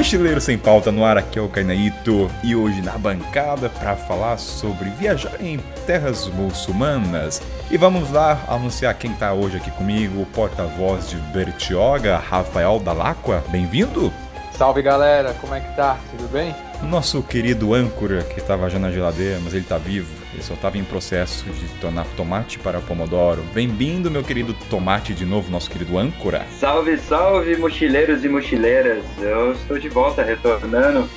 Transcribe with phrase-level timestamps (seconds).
[0.00, 4.38] Mochileiro Sem Pauta no ar, aqui é o Kainaito e hoje na bancada para falar
[4.38, 7.42] sobre viajar em terras muçulmanas.
[7.70, 13.44] E vamos lá anunciar quem tá hoje aqui comigo, o porta-voz de Bertioga, Rafael Dalacqua,
[13.50, 14.10] bem-vindo!
[14.56, 15.98] Salve galera, como é que tá?
[16.10, 16.56] Tudo bem?
[16.82, 20.10] Nosso querido âncora, que estava já na geladeira, mas ele tá vivo,
[20.40, 23.42] ele só estava em processo de tornar tomate para pomodoro.
[23.52, 26.46] Bem-vindo, meu querido tomate, de novo, nosso querido âncora.
[26.58, 29.04] Salve, salve, mochileiros e mochileiras!
[29.20, 31.08] Eu estou de volta, retornando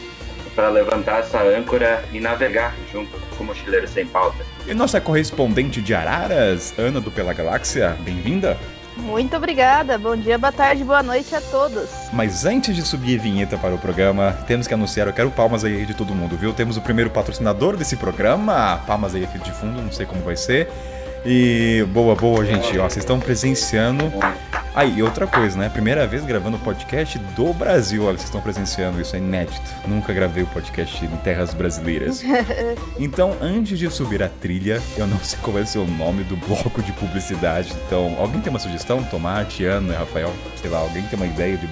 [0.53, 4.45] para levantar essa âncora e navegar junto com o Mochileiro Sem Pauta.
[4.67, 8.59] E nossa correspondente de Araras, Ana do Pela Galáxia, bem-vinda!
[9.03, 9.97] Muito obrigada.
[9.97, 11.89] Bom dia, boa tarde, boa noite a todos.
[12.13, 15.65] Mas antes de subir a vinheta para o programa, temos que anunciar, eu quero palmas
[15.65, 16.53] aí de todo mundo, viu?
[16.53, 20.69] Temos o primeiro patrocinador desse programa, palmas aí de fundo, não sei como vai ser.
[21.25, 24.11] E boa, boa, gente, ó, vocês estão presenciando.
[24.75, 25.69] Aí, ah, outra coisa, né?
[25.69, 29.61] Primeira vez gravando podcast do Brasil, olha, vocês estão presenciando, isso é inédito.
[29.87, 32.23] Nunca gravei o podcast em terras brasileiras.
[32.99, 36.35] Então, antes de subir a trilha, eu não sei qual vai ser o nome do
[36.35, 37.73] bloco de publicidade.
[37.85, 39.03] Então, alguém tem uma sugestão?
[39.03, 41.67] Tomate, Ana, Rafael, sei lá, alguém tem uma ideia de.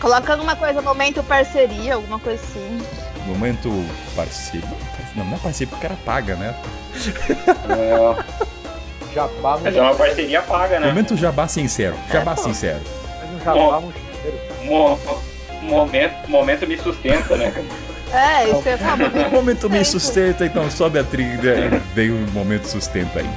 [0.00, 2.78] Coloca alguma coisa, momento parceria, alguma coisa assim.
[3.26, 3.70] Momento
[4.14, 4.68] parceria?
[5.16, 6.54] Não, não é parceria porque o cara paga, né?
[7.68, 8.42] É.
[9.14, 10.88] Jabá Mas é uma parceria paga, né?
[10.88, 11.94] Momento jabá sincero.
[12.10, 12.80] Jabá é, sincero.
[13.20, 13.92] Mas um jabá Mo
[14.64, 14.98] Mo
[15.62, 17.52] momento, momento me sustenta, né?
[18.12, 18.76] É, isso é
[19.28, 23.30] o momento me sustenta, então sobe a trilha e veio o momento sustenta aí.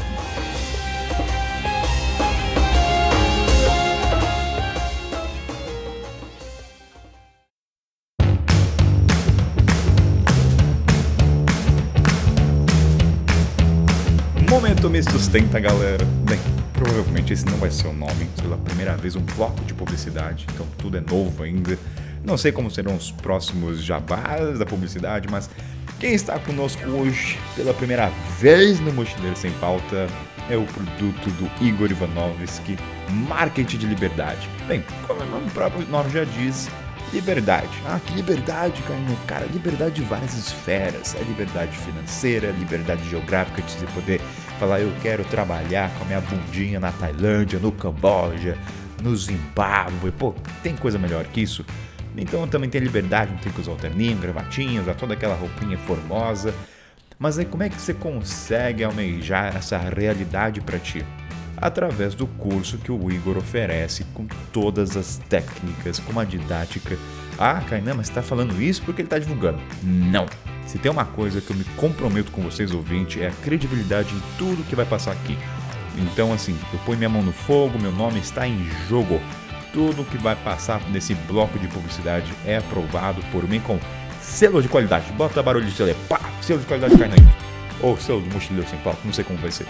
[14.96, 16.06] Momento me sustenta, galera.
[16.24, 16.40] Bem,
[16.72, 20.66] provavelmente esse não vai ser o nome, pela primeira vez um bloco de publicidade, então
[20.78, 21.78] tudo é novo ainda.
[22.24, 25.50] Não sei como serão os próximos jabás da publicidade, mas
[26.00, 28.10] quem está conosco hoje pela primeira
[28.40, 30.08] vez no Mochileiro Sem Pauta
[30.50, 32.78] é o produto do Igor Ivanovski,
[33.28, 34.50] Marketing de Liberdade.
[34.66, 36.70] Bem, como o próprio nome já diz,
[37.14, 37.70] Liberdade.
[37.86, 38.84] Ah, que liberdade,
[39.28, 39.46] cara.
[39.46, 41.16] Liberdade de várias esferas.
[41.16, 44.22] É liberdade financeira, liberdade geográfica de você poder
[44.56, 48.58] falar, eu quero trabalhar com a minha bundinha na Tailândia, no Camboja,
[49.02, 50.12] no Zimbábue.
[50.12, 50.34] Pô,
[50.64, 51.66] tem coisa melhor que isso?
[52.18, 55.78] Então também tem liberdade, não tem que usar o terninho, gravatinhas, usar toda aquela roupinha
[55.78, 56.54] formosa.
[57.20, 61.06] Mas aí como é que você consegue almejar essa realidade para ti?
[61.58, 66.98] através do curso que o Igor oferece com todas as técnicas, com uma didática.
[67.38, 69.60] Ah, Kainan, mas está falando isso porque ele está divulgando.
[69.84, 70.26] Não!
[70.66, 74.22] Se tem uma coisa que eu me comprometo com vocês, ouvintes, é a credibilidade em
[74.38, 75.38] tudo que vai passar aqui.
[75.98, 79.22] Então, assim, eu ponho minha mão no fogo, meu nome está em jogo.
[79.72, 83.80] Tudo que vai passar nesse bloco de publicidade é aprovado por mim com
[84.20, 85.12] selo de qualidade.
[85.14, 87.16] Bota barulho de selo, pá, selo de qualidade Kainan.
[87.82, 89.68] Ou selo de mochileiro sem palco, não sei como vai ser.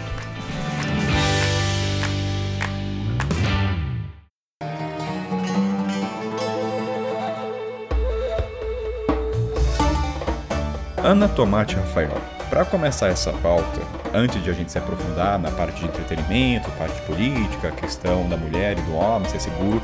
[11.05, 12.17] Ana Tomate Rafael.
[12.49, 13.83] Para começar essa pauta,
[14.15, 18.39] antes de a gente se aprofundar na parte de entretenimento, parte política, a questão da
[18.39, 19.83] mulher e do homem, se é seguro,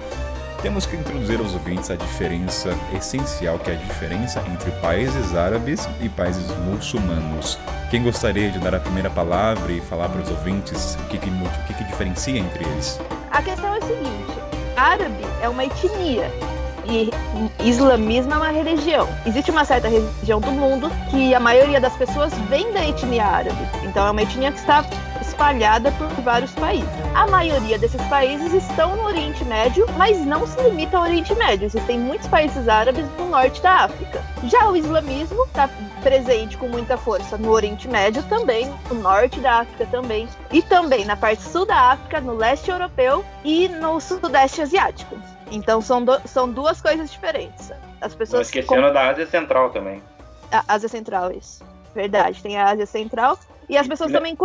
[0.62, 5.86] temos que introduzir aos ouvintes a diferença essencial que é a diferença entre países árabes
[6.00, 7.58] e países muçulmanos.
[7.90, 11.28] Quem gostaria de dar a primeira palavra e falar para os ouvintes o que, que,
[11.28, 12.98] o que, que diferencia entre eles?
[13.30, 14.38] A questão é a seguinte:
[14.74, 16.32] árabe é uma etnia
[16.86, 17.10] e
[17.68, 19.08] islamismo é uma religião.
[19.26, 23.58] Existe uma certa região do mundo que a maioria das pessoas vem da etnia árabe.
[23.84, 24.84] Então é uma etnia que está
[25.20, 26.88] espalhada por vários países.
[27.14, 31.66] A maioria desses países estão no Oriente Médio, mas não se limita ao Oriente Médio.
[31.66, 34.22] Existem muitos países árabes no norte da África.
[34.44, 35.68] Já o islamismo está
[36.02, 41.04] presente com muita força no Oriente Médio também, no norte da África também, e também
[41.04, 45.16] na parte sul da África, no leste europeu e no sudeste asiático.
[45.50, 47.70] Então são, do, são duas coisas diferentes.
[48.00, 48.32] As pessoas.
[48.32, 48.92] Não esquecendo com...
[48.92, 50.02] da Ásia Central também.
[50.50, 51.64] A Ásia Central, isso.
[51.94, 53.38] Verdade, tem a Ásia Central.
[53.68, 54.14] E as pessoas e...
[54.14, 54.36] também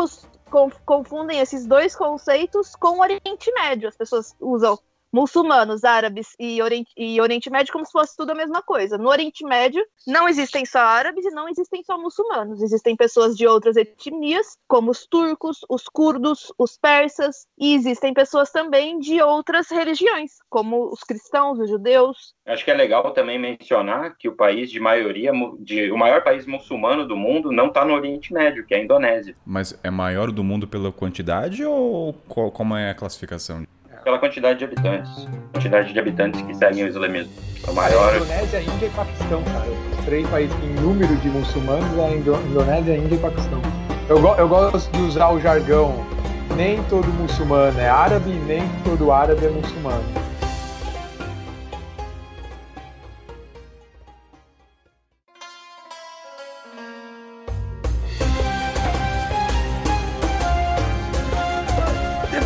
[0.86, 3.88] confundem esses dois conceitos com o Oriente Médio.
[3.88, 4.78] As pessoas usam
[5.16, 8.98] muçulmanos, árabes e Oriente, e Oriente Médio como se fosse tudo a mesma coisa.
[8.98, 12.62] No Oriente Médio não existem só árabes e não existem só muçulmanos.
[12.62, 18.52] Existem pessoas de outras etnias, como os turcos, os curdos, os persas, e existem pessoas
[18.52, 22.36] também de outras religiões, como os cristãos, os judeus.
[22.46, 26.46] Acho que é legal também mencionar que o país de maioria, de, o maior país
[26.46, 29.34] muçulmano do mundo não está no Oriente Médio, que é a Indonésia.
[29.46, 33.66] Mas é maior do mundo pela quantidade ou qual, como é a classificação?
[34.06, 35.28] Pela quantidade de habitantes.
[35.52, 37.34] Quantidade de habitantes que seguem o islamismo.
[37.68, 38.16] O maior.
[38.16, 39.66] Indonésia, Índia e Paquistão, cara.
[39.98, 43.60] Os três países em número de muçulmanos é a Indonésia, Índia e Paquistão.
[44.08, 46.06] Eu, eu gosto de usar o jargão:
[46.56, 50.04] nem todo muçulmano é árabe, nem todo árabe é muçulmano.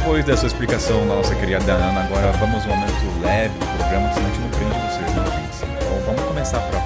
[0.10, 4.26] Depois dessa explicação da nossa querida Ana, agora vamos um momento leve do programa, senão
[4.26, 5.78] a gente não prende vocês, não, gente.
[5.78, 6.80] Então vamos começar para.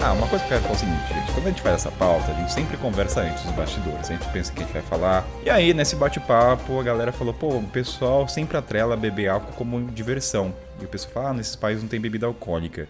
[0.00, 1.32] Ah, uma coisa que eu quero falar é o seguinte, gente.
[1.32, 4.08] Quando a gente faz essa pauta, a gente sempre conversa antes dos bastidores.
[4.08, 5.26] A gente pensa que a gente vai falar.
[5.44, 9.90] E aí, nesse bate-papo, a galera falou: pô, o pessoal sempre atrela beber álcool como
[9.90, 10.54] diversão.
[10.80, 12.88] E o pessoal fala: ah, nesses países não tem bebida alcoólica.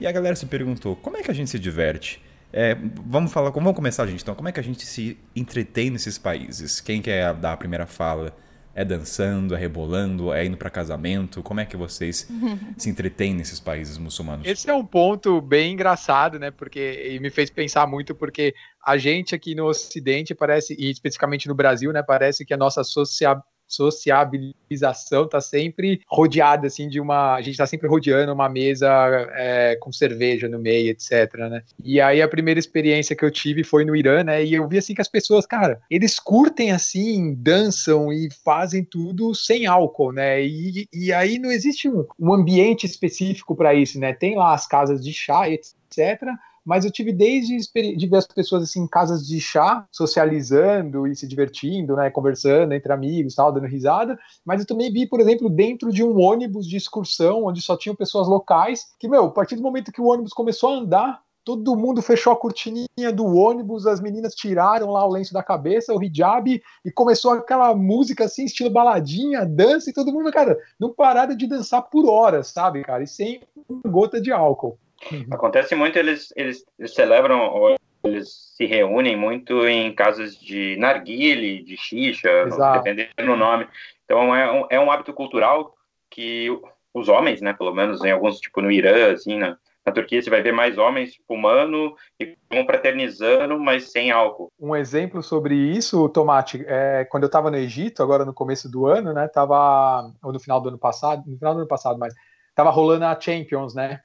[0.00, 2.20] E a galera se perguntou: como é que a gente se diverte?
[2.52, 2.76] É,
[3.06, 4.20] vamos falar, vamos começar, gente.
[4.20, 6.80] Então, como é que a gente se entretém nesses países?
[6.80, 8.34] Quem quer dar a primeira fala?
[8.74, 11.42] É dançando, é rebolando, é indo para casamento?
[11.42, 12.28] Como é que vocês
[12.76, 14.46] se entretêm nesses países muçulmanos?
[14.46, 16.50] Esse é um ponto bem engraçado, né?
[16.50, 18.54] Porque e me fez pensar muito porque
[18.84, 22.02] a gente aqui no Ocidente parece e especificamente no Brasil, né?
[22.02, 23.42] Parece que a nossa socia
[23.74, 27.34] sociabilização tá sempre rodeada, assim, de uma.
[27.34, 28.88] A gente tá sempre rodeando uma mesa
[29.34, 31.62] é, com cerveja no meio, etc, né?
[31.82, 34.44] E aí a primeira experiência que eu tive foi no Irã, né?
[34.44, 39.34] E eu vi, assim, que as pessoas, cara, eles curtem, assim, dançam e fazem tudo
[39.34, 40.44] sem álcool, né?
[40.44, 44.12] E, e aí não existe um, um ambiente específico para isso, né?
[44.12, 45.72] Tem lá as casas de chá, etc
[46.64, 47.56] mas eu tive desde
[47.96, 52.72] de ver as pessoas assim em casas de chá, socializando e se divertindo, né, conversando
[52.72, 56.66] entre amigos, tal, dando risada, mas eu também vi, por exemplo, dentro de um ônibus
[56.66, 60.06] de excursão, onde só tinham pessoas locais, que, meu, a partir do momento que o
[60.06, 65.04] ônibus começou a andar, todo mundo fechou a cortininha do ônibus, as meninas tiraram lá
[65.06, 69.92] o lenço da cabeça, o hijab, e começou aquela música assim, estilo baladinha, dança, e
[69.92, 73.40] todo mundo, cara, não pararam de dançar por horas, sabe, cara, e sem
[73.84, 74.78] gota de álcool.
[75.10, 75.26] Uhum.
[75.30, 81.76] Acontece muito, eles, eles, celebram ou eles se reúnem muito em casas de narguile, de
[81.76, 83.66] xixa, dependendo do nome.
[84.04, 85.74] Então é um, é um hábito cultural
[86.10, 86.48] que
[86.94, 90.28] os homens, né, pelo menos em alguns, tipo no Irã, assim, na, na Turquia você
[90.28, 94.52] vai ver mais homens fumando e confraternizando, mas sem álcool.
[94.60, 98.86] Um exemplo sobre isso, Tomate, é, quando eu estava no Egito, agora no começo do
[98.86, 102.14] ano, né, tava, ou no final do ano passado, no final do ano passado, mas
[102.54, 104.00] tava rolando a Champions, né,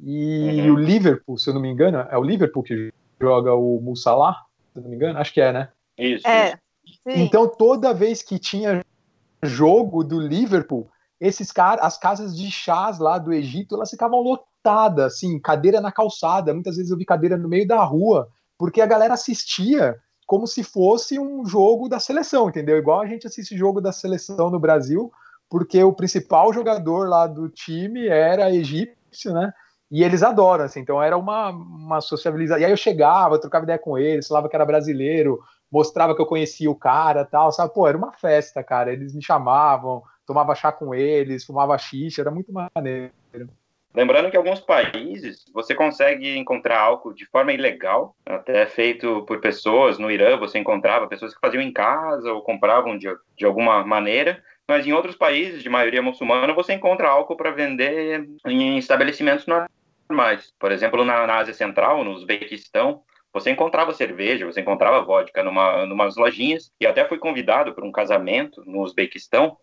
[0.00, 0.74] e uhum.
[0.74, 4.78] o Liverpool, se eu não me engano, é o Liverpool que joga o Mussalah, se
[4.78, 5.68] eu não me engano, acho que é, né?
[5.98, 6.26] Isso.
[6.26, 6.58] É.
[7.06, 8.84] Então toda vez que tinha
[9.42, 10.88] jogo do Liverpool,
[11.20, 15.92] esses caras, as casas de chás lá do Egito, elas ficavam lotadas, assim, cadeira na
[15.92, 16.52] calçada.
[16.52, 19.96] Muitas vezes eu vi cadeira no meio da rua, porque a galera assistia
[20.26, 22.76] como se fosse um jogo da seleção, entendeu?
[22.76, 25.12] Igual a gente assiste jogo da seleção no Brasil,
[25.48, 29.52] porque o principal jogador lá do time era egípcio, né?
[29.92, 32.62] E eles adoram, assim, então era uma, uma sociabilização.
[32.62, 35.38] E aí eu chegava, trocava ideia com eles, falava que era brasileiro,
[35.70, 37.74] mostrava que eu conhecia o cara tal, sabe?
[37.74, 38.90] Pô, era uma festa, cara.
[38.90, 43.12] Eles me chamavam, tomava chá com eles, fumava xixa, era muito maneiro.
[43.94, 49.42] Lembrando que em alguns países você consegue encontrar álcool de forma ilegal, até feito por
[49.42, 49.98] pessoas.
[49.98, 54.42] No Irã você encontrava pessoas que faziam em casa ou compravam de, de alguma maneira,
[54.66, 59.81] mas em outros países de maioria muçulmana você encontra álcool para vender em estabelecimentos normais.
[60.58, 65.86] Por exemplo, na, na Ásia Central, no Uzbequistão, você encontrava cerveja, você encontrava vodka numa
[65.86, 69.56] numas lojinhas, e até fui convidado para um casamento no Uzbequistão,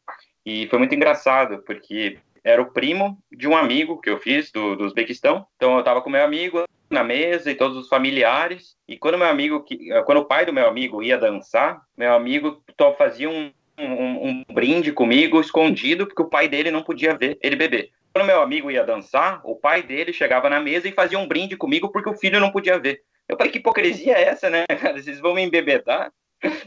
[0.45, 4.75] e foi muito engraçado, porque era o primo de um amigo que eu fiz do,
[4.75, 5.45] do Uzbequistão.
[5.55, 8.75] Então eu estava com meu amigo na mesa e todos os familiares.
[8.87, 9.65] E quando meu amigo,
[10.05, 12.63] quando o pai do meu amigo ia dançar, meu amigo
[12.97, 17.55] fazia um, um, um brinde comigo escondido porque o pai dele não podia ver ele
[17.55, 17.91] beber.
[18.19, 21.55] Quando meu amigo ia dançar, o pai dele chegava na mesa e fazia um brinde
[21.55, 22.99] comigo porque o filho não podia ver.
[23.29, 25.01] Eu falei, que hipocrisia é essa, né, cara?
[25.01, 26.11] Vocês vão me embebedar?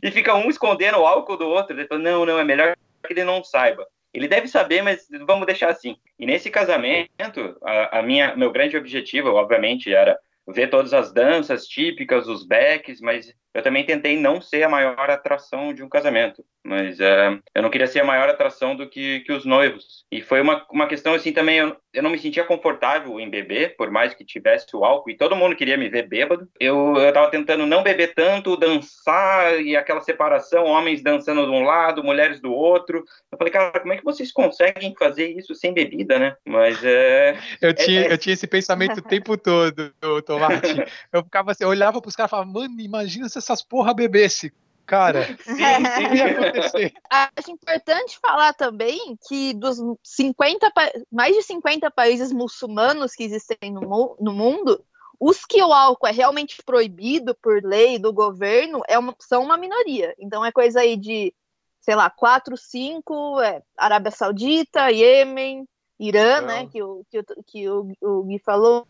[0.02, 1.76] E fica um escondendo o álcool do outro.
[1.76, 2.74] Ele falou, não, não, é melhor
[3.06, 3.86] que ele não saiba.
[4.14, 5.94] Ele deve saber, mas vamos deixar assim.
[6.18, 10.18] E nesse casamento, a, a minha, meu grande objetivo, obviamente, era
[10.48, 15.10] ver todas as danças típicas, os backs, mas eu também tentei não ser a maior
[15.10, 19.20] atração de um casamento, mas é, eu não queria ser a maior atração do que,
[19.20, 20.04] que os noivos.
[20.10, 23.76] E foi uma, uma questão assim também, eu, eu não me sentia confortável em beber,
[23.76, 26.48] por mais que tivesse o álcool, e todo mundo queria me ver bêbado.
[26.58, 31.62] Eu, eu tava tentando não beber tanto, dançar, e aquela separação, homens dançando de um
[31.62, 33.04] lado, mulheres do outro.
[33.30, 36.36] Eu falei, cara, como é que vocês conseguem fazer isso sem bebida, né?
[36.46, 37.36] Mas é...
[37.60, 39.92] Eu tinha, é, eu tinha esse pensamento o tempo todo,
[40.24, 40.62] Tomate.
[41.12, 44.52] Eu ficava assim, eu olhava pros caras e falava, mano, imagina se essas porra bebesse.
[44.84, 46.92] Cara, sim, sim, ia acontecer.
[47.08, 50.70] Acho importante falar também que dos 50,
[51.10, 54.84] mais de 50 países muçulmanos que existem no, no mundo,
[55.20, 59.56] os que o álcool é realmente proibido por lei do governo é uma, são uma
[59.56, 60.14] minoria.
[60.18, 61.32] Então é coisa aí de,
[61.80, 65.66] sei lá, 4, 5, é, Arábia Saudita, Iêmen,
[65.98, 68.84] Irã, né, que, o, que, o, que o, o Gui falou,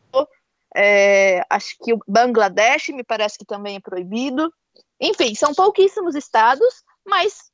[0.75, 4.52] é, acho que o Bangladesh me parece que também é proibido.
[5.00, 7.50] Enfim, são pouquíssimos estados, mas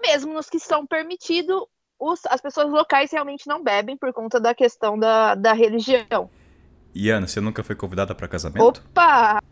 [0.00, 1.64] mesmo nos que são permitidos,
[2.28, 6.30] as pessoas locais realmente não bebem por conta da questão da, da religião.
[6.94, 8.82] E Ana, você nunca foi convidada para casamento?
[8.90, 9.42] Opa!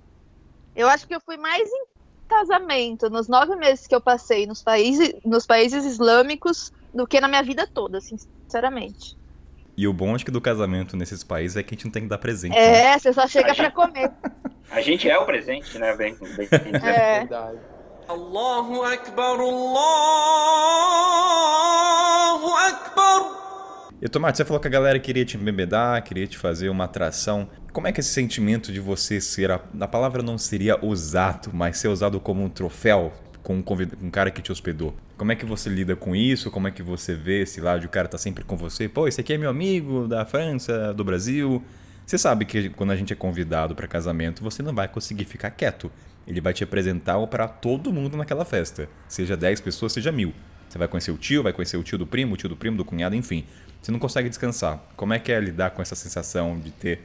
[0.75, 1.85] Eu acho que eu fui mais em
[2.29, 7.29] casamento nos nove meses que eu passei nos países, nos países islâmicos do que na
[7.29, 9.17] minha vida toda, sinceramente.
[9.81, 12.03] E o bom acho que do casamento nesses países é que a gente não tem
[12.03, 12.55] que dar presente.
[12.55, 12.99] É, né?
[12.99, 14.13] você só chega para comer.
[14.71, 15.97] A gente é o presente, né?
[15.97, 16.49] Bem, bem,
[16.85, 17.21] é.
[17.21, 17.59] Verdade.
[18.07, 20.07] Allahu Akbar, Allahu
[22.57, 23.97] Akbar.
[24.03, 27.49] E Tomate, você falou que a galera queria te embebedar, queria te fazer uma atração.
[27.73, 31.79] Como é que esse sentimento de você ser, a, a palavra não seria usado, mas
[31.79, 33.11] ser usado como um troféu
[33.43, 33.65] com um,
[34.03, 34.95] um cara que te hospedou?
[35.17, 36.51] Como é que você lida com isso?
[36.51, 38.89] Como é que você vê esse lado o cara tá sempre com você?
[38.89, 41.63] Pô, esse aqui é meu amigo da França, do Brasil.
[42.07, 45.51] Você sabe que quando a gente é convidado para casamento, você não vai conseguir ficar
[45.51, 45.91] quieto.
[46.27, 48.89] Ele vai te apresentar para todo mundo naquela festa.
[49.09, 50.33] Seja 10 pessoas, seja mil.
[50.69, 52.77] Você vai conhecer o tio, vai conhecer o tio do primo, o tio do primo,
[52.77, 53.45] do cunhado, enfim.
[53.83, 54.81] Você não consegue descansar.
[54.97, 57.01] Como é que é lidar com essa sensação de ter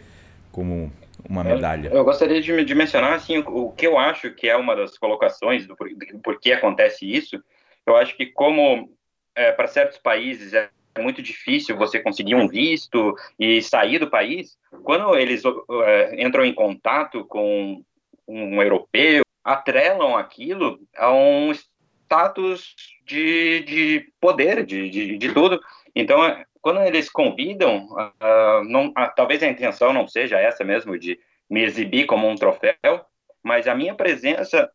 [0.51, 0.92] como
[1.27, 1.89] uma medalha?
[1.89, 4.75] Eu, eu gostaria de, de, mencionar assim, o, o, que eu acho que é uma
[4.75, 7.41] das colocações do, do por que acontece isso
[7.86, 8.89] eu acho que como
[9.36, 14.57] é, para certos países é muito difícil você conseguir um visto e sair do país,
[14.84, 15.43] quando eles
[15.84, 17.84] é, entram em contato com
[18.27, 25.60] um europeu, atrelam aquilo a um status de, de poder, de, de, de tudo.
[25.93, 30.98] Então, é, quando eles convidam, uh, não, uh, talvez a intenção não seja essa mesmo,
[30.98, 33.05] de me exibir como um troféu,
[33.43, 34.67] mas a minha presença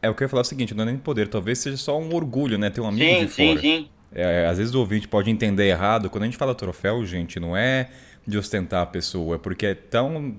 [0.00, 1.98] é o que eu ia falar o seguinte, não é nem poder, talvez seja só
[1.98, 2.70] um orgulho, né?
[2.70, 3.60] Ter um amigo sim, de fora.
[3.60, 3.88] Sim, sim.
[4.14, 6.08] É, às vezes o ouvinte pode entender errado.
[6.08, 7.90] Quando a gente fala troféu, gente, não é
[8.26, 10.36] de ostentar a pessoa, é porque é tão.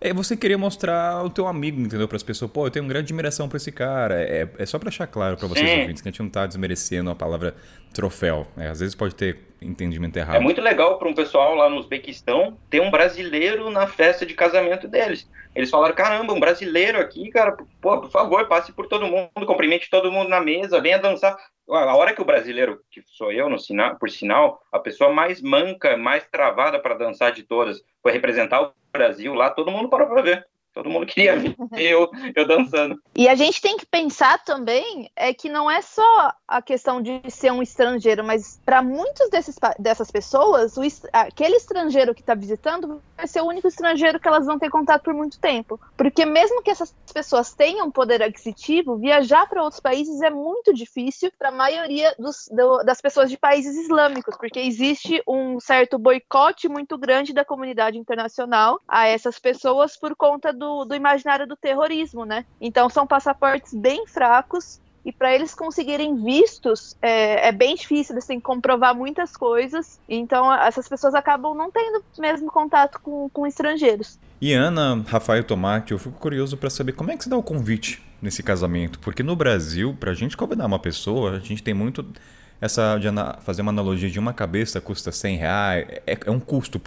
[0.00, 2.06] É você querer mostrar o teu amigo, entendeu?
[2.06, 4.22] Para as pessoas, pô, eu tenho grande admiração para esse cara.
[4.22, 5.80] É, é só para deixar claro para vocês sim.
[5.80, 7.56] ouvintes que a gente não tá desmerecendo a palavra
[7.92, 8.46] troféu.
[8.56, 10.36] É, às vezes pode ter entendimento errado.
[10.36, 14.34] É muito legal para um pessoal lá no Uzbequistão ter um brasileiro na festa de
[14.34, 15.28] casamento deles.
[15.54, 19.90] Eles falaram: caramba, um brasileiro aqui, cara, pô, por favor, passe por todo mundo, cumprimente
[19.90, 21.36] todo mundo na mesa, venha dançar.
[21.70, 25.42] A hora que o brasileiro, que sou eu, no sinal, por sinal, a pessoa mais
[25.42, 30.08] manca, mais travada para dançar de todas, foi representar o Brasil lá, todo mundo parou
[30.08, 30.46] para ver.
[30.72, 33.02] Todo mundo queria ver eu, eu dançando.
[33.16, 37.20] E a gente tem que pensar também é que não é só a questão de
[37.28, 40.82] ser um estrangeiro, mas para muitos desses, dessas pessoas, o,
[41.12, 45.02] aquele estrangeiro que está visitando vai ser o único estrangeiro que elas vão ter contato
[45.02, 45.78] por muito tempo.
[45.96, 51.30] Porque mesmo que essas pessoas tenham poder aquisitivo, viajar para outros países é muito difícil
[51.36, 56.68] para a maioria dos, do, das pessoas de países islâmicos, porque existe um certo boicote
[56.68, 62.24] muito grande da comunidade internacional a essas pessoas por conta do do, imaginário do terrorismo,
[62.24, 62.44] né?
[62.60, 68.26] Então são passaportes bem fracos e para eles conseguirem vistos é, é, bem difícil, eles
[68.26, 73.46] têm que comprovar muitas coisas, então essas pessoas acabam não tendo mesmo contato com, com
[73.46, 74.18] estrangeiros.
[74.38, 77.42] E Ana, Rafael Tomate, eu fico curioso para saber como é que se dá o
[77.42, 81.72] convite nesse casamento, porque no Brasil, para a gente convidar uma pessoa, a gente tem
[81.72, 82.04] muito
[82.60, 83.08] essa de
[83.40, 86.78] fazer uma analogia de uma cabeça custa 100 reais, é, é um custo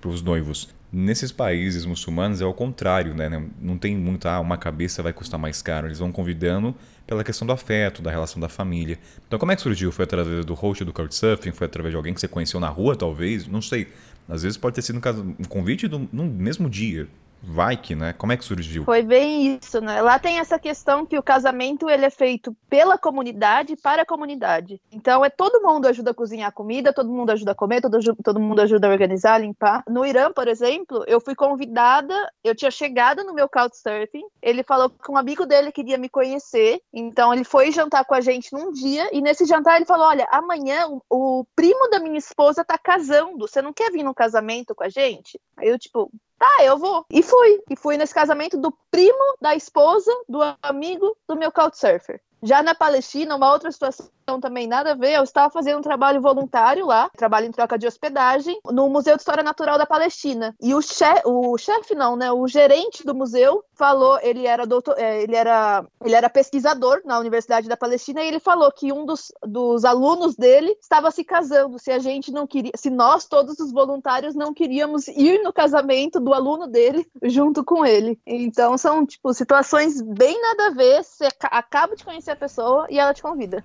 [0.00, 0.68] para os noivos.
[0.90, 3.28] Nesses países muçulmanos é o contrário, né?
[3.60, 5.86] Não tem muito, ah, uma cabeça vai custar mais caro.
[5.86, 6.74] Eles vão convidando
[7.06, 8.98] pela questão do afeto, da relação da família.
[9.26, 9.92] Então, como é que surgiu?
[9.92, 11.52] Foi através do host do Couchsurfing?
[11.52, 13.46] Foi através de alguém que você conheceu na rua, talvez?
[13.46, 13.88] Não sei.
[14.26, 17.06] Às vezes pode ter sido um convite do, no mesmo dia.
[17.42, 18.12] Vai que, né?
[18.12, 18.84] Como é que surgiu?
[18.84, 20.02] Foi bem isso, né?
[20.02, 24.80] Lá tem essa questão que o casamento ele é feito pela comunidade para a comunidade.
[24.90, 28.40] Então é todo mundo ajuda a cozinhar comida, todo mundo ajuda a comer, todo, todo
[28.40, 29.84] mundo ajuda a organizar, limpar.
[29.88, 34.90] No Irã, por exemplo, eu fui convidada, eu tinha chegado no meu couchsurfing, ele falou
[34.90, 38.72] que um amigo dele queria me conhecer, então ele foi jantar com a gente num
[38.72, 42.76] dia e nesse jantar ele falou: "Olha, amanhã o, o primo da minha esposa tá
[42.76, 46.78] casando, você não quer vir no casamento com a gente?" Aí eu tipo, Tá, eu
[46.78, 47.04] vou.
[47.10, 47.62] E fui.
[47.68, 52.20] E fui nesse casamento do primo da esposa do amigo do meu couchsurfer.
[52.42, 54.08] Já na Palestina, uma outra situação
[54.40, 57.86] também nada a ver, eu estava fazendo um trabalho voluntário lá, trabalho em troca de
[57.86, 60.54] hospedagem, no Museu de História Natural da Palestina.
[60.60, 64.98] E o chefe, o chefe não, né, o gerente do museu falou, ele era doutor,
[64.98, 69.06] é, ele era, ele era pesquisador na Universidade da Palestina e ele falou que um
[69.06, 73.58] dos, dos alunos dele estava se casando, se a gente não queria, se nós todos
[73.60, 78.18] os voluntários não queríamos ir no casamento do aluno dele junto com ele.
[78.26, 82.98] Então são tipo situações bem nada a ver, você acaba de conhecer a pessoa e
[82.98, 83.64] ela te convida.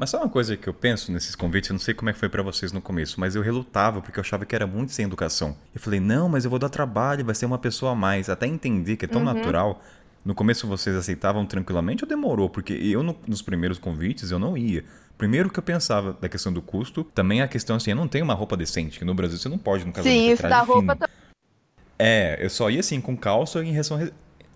[0.00, 1.68] Mas sabe uma coisa que eu penso nesses convites?
[1.68, 4.18] Eu não sei como é que foi para vocês no começo, mas eu relutava porque
[4.18, 5.54] eu achava que era muito sem educação.
[5.74, 8.30] Eu falei, não, mas eu vou dar trabalho, vai ser uma pessoa a mais.
[8.30, 9.34] Até entender que é tão uhum.
[9.34, 9.82] natural.
[10.24, 12.48] No começo vocês aceitavam tranquilamente ou demorou?
[12.48, 14.86] Porque eu, no, nos primeiros convites, eu não ia.
[15.18, 18.24] Primeiro que eu pensava da questão do custo, também a questão assim, eu não tenho
[18.24, 20.96] uma roupa decente, que no Brasil você não pode no casamento Sim, isso da roupa.
[21.98, 23.98] É, eu só ia assim com calça em relação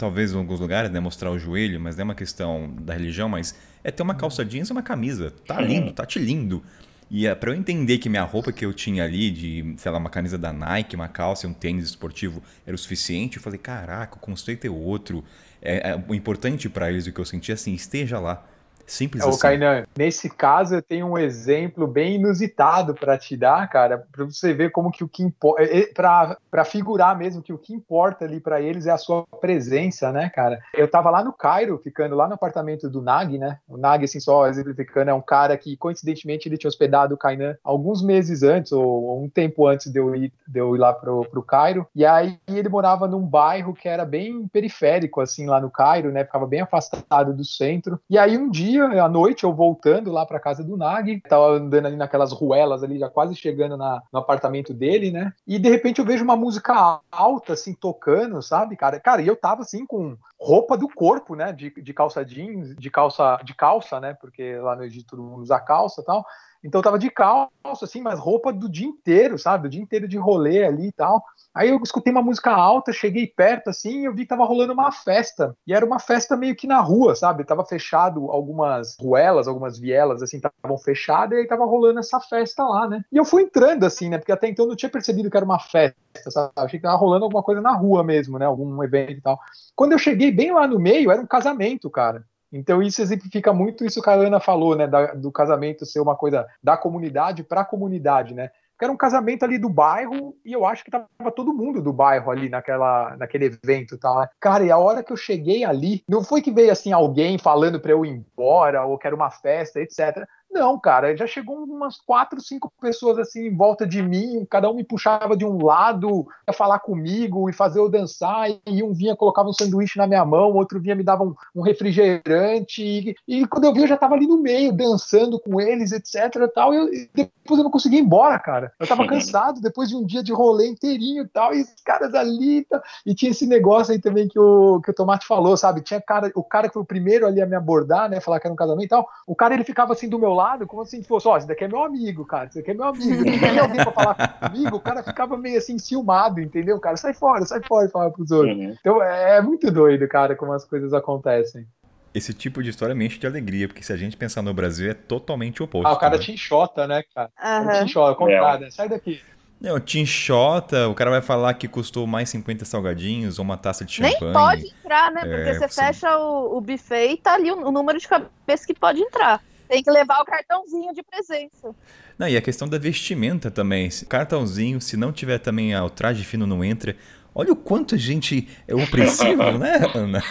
[0.04, 3.26] talvez em alguns lugares, né, mostrar o joelho, mas não é uma questão da religião,
[3.26, 5.30] mas é ter uma calça jeans e uma camisa.
[5.46, 6.62] Tá lindo, tá te lindo.
[7.10, 9.96] E é, para eu entender que minha roupa que eu tinha ali, de, sei lá,
[9.96, 13.58] uma camisa da Nike, uma calça e um tênis esportivo era o suficiente, eu falei,
[13.58, 15.24] caraca, o conceito é outro.
[15.62, 18.44] É, é, o importante para eles, o que eu senti assim, esteja lá.
[18.86, 19.38] Simples é, assim.
[19.38, 24.52] Kainan, nesse caso eu tenho um exemplo bem inusitado para te dar, cara, para você
[24.52, 28.24] ver como que o que importa, é, é, para figurar mesmo que o que importa
[28.24, 30.60] ali para eles é a sua presença, né, cara?
[30.72, 33.58] Eu tava lá no Cairo, ficando lá no apartamento do Nag, né?
[33.68, 37.56] O Nag, assim, só exemplificando, é um cara que coincidentemente ele tinha hospedado o Kainan
[37.62, 41.24] alguns meses antes, ou um tempo antes de eu ir, de eu ir lá pro,
[41.24, 45.70] pro Cairo, e aí ele morava num bairro que era bem periférico, assim, lá no
[45.70, 46.24] Cairo, né?
[46.24, 50.26] Ficava bem afastado do centro, e aí um dia dia, à noite, eu voltando lá
[50.26, 54.18] para casa do Nag, tava andando ali naquelas ruelas ali, já quase chegando na, no
[54.18, 55.32] apartamento dele, né?
[55.46, 58.98] E de repente eu vejo uma música alta, assim, tocando, sabe, cara?
[58.98, 61.52] Cara, e eu tava assim com roupa do corpo, né?
[61.52, 64.14] De, de calça jeans, de calça, de calça, né?
[64.14, 66.24] Porque lá no Egito todo mundo usa calça e tal.
[66.64, 67.50] Então eu tava de calça,
[67.82, 69.64] assim, mas roupa do dia inteiro, sabe?
[69.64, 71.22] Do dia inteiro de rolê ali e tal.
[71.54, 74.72] Aí eu escutei uma música alta, cheguei perto assim, e eu vi que tava rolando
[74.72, 75.54] uma festa.
[75.66, 77.44] E era uma festa meio que na rua, sabe?
[77.44, 82.64] Tava fechado algumas ruelas, algumas vielas assim, estavam fechadas e aí tava rolando essa festa
[82.64, 83.04] lá, né?
[83.12, 84.18] E eu fui entrando assim, né?
[84.18, 86.52] Porque até então eu não tinha percebido que era uma festa, sabe?
[86.56, 88.46] Eu achei que tava rolando alguma coisa na rua mesmo, né?
[88.46, 89.38] Algum evento e tal.
[89.76, 92.24] Quando eu cheguei bem lá no meio, era um casamento, cara.
[92.54, 96.14] Então isso exemplifica muito isso que a Ana falou, né, da, do casamento ser uma
[96.14, 98.50] coisa da comunidade para a comunidade, né?
[98.74, 101.92] Porque era um casamento ali do bairro e eu acho que tava todo mundo do
[101.92, 104.18] bairro ali naquela, naquele evento, tal.
[104.18, 104.28] Né?
[104.40, 107.78] Cara, e a hora que eu cheguei ali, não foi que veio assim alguém falando
[107.78, 110.26] para eu ir embora ou que era uma festa, etc.
[110.54, 114.74] Não, cara, já chegou umas quatro, cinco pessoas assim em volta de mim, cada um
[114.74, 119.16] me puxava de um lado a falar comigo e fazer eu dançar, e um vinha
[119.16, 123.46] colocava um sanduíche na minha mão, outro vinha me dava um, um refrigerante, e, e,
[123.48, 126.76] quando eu vi eu já tava ali no meio, dançando com eles, etc tal, e,
[126.76, 128.72] eu, e depois eu não conseguia ir embora, cara.
[128.78, 132.14] Eu tava cansado depois de um dia de rolê inteirinho e tal, e os caras
[132.14, 135.80] ali, tá, e tinha esse negócio aí também que o, que o Tomate falou, sabe?
[135.80, 138.46] Tinha cara, o cara que foi o primeiro ali a me abordar, né, falar que
[138.46, 140.84] era um casamento e tal, o cara ele ficava assim do meu lado, lado como
[140.84, 143.24] se fosse, ó, esse daqui é meu amigo, cara, esse daqui é meu amigo.
[143.24, 146.78] Tem alguém pra falar comigo, o cara ficava meio assim, ciumado, entendeu?
[146.78, 148.56] Cara, sai fora, sai fora e fala pros outros.
[148.56, 148.76] Uhum.
[148.78, 151.66] Então é, é muito doido, cara, como as coisas acontecem.
[152.14, 154.90] Esse tipo de história me enche de alegria, porque se a gente pensar no Brasil
[154.90, 155.88] é totalmente oposto.
[155.88, 156.22] Ah, o cara né?
[156.22, 157.30] te enxota, né, cara?
[157.42, 157.72] Uhum.
[157.72, 158.70] Te enxota, contrário, é.
[158.70, 159.20] sai daqui.
[159.60, 163.94] Não, tinchota, o cara vai falar que custou mais 50 salgadinhos ou uma taça de
[163.94, 164.16] champanhe.
[164.20, 165.20] Nem pode entrar, né?
[165.22, 165.80] Porque é, você sim.
[165.80, 169.42] fecha o, o buffet e tá ali o, o número de cabeças que pode entrar.
[169.68, 171.74] Tem que levar o cartãozinho de presença.
[172.18, 173.90] Não, e a questão da vestimenta também.
[173.90, 176.96] Se cartãozinho, se não tiver também ah, o traje fino não entra.
[177.34, 180.22] Olha o quanto a gente é opressivo, né, Ana?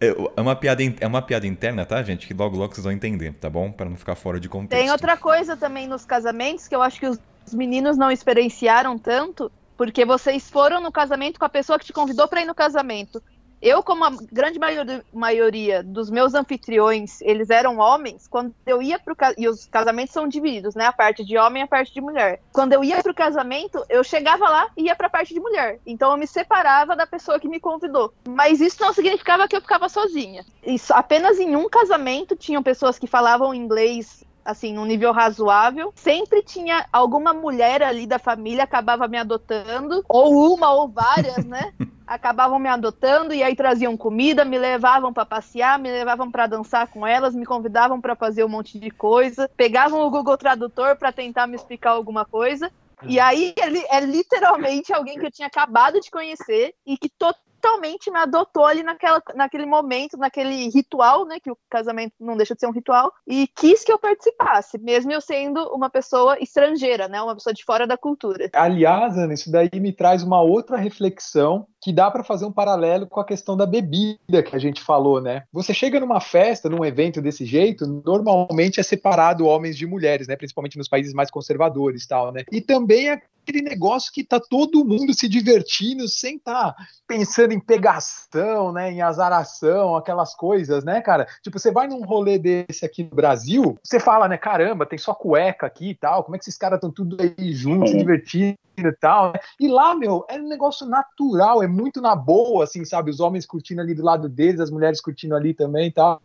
[0.00, 2.26] É, é uma, piada, é uma piada interna, tá, gente?
[2.26, 3.70] Que logo, logo vocês vão entender, tá bom?
[3.70, 4.80] Para não ficar fora de contexto.
[4.80, 7.20] Tem outra coisa também nos casamentos que eu acho que os
[7.52, 12.26] meninos não experienciaram tanto, porque vocês foram no casamento com a pessoa que te convidou
[12.26, 13.22] para ir no casamento.
[13.62, 14.58] Eu, como a grande
[15.12, 20.26] maioria dos meus anfitriões, eles eram homens, quando eu ia pro e os casamentos são
[20.26, 20.86] divididos, né?
[20.86, 22.40] A parte de homem e a parte de mulher.
[22.52, 25.78] Quando eu ia pro casamento, eu chegava lá e ia pra parte de mulher.
[25.86, 28.12] Então eu me separava da pessoa que me convidou.
[28.28, 30.44] Mas isso não significava que eu ficava sozinha.
[30.66, 35.92] Isso, apenas em um casamento tinham pessoas que falavam inglês assim, num nível razoável.
[35.94, 41.72] Sempre tinha alguma mulher ali da família acabava me adotando, ou uma ou várias, né?
[42.06, 46.86] acabavam me adotando e aí traziam comida, me levavam para passear, me levavam para dançar
[46.88, 51.12] com elas, me convidavam para fazer um monte de coisa, pegavam o Google Tradutor para
[51.12, 52.70] tentar me explicar alguma coisa.
[53.04, 57.32] E aí é, é literalmente alguém que eu tinha acabado de conhecer e que to
[57.62, 61.38] totalmente me adotou ali naquela, naquele momento, naquele ritual, né?
[61.40, 65.12] Que o casamento não deixa de ser um ritual, e quis que eu participasse, mesmo
[65.12, 67.22] eu sendo uma pessoa estrangeira, né?
[67.22, 68.50] Uma pessoa de fora da cultura.
[68.52, 73.08] Aliás, Ana, isso daí me traz uma outra reflexão que dá para fazer um paralelo
[73.08, 75.42] com a questão da bebida que a gente falou, né?
[75.52, 80.36] Você chega numa festa, num evento desse jeito, normalmente é separado homens de mulheres, né?
[80.36, 82.44] Principalmente nos países mais conservadores, tal, né?
[82.52, 83.10] E também
[83.42, 88.90] aquele negócio que tá todo mundo se divertindo sem estar tá pensando em pegação, né,
[88.90, 91.26] em azaração, aquelas coisas, né, cara?
[91.42, 95.12] Tipo, você vai num rolê desse aqui no Brasil, você fala, né, caramba, tem só
[95.14, 98.56] cueca aqui e tal, como é que esses caras estão tudo aí juntos, se divertindo
[98.76, 99.40] e tal, né?
[99.60, 103.10] E lá, meu, é um negócio natural, é muito na boa, assim, sabe?
[103.10, 106.22] Os homens curtindo ali do lado deles, as mulheres curtindo ali também e tal.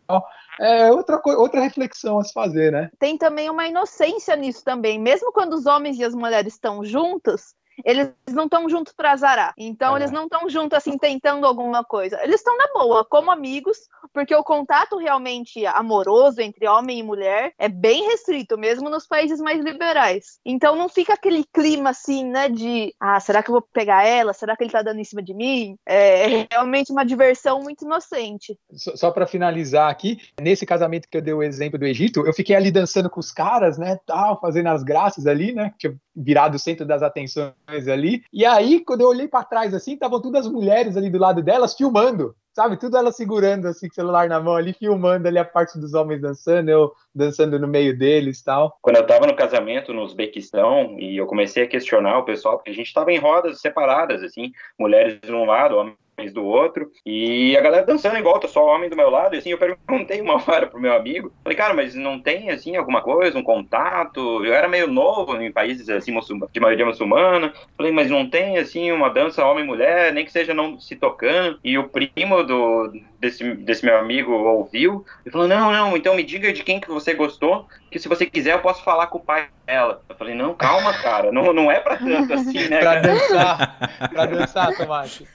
[0.60, 2.90] É outra, outra reflexão a se fazer, né?
[3.00, 5.00] Tem também uma inocência nisso também.
[5.00, 9.54] Mesmo quando os homens e as mulheres estão juntos, eles não estão juntos para azarar.
[9.58, 10.00] Então, é.
[10.00, 12.22] eles não estão juntos, assim, tentando alguma coisa.
[12.24, 13.78] Eles estão na boa, como amigos,
[14.14, 19.40] porque o contato realmente amoroso entre homem e mulher é bem restrito, mesmo nos países
[19.40, 20.40] mais liberais.
[20.46, 24.34] Então, não fica aquele clima, assim, né, de, ah, será que eu vou pegar ela?
[24.34, 25.78] Será que ele tá dando em cima de mim?
[25.86, 28.58] É, é realmente uma diversão muito inocente.
[28.74, 32.34] Só, só para finalizar aqui, nesse casamento que eu dei o exemplo do Egito, eu
[32.34, 36.56] fiquei ali dançando com os caras, né, tal, fazendo as graças ali, né, tinha virado
[36.56, 38.24] o centro das atenções ali.
[38.32, 41.44] E aí, quando eu olhei para trás assim, estavam todas as mulheres ali do lado
[41.44, 42.78] delas filmando, sabe?
[42.78, 46.70] Tudo elas segurando assim, celular na mão ali, filmando ali a parte dos homens dançando,
[46.70, 48.78] eu dançando no meio deles tal.
[48.82, 52.72] Quando eu tava no casamento no Uzbequistão e eu comecei a questionar o pessoal, porque
[52.72, 57.56] a gente tava em rodas separadas, assim, mulheres de um lado, homens do outro, e
[57.56, 60.36] a galera dançando em volta, só homem do meu lado, e assim, eu perguntei uma
[60.50, 64.44] hora pro meu amigo, falei, cara, mas não tem, assim, alguma coisa, um contato?
[64.44, 66.18] Eu era meio novo em países, assim,
[66.52, 70.80] de maioria muçulmana, falei, mas não tem, assim, uma dança homem-mulher, nem que seja não
[70.80, 75.98] se tocando, e o primo do, desse, desse meu amigo ouviu, e falou, não, não,
[75.98, 79.08] então me diga de quem que você gostou, que se você quiser eu posso falar
[79.08, 80.02] com o pai dela.
[80.08, 82.80] Eu falei, não, calma, cara, não, não é pra tanto assim, né?
[82.80, 83.78] pra dançar,
[84.14, 85.28] pra dançar, Tomate.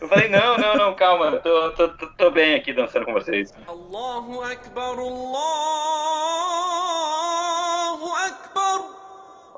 [0.00, 3.52] Eu falei, não, não, não, calma, tô, tô, tô, tô bem aqui dançando com vocês.
[3.66, 5.36] Allahu Akbar, Allahu
[8.14, 9.05] Akbar.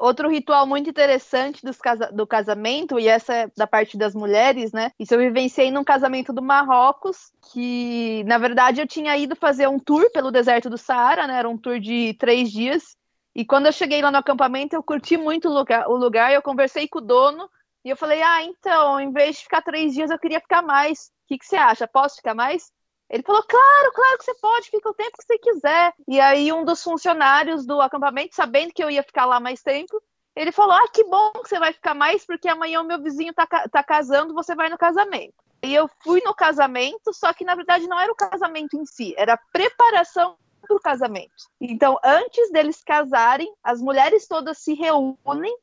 [0.00, 4.92] Outro ritual muito interessante casa do casamento, e essa é da parte das mulheres, né?
[4.98, 9.78] Isso eu vivenciei num casamento do Marrocos, que na verdade eu tinha ido fazer um
[9.78, 11.38] tour pelo deserto do Saara, né?
[11.38, 12.96] Era um tour de três dias.
[13.34, 16.42] E quando eu cheguei lá no acampamento, eu curti muito o lugar, o lugar eu
[16.42, 17.48] conversei com o dono,
[17.84, 21.06] e eu falei: ah, então, em vez de ficar três dias, eu queria ficar mais.
[21.24, 21.86] O que, que você acha?
[21.86, 22.70] Posso ficar mais?
[23.10, 25.94] Ele falou, claro, claro que você pode, fica o tempo que você quiser.
[26.06, 30.02] E aí um dos funcionários do acampamento, sabendo que eu ia ficar lá mais tempo,
[30.36, 33.32] ele falou, ah, que bom que você vai ficar mais, porque amanhã o meu vizinho
[33.32, 35.34] tá, tá casando, você vai no casamento.
[35.62, 39.14] E eu fui no casamento, só que na verdade não era o casamento em si,
[39.16, 41.48] era a preparação para o casamento.
[41.60, 45.56] Então, antes deles casarem, as mulheres todas se reúnem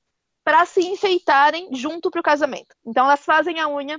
[0.44, 2.76] para se enfeitarem junto para o casamento.
[2.86, 3.98] Então, elas fazem a unha,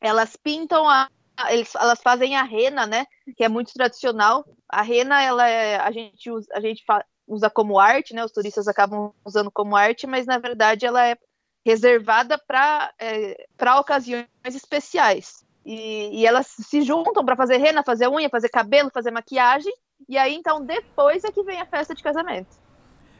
[0.00, 1.08] elas pintam a
[1.50, 3.06] eles, elas fazem a rena, né?
[3.36, 4.44] Que é muito tradicional.
[4.68, 6.84] A rena, ela é, a gente usa, a gente
[7.26, 8.24] usa como arte, né?
[8.24, 11.16] Os turistas acabam usando como arte, mas na verdade ela é
[11.64, 15.44] reservada para é, para ocasiões especiais.
[15.64, 19.72] E, e elas se juntam para fazer rena, fazer unha, fazer cabelo, fazer maquiagem.
[20.08, 22.61] E aí então depois é que vem a festa de casamento.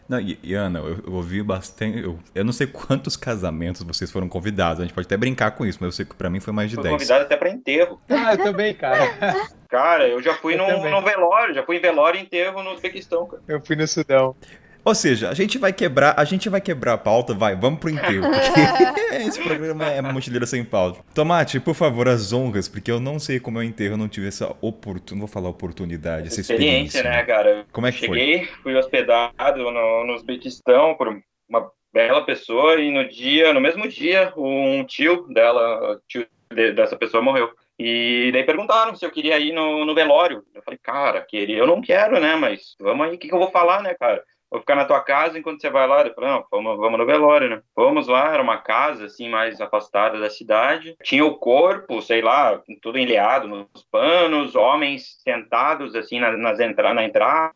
[0.08, 2.00] Não, e, e Ana, eu, eu, ouvi bastante.
[2.00, 4.80] Eu, eu não sei quantos casamentos vocês foram convidados.
[4.80, 6.68] A gente pode até brincar com isso, mas eu sei que pra mim foi mais
[6.70, 6.94] de Fui 10.
[6.94, 8.00] convidado até pra enterro.
[8.10, 9.48] Ah, eu também, cara.
[9.68, 10.90] Cara, eu já fui Eu num, também.
[10.92, 13.42] num velório, já fui em velório e enterro no Uzbequistão, cara.
[13.48, 14.36] Eu fui no Sudão.
[14.84, 17.88] Ou seja, a gente vai quebrar, a gente vai quebrar a pauta, vai, vamos pro
[17.90, 18.60] enterro, porque
[19.28, 21.00] esse programa é mochileira sem pauta.
[21.14, 24.08] Tomate, por favor, as honras, porque eu não sei como é o enterro, eu não
[24.08, 26.98] tive essa oportunidade, não vou falar oportunidade, essa experiência.
[26.98, 27.66] Experiência, né, cara?
[27.70, 28.18] Como é que foi?
[28.18, 31.08] Cheguei, fui hospedado no, no Uzbequistão por
[31.48, 36.96] uma bela pessoa e no dia, no mesmo dia, um tio dela, tio de- dessa
[36.96, 37.50] pessoa morreu.
[37.78, 40.42] E daí perguntaram se eu queria ir no, no velório.
[40.54, 42.36] Eu falei, cara, queria, eu não quero, né?
[42.36, 44.22] Mas vamos aí, o que, que eu vou falar, né, cara?
[44.52, 46.02] Vou ficar na tua casa enquanto você vai lá.
[46.02, 47.62] Eu falei, não, vamos, vamos no velório, né?
[47.74, 50.94] Fomos lá, era uma casa, assim, mais afastada da cidade.
[51.02, 56.92] Tinha o corpo, sei lá, tudo enleado nos panos, homens sentados, assim, na, nas entra
[56.92, 57.54] na entrada,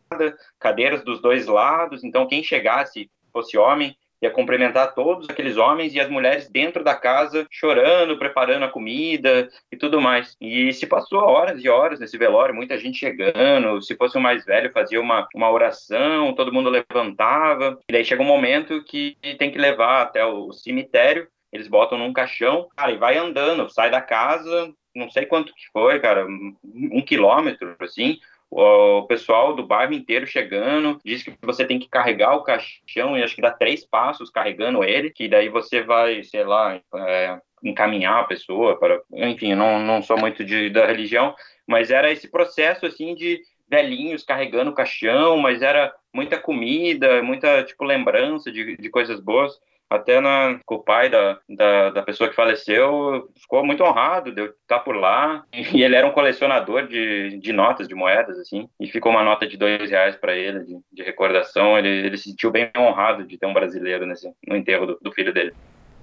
[0.59, 2.03] cadeiras dos dois lados.
[2.03, 6.95] Então, quem chegasse, fosse homem, ia cumprimentar todos aqueles homens e as mulheres dentro da
[6.95, 10.37] casa, chorando, preparando a comida e tudo mais.
[10.41, 13.83] E se passou horas e horas nesse velório, muita gente chegando.
[13.83, 17.79] Se fosse o mais velho, fazia uma, uma oração, todo mundo levantava.
[17.89, 21.29] E daí chega um momento que tem que levar até o cemitério.
[21.53, 25.67] Eles botam num caixão, cara, e vai andando, sai da casa, não sei quanto que
[25.73, 28.19] foi, cara, um, quilômetro, assim,
[28.59, 33.23] o pessoal do bairro inteiro chegando, diz que você tem que carregar o caixão e
[33.23, 38.21] acho que dá três passos carregando ele, que daí você vai, sei lá, é, encaminhar
[38.21, 41.35] a pessoa para, enfim, não, não sou muito de, da religião,
[41.67, 47.63] mas era esse processo assim de velhinhos carregando o caixão, mas era muita comida, muita
[47.63, 49.53] tipo lembrança de, de coisas boas
[49.89, 54.41] até na, com o pai da, da, da, pessoa que faleceu, ficou muito honrado de
[54.41, 55.45] eu estar por lá.
[55.53, 58.69] E ele era um colecionador de, de notas, de moedas, assim.
[58.81, 61.79] E ficou uma nota de dois reais para ele, de, de, recordação.
[61.79, 65.13] Ele, ele se sentiu bem honrado de ter um brasileiro nesse, no enterro do, do
[65.13, 65.53] filho dele.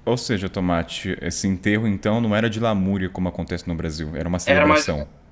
[0.06, 4.28] Ou seja, Tomate, esse enterro então não era de lamúria como acontece no Brasil, era
[4.28, 4.96] uma celebração.
[4.96, 5.23] Era mais...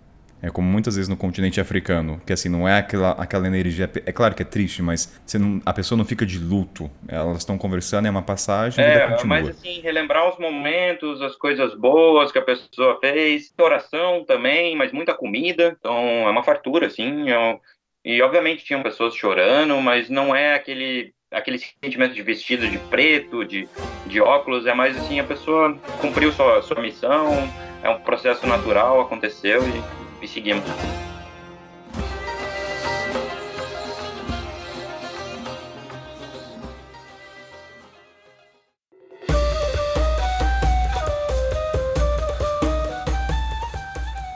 [0.42, 3.90] É como muitas vezes no continente africano, que assim, não é aquela, aquela energia.
[4.06, 6.90] É claro que é triste, mas não, a pessoa não fica de luto.
[7.08, 9.24] Elas estão conversando, é uma passagem, é.
[9.24, 14.92] Mas assim, relembrar os momentos, as coisas boas que a pessoa fez, oração também, mas
[14.92, 15.78] muita comida.
[15.80, 17.30] Então é uma fartura, assim.
[17.30, 17.60] É,
[18.04, 23.46] e obviamente tinham pessoas chorando, mas não é aquele aquele sentimento de vestido de preto,
[23.46, 23.66] de,
[24.06, 27.50] de óculos, é mais assim, a pessoa cumpriu sua, sua missão,
[27.82, 30.64] é um processo natural, aconteceu e, e seguimos.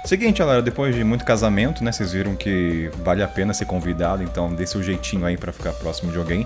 [0.06, 4.22] Seguinte, galera, depois de muito casamento, né, vocês viram que vale a pena ser convidado,
[4.22, 6.46] então dê seu jeitinho aí para ficar próximo de alguém.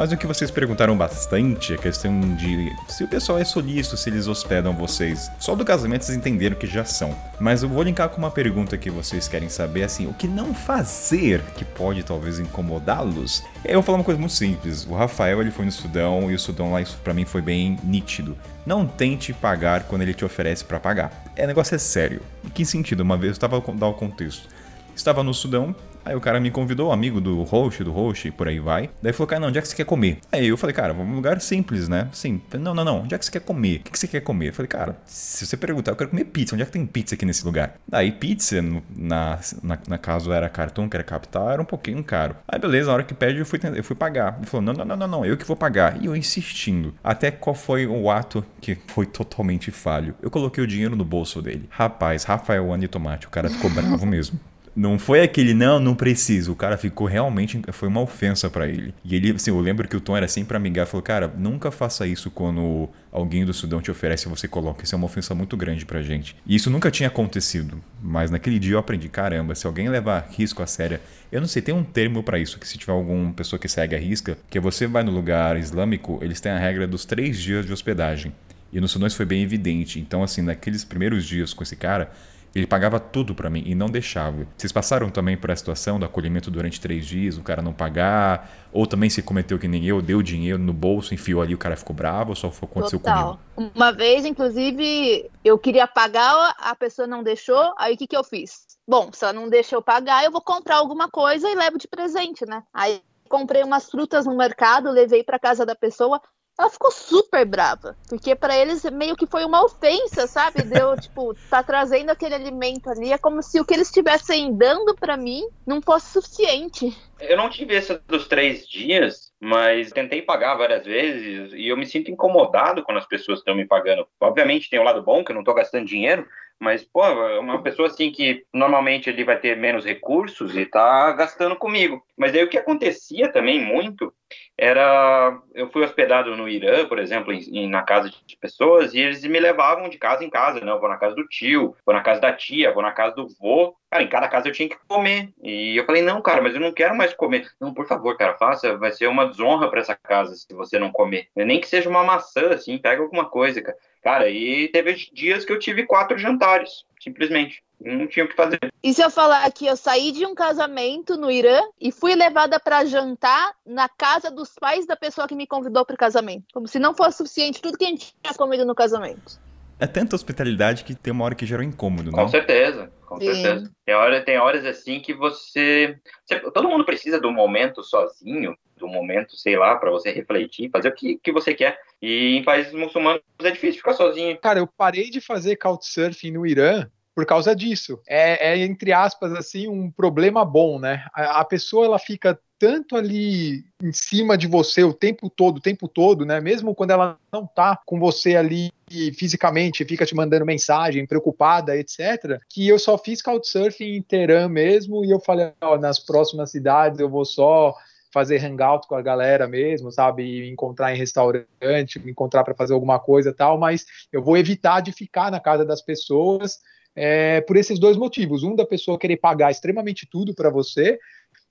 [0.00, 3.98] Mas o que vocês perguntaram bastante é a questão de se o pessoal é solícito,
[3.98, 5.30] se eles hospedam vocês.
[5.38, 7.14] Só do casamento vocês entenderam que já são.
[7.38, 10.54] Mas eu vou linkar com uma pergunta que vocês querem saber, assim, o que não
[10.54, 13.42] fazer que pode talvez incomodá-los?
[13.62, 14.86] Eu vou falar uma coisa muito simples.
[14.86, 18.38] O Rafael, ele foi no Sudão e o Sudão lá, pra mim foi bem nítido.
[18.64, 21.24] Não tente pagar quando ele te oferece para pagar.
[21.36, 22.22] É, negócio é sério.
[22.42, 23.00] Em que sentido?
[23.00, 24.48] Uma vez eu tava dar o contexto.
[24.96, 28.30] Estava no Sudão, Aí o cara me convidou, um amigo do host, do host, e
[28.30, 28.90] por aí vai.
[29.02, 30.18] Daí falou, cara, não, onde é que você quer comer?
[30.32, 32.08] Aí eu falei, cara, vamos num lugar simples, né?
[32.12, 32.40] Sim.
[32.54, 33.80] Não, não, não, onde é que você quer comer?
[33.86, 34.48] O que, você quer comer?
[34.48, 37.14] Eu falei, cara, se você perguntar, eu quero comer pizza, onde é que tem pizza
[37.14, 37.74] aqui nesse lugar?
[37.86, 38.62] Daí pizza,
[38.96, 42.36] na, na, na caso era cartão, que era capital, era um pouquinho caro.
[42.48, 44.36] Aí beleza, na hora que pede, eu fui, eu fui pagar.
[44.38, 46.00] Ele falou, não, não, não, não, não, eu que vou pagar.
[46.00, 46.94] E eu insistindo.
[47.02, 50.14] Até qual foi o ato que foi totalmente falho.
[50.22, 51.68] Eu coloquei o dinheiro no bolso dele.
[51.70, 54.38] Rapaz, Rafael Andy Tomate, o cara ficou bravo mesmo.
[54.74, 56.52] Não foi aquele, não, não preciso.
[56.52, 57.60] O cara ficou realmente.
[57.72, 58.94] Foi uma ofensa para ele.
[59.04, 60.90] E ele, assim, eu lembro que o tom era sempre amigável.
[60.90, 64.84] Falou, cara, nunca faça isso quando alguém do Sudão te oferece e você coloca.
[64.84, 66.36] Isso é uma ofensa muito grande pra gente.
[66.46, 67.82] E isso nunca tinha acontecido.
[68.00, 71.00] Mas naquele dia eu aprendi, caramba, se alguém levar risco a sério.
[71.30, 73.94] Eu não sei, tem um termo para isso, que se tiver alguma pessoa que segue
[73.94, 77.64] a risca, que você vai no lugar islâmico, eles têm a regra dos três dias
[77.64, 78.32] de hospedagem.
[78.72, 79.98] E no Sudão isso foi bem evidente.
[79.98, 82.10] Então, assim, naqueles primeiros dias com esse cara
[82.54, 84.46] ele pagava tudo para mim e não deixava.
[84.56, 88.50] Vocês passaram também por essa situação do acolhimento durante três dias, o cara não pagar?
[88.72, 91.76] Ou também se cometeu que nem eu, deu dinheiro no bolso, enfiou ali, o cara
[91.76, 92.30] ficou bravo?
[92.30, 93.38] Ou só aconteceu Total.
[93.54, 93.72] comigo?
[93.74, 98.24] Uma vez, inclusive, eu queria pagar, a pessoa não deixou, aí o que, que eu
[98.24, 98.66] fiz?
[98.86, 101.86] Bom, se ela não deixa eu pagar, eu vou comprar alguma coisa e levo de
[101.86, 102.62] presente, né?
[102.72, 106.20] Aí comprei umas frutas no mercado, levei para casa da pessoa.
[106.60, 107.96] Ela ficou super brava.
[108.08, 110.62] Porque para eles meio que foi uma ofensa, sabe?
[110.62, 113.12] Deu, tipo, tá trazendo aquele alimento ali.
[113.12, 116.96] É como se o que eles estivessem dando para mim não fosse suficiente.
[117.18, 121.86] Eu não tive esse dos três dias, mas tentei pagar várias vezes e eu me
[121.86, 124.06] sinto incomodado quando as pessoas estão me pagando.
[124.20, 126.26] Obviamente tem o um lado bom, que eu não tô gastando dinheiro,
[126.60, 127.02] mas, pô,
[127.40, 132.04] uma pessoa assim que normalmente ele vai ter menos recursos e tá gastando comigo.
[132.14, 134.12] Mas aí o que acontecia também muito
[134.60, 135.40] era.
[135.54, 139.40] Eu fui hospedado no Irã, por exemplo, em, na casa de pessoas, e eles me
[139.40, 140.70] levavam de casa em casa, né?
[140.70, 143.26] Eu vou na casa do tio, vou na casa da tia, vou na casa do
[143.40, 143.74] vô.
[143.90, 145.30] Cara, em cada casa eu tinha que comer.
[145.42, 147.48] E eu falei, não, cara, mas eu não quero mais comer.
[147.58, 148.76] Não, por favor, cara, faça.
[148.76, 151.28] Vai ser uma desonra para essa casa se você não comer.
[151.34, 153.78] Nem que seja uma maçã, assim, pega alguma coisa, cara.
[154.02, 157.62] Cara, e teve dias que eu tive quatro jantares, simplesmente.
[157.80, 158.58] Não tinha o que fazer.
[158.82, 162.60] E se eu falar que eu saí de um casamento no Irã e fui levada
[162.60, 166.44] para jantar na casa dos pais da pessoa que me convidou para o casamento?
[166.52, 169.40] Como se não fosse suficiente tudo que a gente tinha comido no casamento.
[169.78, 172.18] É tanta hospitalidade que tem uma hora que gerou incômodo, não?
[172.18, 173.32] Com certeza, com Sim.
[173.32, 173.72] certeza.
[173.86, 176.38] Tem, hora, tem horas assim que você, você.
[176.50, 180.88] Todo mundo precisa de um momento sozinho do momento, sei lá, para você refletir, fazer
[180.88, 181.78] o que, que você quer.
[182.00, 184.38] E em países muçulmanos é difícil ficar sozinho.
[184.38, 188.00] Cara, eu parei de fazer couchsurfing no Irã por causa disso.
[188.08, 191.04] É, é, entre aspas, assim, um problema bom, né?
[191.12, 195.60] A, a, pessoa, ela fica tanto ali em cima de você o tempo todo, o
[195.60, 196.40] tempo todo, né?
[196.40, 198.70] Mesmo quando ela não tá com você ali
[199.16, 202.40] fisicamente, fica te mandando mensagem, preocupada, etc.
[202.48, 207.00] Que eu só fiz couchsurfing em Teherã mesmo e eu falei, ó, nas próximas cidades
[207.00, 207.74] eu vou só
[208.12, 210.48] fazer hangout com a galera mesmo, sabe?
[210.48, 215.30] encontrar em restaurante, encontrar para fazer alguma coisa tal, mas eu vou evitar de ficar
[215.30, 216.58] na casa das pessoas
[216.94, 218.42] é, por esses dois motivos.
[218.42, 220.98] Um, da pessoa querer pagar extremamente tudo para você,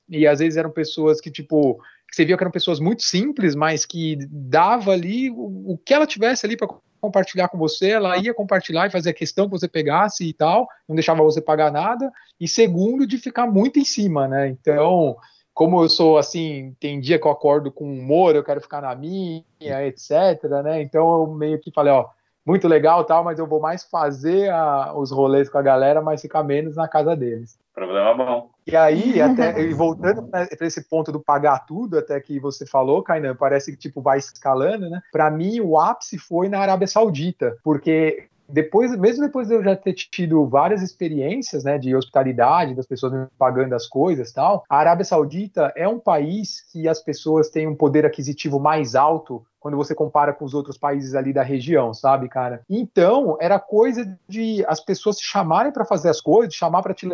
[0.07, 1.75] e às vezes eram pessoas que, tipo,
[2.09, 5.93] que você via que eram pessoas muito simples, mas que dava ali o, o que
[5.93, 6.67] ela tivesse ali para
[6.99, 10.67] compartilhar com você, ela ia compartilhar e fazer a questão que você pegasse e tal,
[10.87, 12.11] não deixava você pagar nada.
[12.39, 14.49] E segundo, de ficar muito em cima, né?
[14.49, 15.15] Então,
[15.59, 18.95] como eu sou assim, tem dia que eu acordo com humor, eu quero ficar na
[18.95, 20.81] minha, etc, né?
[20.81, 22.05] Então eu meio que falei, ó,
[22.45, 26.21] muito legal tal, mas eu vou mais fazer a, os rolês com a galera, mas
[26.21, 27.59] ficar menos na casa deles.
[27.75, 28.49] Problema bom.
[28.65, 33.03] E aí, até e voltando para esse ponto do pagar tudo, até que você falou,
[33.03, 35.01] Kainan, parece que tipo vai escalando, né?
[35.11, 39.75] Para mim, o ápice foi na Arábia Saudita, porque depois, mesmo depois de eu já
[39.75, 44.77] ter tido várias experiências, né, de hospitalidade, das pessoas me pagando as coisas, tal, a
[44.77, 49.77] Arábia Saudita é um país que as pessoas têm um poder aquisitivo mais alto quando
[49.77, 52.61] você compara com os outros países ali da região, sabe, cara?
[52.69, 57.07] Então, era coisa de as pessoas se chamarem para fazer as coisas, chamar para te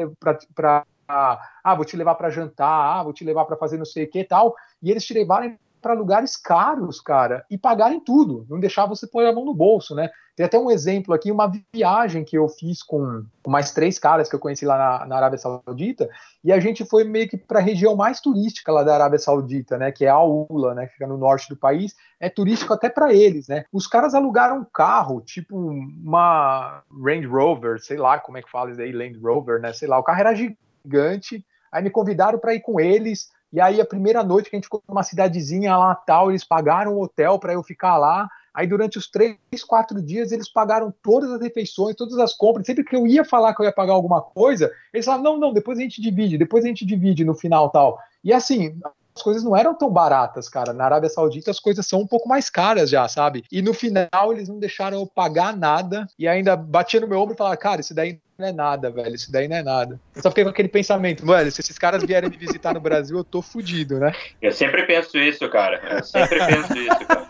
[0.53, 4.05] para ah, vou te levar para jantar, ah, vou te levar para fazer não sei
[4.05, 8.59] o que tal, e eles te levarem para lugares caros, cara, e pagarem tudo, não
[8.59, 10.09] deixar você pôr a mão no bolso, né?
[10.35, 14.35] Tem até um exemplo aqui, uma viagem que eu fiz com, mais três caras que
[14.35, 16.09] eu conheci lá na, na Arábia Saudita,
[16.43, 19.77] e a gente foi meio que para a região mais turística lá da Arábia Saudita,
[19.77, 22.89] né, que é a Ula, né, que fica no norte do país, é turístico até
[22.89, 23.65] para eles, né?
[23.71, 28.71] Os caras alugaram um carro, tipo uma Range Rover, sei lá como é que fala
[28.71, 32.55] isso aí, Land Rover, né, sei lá, o carro era gigante, aí me convidaram para
[32.55, 35.95] ir com eles, e aí, a primeira noite que a gente ficou numa cidadezinha lá
[35.95, 38.27] tal, eles pagaram o um hotel para eu ficar lá.
[38.53, 42.65] Aí, durante os três, quatro dias, eles pagaram todas as refeições, todas as compras.
[42.65, 45.53] Sempre que eu ia falar que eu ia pagar alguma coisa, eles falavam: não, não,
[45.53, 47.99] depois a gente divide, depois a gente divide no final tal.
[48.23, 48.77] E assim,
[49.15, 50.73] as coisas não eram tão baratas, cara.
[50.73, 53.45] Na Arábia Saudita as coisas são um pouco mais caras já, sabe?
[53.51, 57.33] E no final eles não deixaram eu pagar nada e ainda batia no meu ombro
[57.33, 59.99] e falava, cara, isso daí não é nada, velho, isso daí não é nada.
[60.13, 63.17] Eu só fiquei com aquele pensamento, velho, se esses caras vierem me visitar no Brasil,
[63.17, 64.13] eu tô fudido, né?
[64.41, 65.81] Eu sempre penso isso, cara.
[65.89, 67.25] Eu sempre penso isso, cara.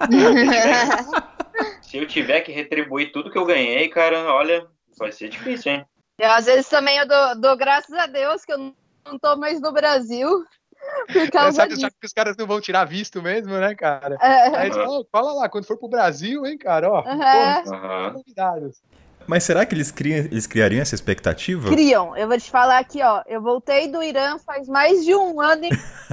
[1.81, 4.67] Se eu tiver que retribuir tudo que eu ganhei, cara, olha,
[4.97, 5.85] vai ser difícil, hein?
[6.19, 9.61] Eu, às vezes também eu dou, dou graças a Deus que eu não tô mais
[9.61, 10.43] no Brasil.
[11.11, 14.17] Por causa sabe, sabe que os caras não vão tirar visto mesmo, né, cara?
[14.21, 14.57] É.
[14.57, 18.13] Aí eles falam, fala lá, quando for pro Brasil, hein, cara, ó, uhum.
[18.13, 18.81] convidados.
[19.27, 21.69] Mas será que eles, criam, eles criariam essa expectativa?
[21.69, 22.15] Criam.
[22.15, 23.23] Eu vou te falar aqui, ó.
[23.25, 25.63] Eu voltei do Irã faz mais de um ano,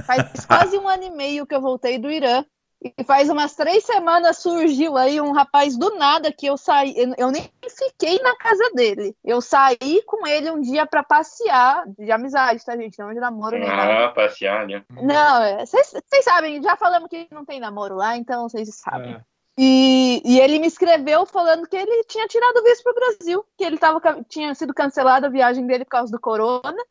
[0.05, 2.43] faz quase um ano e meio que eu voltei do Irã.
[2.83, 6.93] E faz umas três semanas surgiu aí um rapaz do nada que eu saí.
[7.17, 9.15] Eu nem fiquei na casa dele.
[9.23, 12.99] Eu saí com ele um dia para passear, de amizade, tá, gente?
[12.99, 14.05] Não de namoro nem nada.
[14.05, 14.83] Ah, passear, né?
[14.89, 19.13] Não, vocês é, sabem, já falamos que não tem namoro lá, então vocês sabem.
[19.13, 19.21] É.
[19.57, 23.45] E, e, ele me escreveu falando que ele tinha tirado o visto para o Brasil,
[23.55, 26.83] que ele tava, tinha sido cancelada a viagem dele por causa do corona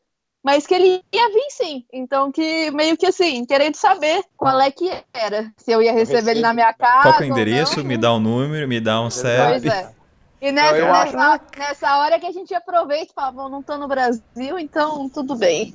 [0.43, 1.85] mas que ele ia vir sim.
[1.91, 5.51] Então, que meio que assim, querendo saber qual é que era.
[5.55, 7.03] Se eu ia receber ele na minha casa.
[7.03, 7.83] Qual é o endereço?
[7.83, 9.61] Me dá o um número, me dá um CEP.
[9.61, 9.93] Pois é.
[10.41, 13.87] E nessa, nessa, nessa, hora que a gente aproveita e fala, bom, não tô no
[13.87, 15.73] Brasil, então tudo bem.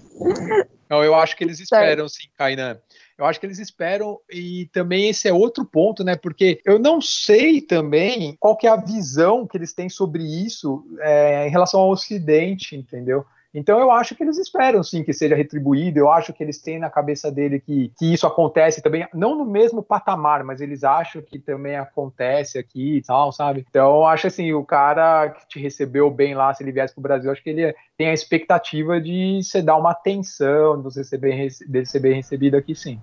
[0.90, 2.78] Não, eu acho que eles esperam sim, Kainan.
[3.16, 6.16] Eu acho que eles esperam e também esse é outro ponto, né?
[6.16, 10.84] Porque eu não sei também qual que é a visão que eles têm sobre isso
[11.00, 13.24] é, em relação ao Ocidente, entendeu?
[13.54, 16.78] Então eu acho que eles esperam sim que seja retribuído, eu acho que eles têm
[16.78, 21.22] na cabeça dele que, que isso acontece também, não no mesmo patamar, mas eles acham
[21.22, 23.64] que também acontece aqui e tal, sabe?
[23.68, 27.02] Então eu acho assim, o cara que te recebeu bem lá, se ele viesse pro
[27.02, 31.18] Brasil, acho que ele tem a expectativa de você dar uma atenção, de você ser
[31.18, 33.00] bem, de ser bem recebido aqui sim.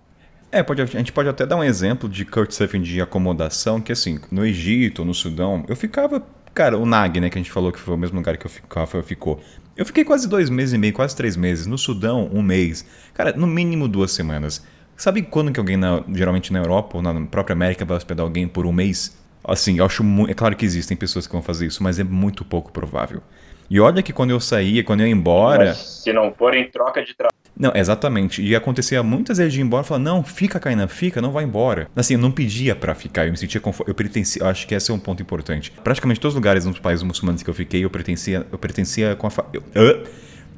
[0.52, 4.20] É, pode, a gente pode até dar um exemplo de Couchsurfing de acomodação, que assim,
[4.32, 6.24] no Egito, no Sudão, eu ficava
[6.56, 8.50] Cara, o Nag, né, que a gente falou que foi o mesmo lugar que o
[8.74, 9.42] Rafael ficou.
[9.78, 11.68] Eu fiquei quase dois meses e meio, quase três meses.
[11.68, 12.86] No Sudão, um mês.
[13.14, 14.66] Cara, no mínimo duas semanas.
[14.96, 18.48] Sabe quando que alguém, na, geralmente na Europa ou na própria América, vai hospedar alguém
[18.48, 19.18] por um mês?
[19.44, 20.32] Assim, eu acho muito.
[20.32, 23.22] É claro que existem pessoas que vão fazer isso, mas é muito pouco provável.
[23.70, 25.66] E olha que quando eu saía, quando eu ia embora.
[25.66, 27.35] Mas se não for em troca de trabalho.
[27.58, 28.42] Não, exatamente.
[28.42, 31.46] E acontecia muitas vezes de ir embora e falar, não, fica, Kainan, fica, não vai
[31.46, 31.90] embora.
[31.96, 33.92] Assim, eu não pedia para ficar, eu me sentia confortável.
[33.92, 35.72] Eu pertencia, eu acho que esse é um ponto importante.
[35.84, 39.28] Praticamente todos os lugares nos países muçulmanos que eu fiquei, eu pertencia, eu pertencia com
[39.28, 39.46] a fa...
[39.74, 40.04] eu,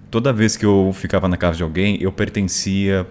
[0.10, 3.06] toda vez que eu ficava na casa de alguém, eu pertencia.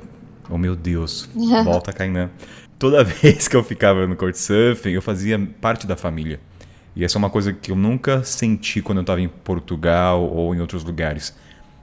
[0.51, 1.28] Oh meu Deus,
[1.64, 2.30] volta, Kainan.
[2.78, 6.41] Toda vez que eu ficava no Couchsurfing, eu fazia parte da família.
[6.97, 10.55] E essa é uma coisa que eu nunca senti quando eu estava em Portugal ou
[10.55, 11.34] em outros lugares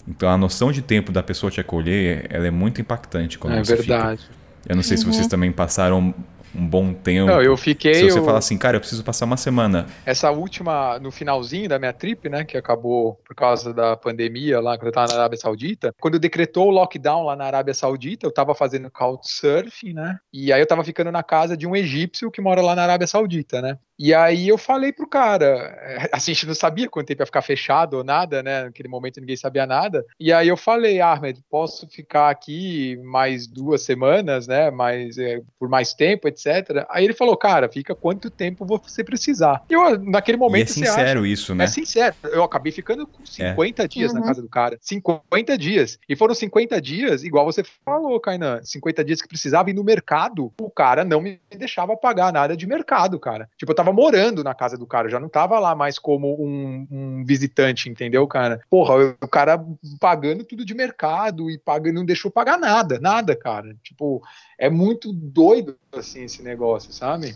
[0.08, 3.64] então a noção de tempo da pessoa te acolher, ela é muito impactante quando é
[3.64, 4.22] você verdade.
[4.22, 4.34] fica.
[4.68, 5.04] Eu não sei uhum.
[5.04, 6.14] se vocês também passaram
[6.56, 7.28] um bom tempo.
[7.28, 7.95] Não, eu fiquei.
[7.95, 8.24] Se você eu...
[8.24, 9.88] falar assim, cara, eu preciso passar uma semana.
[10.06, 14.78] Essa última, no finalzinho da minha trip, né, que acabou por causa da pandemia lá,
[14.78, 18.32] quando eu tava na Arábia Saudita, quando decretou o lockdown lá na Arábia Saudita, eu
[18.32, 22.41] tava fazendo couchsurfing, né, e aí eu tava ficando na casa de um egípcio que
[22.41, 23.78] mora lá na Arábia Saudita, né.
[24.04, 25.45] E aí eu falei pro cara,
[25.82, 28.66] eh, assim, a gente não sabia quanto tempo ia ficar fechado ou nada, né?
[28.66, 30.06] Naquele momento ninguém sabia nada.
[30.20, 34.70] E aí eu falei, Ahmed, posso ficar aqui mais duas semanas, né?
[34.70, 36.86] Mais, é, por mais tempo, etc.
[36.89, 39.64] Aí ele falou, cara, fica quanto tempo você precisar.
[39.70, 40.68] E eu, naquele momento.
[40.68, 41.64] E é sincero acha, isso, né?
[41.64, 42.14] É sincero.
[42.24, 43.88] Eu acabei ficando com 50 é.
[43.88, 44.20] dias uhum.
[44.20, 44.78] na casa do cara.
[44.82, 45.97] 50 dias.
[46.10, 50.51] E foram 50 dias, igual você falou, Kainan, 50 dias que precisava ir no mercado,
[50.60, 53.47] o cara não me deixava pagar nada de mercado, cara.
[53.58, 56.88] Tipo, eu tava morando na casa do cara, já não tava lá mais como um,
[56.91, 58.62] um visitante, entendeu, cara?
[58.70, 59.64] Porra, o cara
[60.00, 63.76] pagando tudo de mercado e pagando, não deixou pagar nada, nada, cara.
[63.84, 64.22] Tipo,
[64.58, 67.36] é muito doido assim esse negócio, sabe?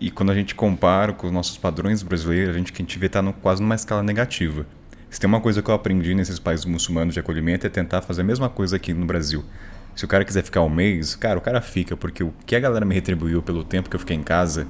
[0.00, 2.98] E quando a gente compara com os nossos padrões brasileiros, a gente que a gente
[2.98, 4.66] vê tá no, quase numa escala negativa.
[5.10, 8.22] Se tem uma coisa que eu aprendi nesses países muçulmanos de acolhimento é tentar fazer
[8.22, 9.44] a mesma coisa aqui no Brasil.
[9.94, 12.60] Se o cara quiser ficar um mês, cara, o cara fica, porque o que a
[12.60, 14.66] galera me retribuiu pelo tempo que eu fiquei em casa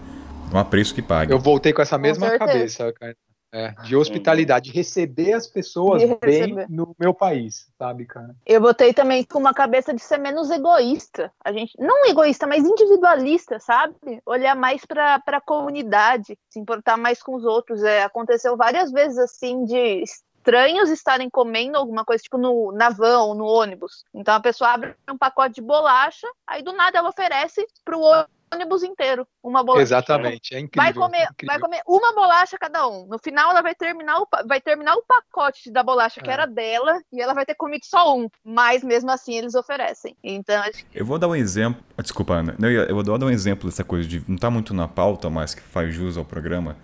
[0.52, 1.32] um apreço que pague.
[1.32, 3.16] Eu voltei com essa mesma com cabeça, cara.
[3.52, 8.32] É, de hospitalidade, de receber as pessoas bem no meu país, sabe, cara?
[8.46, 11.32] Eu botei também com uma cabeça de ser menos egoísta.
[11.44, 13.96] A gente, não egoísta, mas individualista, sabe?
[14.24, 17.82] Olhar mais para a comunidade, se importar mais com os outros.
[17.82, 20.04] É, aconteceu várias vezes assim de
[20.40, 24.04] estranhos estarem comendo alguma coisa, tipo no, na van ou no ônibus.
[24.14, 28.24] Então a pessoa abre um pacote de bolacha, aí do nada ela oferece para o
[28.52, 29.82] ônibus inteiro uma bolacha.
[29.82, 30.82] Exatamente, é incrível.
[30.82, 31.46] Vai comer, incrível.
[31.46, 33.06] vai comer uma bolacha cada um.
[33.06, 36.32] No final ela vai terminar o, vai terminar o pacote da bolacha que é.
[36.32, 40.16] era dela e ela vai ter comido só um, mas mesmo assim eles oferecem.
[40.22, 40.98] Então acho que...
[40.98, 42.56] Eu vou dar um exemplo, ah, desculpa Ana,
[42.88, 45.62] eu vou dar um exemplo dessa coisa de não tá muito na pauta, mas que
[45.62, 46.76] faz jus ao programa.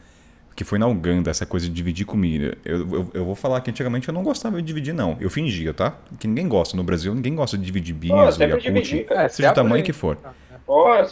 [0.55, 2.57] Que foi na Uganda, essa coisa de dividir comida.
[2.65, 5.15] Eu, eu, eu, vou falar que antigamente eu não gostava de dividir, não.
[5.21, 5.99] Eu fingia, tá?
[6.19, 6.75] Que ninguém gosta.
[6.75, 8.63] No Brasil, ninguém gosta de dividir bis, oh, Yakult,
[9.29, 10.17] seja o tamanho que for.
[10.25, 10.33] Ah.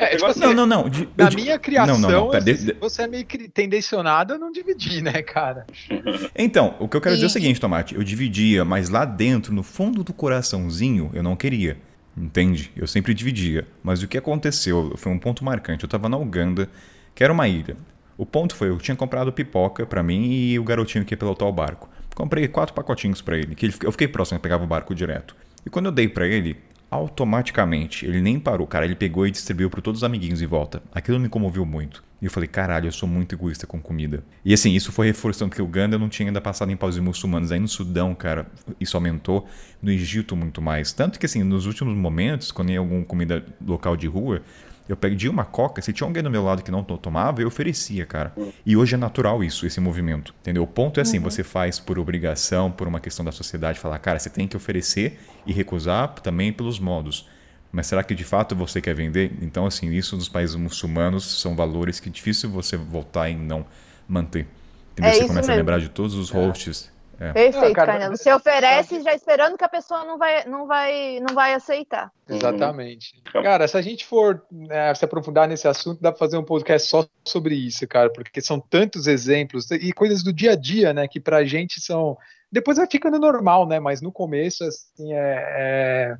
[0.00, 0.88] É, tipo assim, não, não, não.
[0.88, 5.02] De, na minha criação, não, não, não, de, você é meio tendencionado a não dividir,
[5.02, 5.66] né, cara?
[6.36, 7.94] Então, o que eu quero dizer é o seguinte, Tomate.
[7.94, 11.76] Eu dividia, mas lá dentro, no fundo do coraçãozinho, eu não queria.
[12.16, 12.70] Entende?
[12.76, 13.66] Eu sempre dividia.
[13.82, 15.84] Mas o que aconteceu foi um ponto marcante.
[15.84, 16.68] Eu tava na Uganda,
[17.14, 17.76] que era uma ilha.
[18.16, 21.48] O ponto foi, eu tinha comprado pipoca para mim e o garotinho que ia pilotar
[21.48, 21.88] o barco.
[22.14, 25.34] Comprei quatro pacotinhos para ele, que ele, eu fiquei próximo, eu pegava o barco direto.
[25.66, 26.57] E quando eu dei para ele,
[26.95, 28.07] automaticamente.
[28.07, 28.84] Ele nem parou, cara.
[28.84, 30.80] Ele pegou e distribuiu para todos os amiguinhos em volta.
[30.92, 32.05] Aquilo me comoveu muito.
[32.22, 34.22] E eu falei, caralho, eu sou muito egoísta com comida.
[34.45, 37.51] E assim, isso foi reforçando que o Uganda não tinha ainda passado em países muçulmanos.
[37.51, 38.47] Aí no Sudão, cara,
[38.80, 39.47] isso aumentou.
[39.82, 40.92] No Egito, muito mais.
[40.92, 44.40] Tanto que assim, nos últimos momentos, quando ia alguma comida local de rua,
[44.89, 48.05] Eu pedia uma coca, se tinha alguém do meu lado que não tomava, eu oferecia,
[48.05, 48.35] cara.
[48.66, 50.35] E hoje é natural isso, esse movimento.
[50.43, 50.62] Entendeu?
[50.62, 51.24] O ponto é assim, uhum.
[51.24, 55.18] você faz por obrigação, por uma questão da sociedade, falar, cara, você tem que oferecer
[55.47, 57.26] e recusar também pelos modos.
[57.72, 59.32] Mas será que de fato você quer vender?
[59.41, 63.66] Então, assim, isso nos países muçulmanos são valores que é difícil você voltar e não
[64.07, 64.47] manter.
[64.93, 65.11] Entendeu?
[65.11, 65.53] É você começa mesmo.
[65.53, 66.35] a lembrar de todos os é.
[66.35, 67.32] hosts é.
[67.32, 71.34] Perfeito, ah, cara, Você oferece já esperando que a pessoa não vai, não vai, não
[71.34, 72.10] vai aceitar.
[72.28, 73.22] Exatamente.
[73.34, 73.42] Uhum.
[73.42, 76.88] Cara, se a gente for né, se aprofundar nesse assunto, dá pra fazer um podcast
[76.88, 81.08] só sobre isso, cara, porque são tantos exemplos e coisas do dia a dia, né,
[81.08, 82.16] que pra gente são.
[82.50, 85.44] Depois vai ficando normal, né, mas no começo, assim, é...
[85.58, 86.16] é...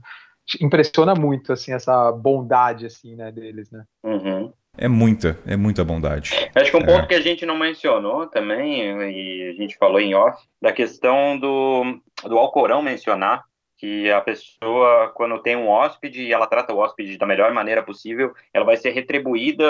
[0.61, 3.85] impressiona muito, assim, essa bondade, assim, né, deles, né.
[4.03, 4.53] Uhum.
[4.77, 6.33] É muita, é muita bondade.
[6.55, 7.07] Acho que um ponto é.
[7.07, 12.01] que a gente não mencionou também, e a gente falou em off, da questão do,
[12.25, 13.45] do Alcorão mencionar
[13.77, 17.83] que a pessoa, quando tem um hóspede e ela trata o hóspede da melhor maneira
[17.83, 19.65] possível, ela vai ser retribuída,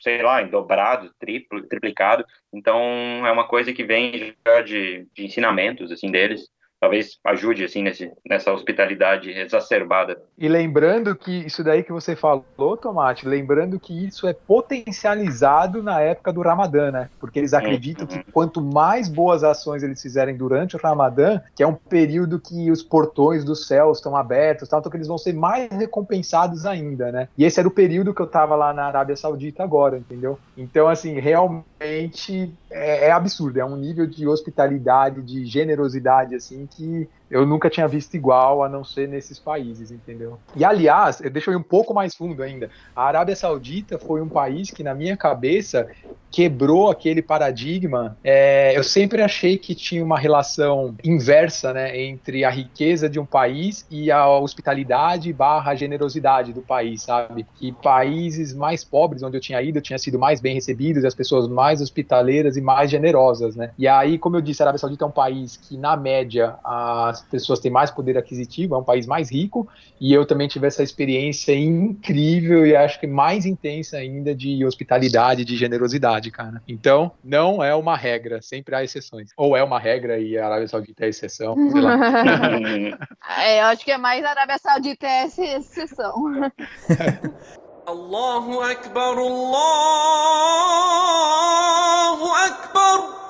[0.00, 2.24] sei lá, em dobrado, triplo, triplicado.
[2.52, 2.78] Então,
[3.26, 6.48] é uma coisa que vem já de, de ensinamentos, assim, deles
[6.84, 10.18] talvez ajude assim nesse, nessa hospitalidade exacerbada.
[10.36, 16.02] E lembrando que isso daí que você falou, Tomate, lembrando que isso é potencializado na
[16.02, 17.08] época do Ramadã, né?
[17.18, 18.08] Porque eles acreditam uhum.
[18.22, 22.70] que quanto mais boas ações eles fizerem durante o Ramadã, que é um período que
[22.70, 27.10] os portões dos céus estão abertos, tal, então que eles vão ser mais recompensados ainda,
[27.10, 27.28] né?
[27.38, 30.38] E esse era o período que eu tava lá na Arábia Saudita agora, entendeu?
[30.54, 37.08] Então, assim, realmente é, é absurdo, é um nível de hospitalidade, de generosidade, assim, que
[37.30, 40.38] eu nunca tinha visto igual, a não ser nesses países, entendeu?
[40.54, 42.70] E aliás, deixa eu ir um pouco mais fundo ainda.
[42.94, 45.88] A Arábia Saudita foi um país que, na minha cabeça,
[46.30, 48.16] quebrou aquele paradigma.
[48.22, 53.24] É, eu sempre achei que tinha uma relação inversa, né, entre a riqueza de um
[53.26, 57.46] país e a hospitalidade barra generosidade do país, sabe?
[57.54, 61.14] Que países mais pobres, onde eu tinha ido, eu tinha sido mais bem recebidos, as
[61.14, 63.70] pessoas mais hospitaleiras e mais generosas, né?
[63.78, 66.56] E aí, como eu disse, a Arábia Saudita é um país que, na média,
[67.14, 69.68] as pessoas têm mais poder aquisitivo, é um país mais rico,
[70.00, 75.44] e eu também tive essa experiência incrível e acho que mais intensa ainda de hospitalidade,
[75.44, 76.60] de generosidade, cara.
[76.66, 79.30] Então, não é uma regra, sempre há exceções.
[79.36, 81.96] Ou é uma regra e a Arábia Saudita é exceção, sei lá.
[83.38, 86.14] é, eu acho que é mais a Arábia Saudita é exceção.
[87.86, 89.54] Allahu Akbar, Allahu
[92.32, 93.23] Akbar.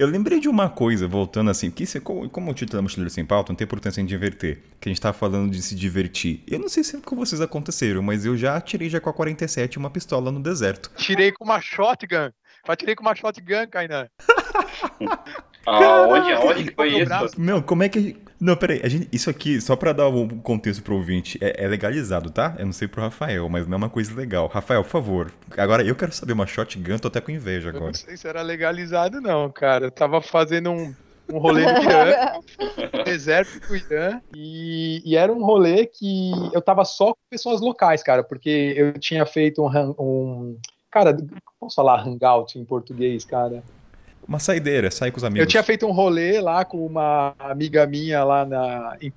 [0.00, 3.10] Eu lembrei de uma coisa, voltando assim, que isso, como, como o título é Mochileiro
[3.10, 6.42] Sem Pauta, não tem importância em diverter, que a gente tá falando de se divertir.
[6.48, 9.12] Eu não sei se é com vocês aconteceram, mas eu já tirei já com a
[9.12, 10.90] 47 uma pistola no deserto.
[10.96, 12.30] Tirei com uma shotgun.
[12.66, 14.08] Já tirei com uma shotgun, Kainan.
[15.66, 17.40] Ah, onde, onde que foi isso?
[17.40, 18.16] Não, como é que.
[18.40, 21.68] Não, peraí, a gente, isso aqui, só pra dar um contexto pro ouvinte, é, é,
[21.68, 22.56] legalizado, tá?
[22.58, 24.46] Eu não sei pro Rafael, mas não é uma coisa legal.
[24.46, 27.84] Rafael, por favor, agora eu quero saber uma shotgun, tô até com inveja agora.
[27.84, 29.86] Eu não sei se era legalizado, não, cara.
[29.86, 30.94] Eu tava fazendo um,
[31.30, 32.40] um rolê no Irã,
[33.04, 38.02] deserto do Irã, e, e, era um rolê que eu tava só com pessoas locais,
[38.02, 39.94] cara, porque eu tinha feito um.
[39.98, 40.58] um
[40.90, 41.14] cara,
[41.60, 43.62] posso falar hangout em português, cara?
[44.26, 45.40] Uma saideira, sair com os amigos.
[45.40, 49.12] Eu tinha feito um rolê lá com uma amiga minha lá na, em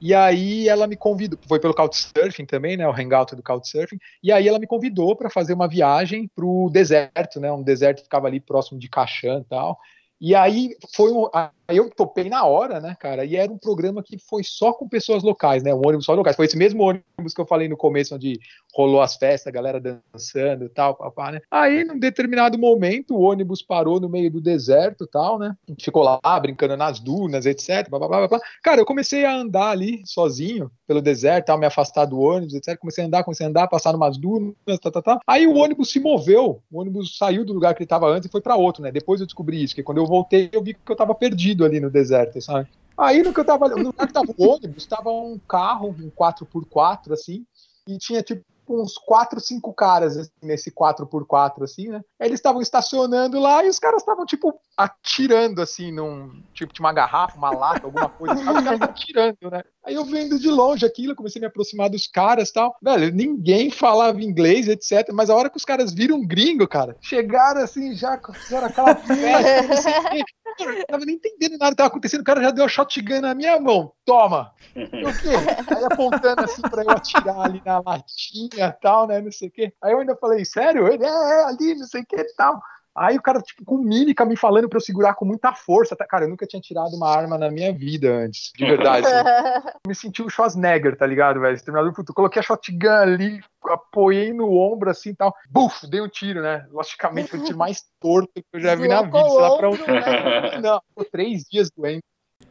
[0.00, 4.32] e aí ela me convidou, foi pelo Couchsurfing também, né, o hangout do Couchsurfing, e
[4.32, 8.26] aí ela me convidou para fazer uma viagem pro deserto, né, um deserto que ficava
[8.26, 9.78] ali próximo de Kashan e tal,
[10.20, 11.28] e aí foi um,
[11.68, 13.24] eu topei na hora, né, cara?
[13.24, 15.74] E era um programa que foi só com pessoas locais, né?
[15.74, 16.36] Um ônibus só locais.
[16.36, 18.38] Foi esse mesmo ônibus que eu falei no começo, onde
[18.74, 21.40] rolou as festas, a galera dançando e tal, papá, né?
[21.50, 25.56] Aí, num determinado momento, o ônibus parou no meio do deserto tal, né?
[25.66, 27.88] A gente ficou lá brincando nas dunas, etc.
[27.88, 32.04] Blá, blá, blá, Cara, eu comecei a andar ali sozinho pelo deserto, tal, me afastar
[32.04, 32.76] do ônibus, etc.
[32.78, 35.20] Comecei a andar, comecei a andar, passar numas dunas, tal, tal, tal.
[35.26, 38.32] Aí o ônibus se moveu, o ônibus saiu do lugar que ele estava antes e
[38.32, 38.90] foi para outro, né?
[38.90, 41.64] Depois eu descobri isso, que quando eu voltei, eu vi que eu tava perdido perdido
[41.64, 42.68] ali no deserto, sabe?
[42.96, 46.10] Aí no que eu tava, no lugar que tava o ônibus, tava um carro, um
[46.10, 47.44] 4x4, assim,
[47.88, 52.00] e tinha tipo uns 4, 5 caras assim, nesse 4x4, assim, né?
[52.18, 56.42] Eles estavam estacionando lá e os caras estavam, tipo, atirando, assim, num.
[56.52, 59.62] Tipo, tinha uma garrafa, uma lata, alguma coisa, os caras atirando, né?
[59.84, 62.74] Aí eu vendo de longe aquilo, comecei a me aproximar dos caras tal.
[62.82, 65.12] Velho, ninguém falava inglês, etc.
[65.12, 70.10] Mas a hora que os caras viram gringo, cara, chegaram assim, já fizeram aquela festa,
[70.10, 70.24] quê.
[70.58, 72.20] Eu tava nem entendendo nada que tava acontecendo.
[72.20, 73.92] O cara já deu a shotgun na minha mão.
[74.04, 74.52] Toma!
[74.76, 75.74] O quê?
[75.74, 79.20] Aí apontando assim pra eu atirar ali na latinha tal, né?
[79.20, 79.72] Não sei o quê.
[79.82, 80.86] Aí eu ainda falei, sério?
[80.86, 82.60] Ele é, é ali, não sei o que tal.
[82.96, 85.96] Aí o cara, tipo, com mímica me falando pra eu segurar com muita força.
[85.96, 86.06] Tá?
[86.06, 89.04] Cara, eu nunca tinha tirado uma arma na minha vida antes, de verdade.
[89.04, 89.68] Assim.
[89.88, 91.56] me senti o Schwarzenegger, tá ligado, velho?
[91.56, 92.14] Exterminador do Futuro.
[92.14, 95.34] Coloquei a shotgun ali, apoiei no ombro assim e tal.
[95.50, 96.68] Buf, dei um tiro, né?
[96.70, 99.28] Logicamente foi o tiro mais torto que eu já vi na vida.
[99.28, 99.82] Sei lá pra onde.
[99.82, 100.58] Né?
[100.62, 102.04] Não, ficou três dias doente.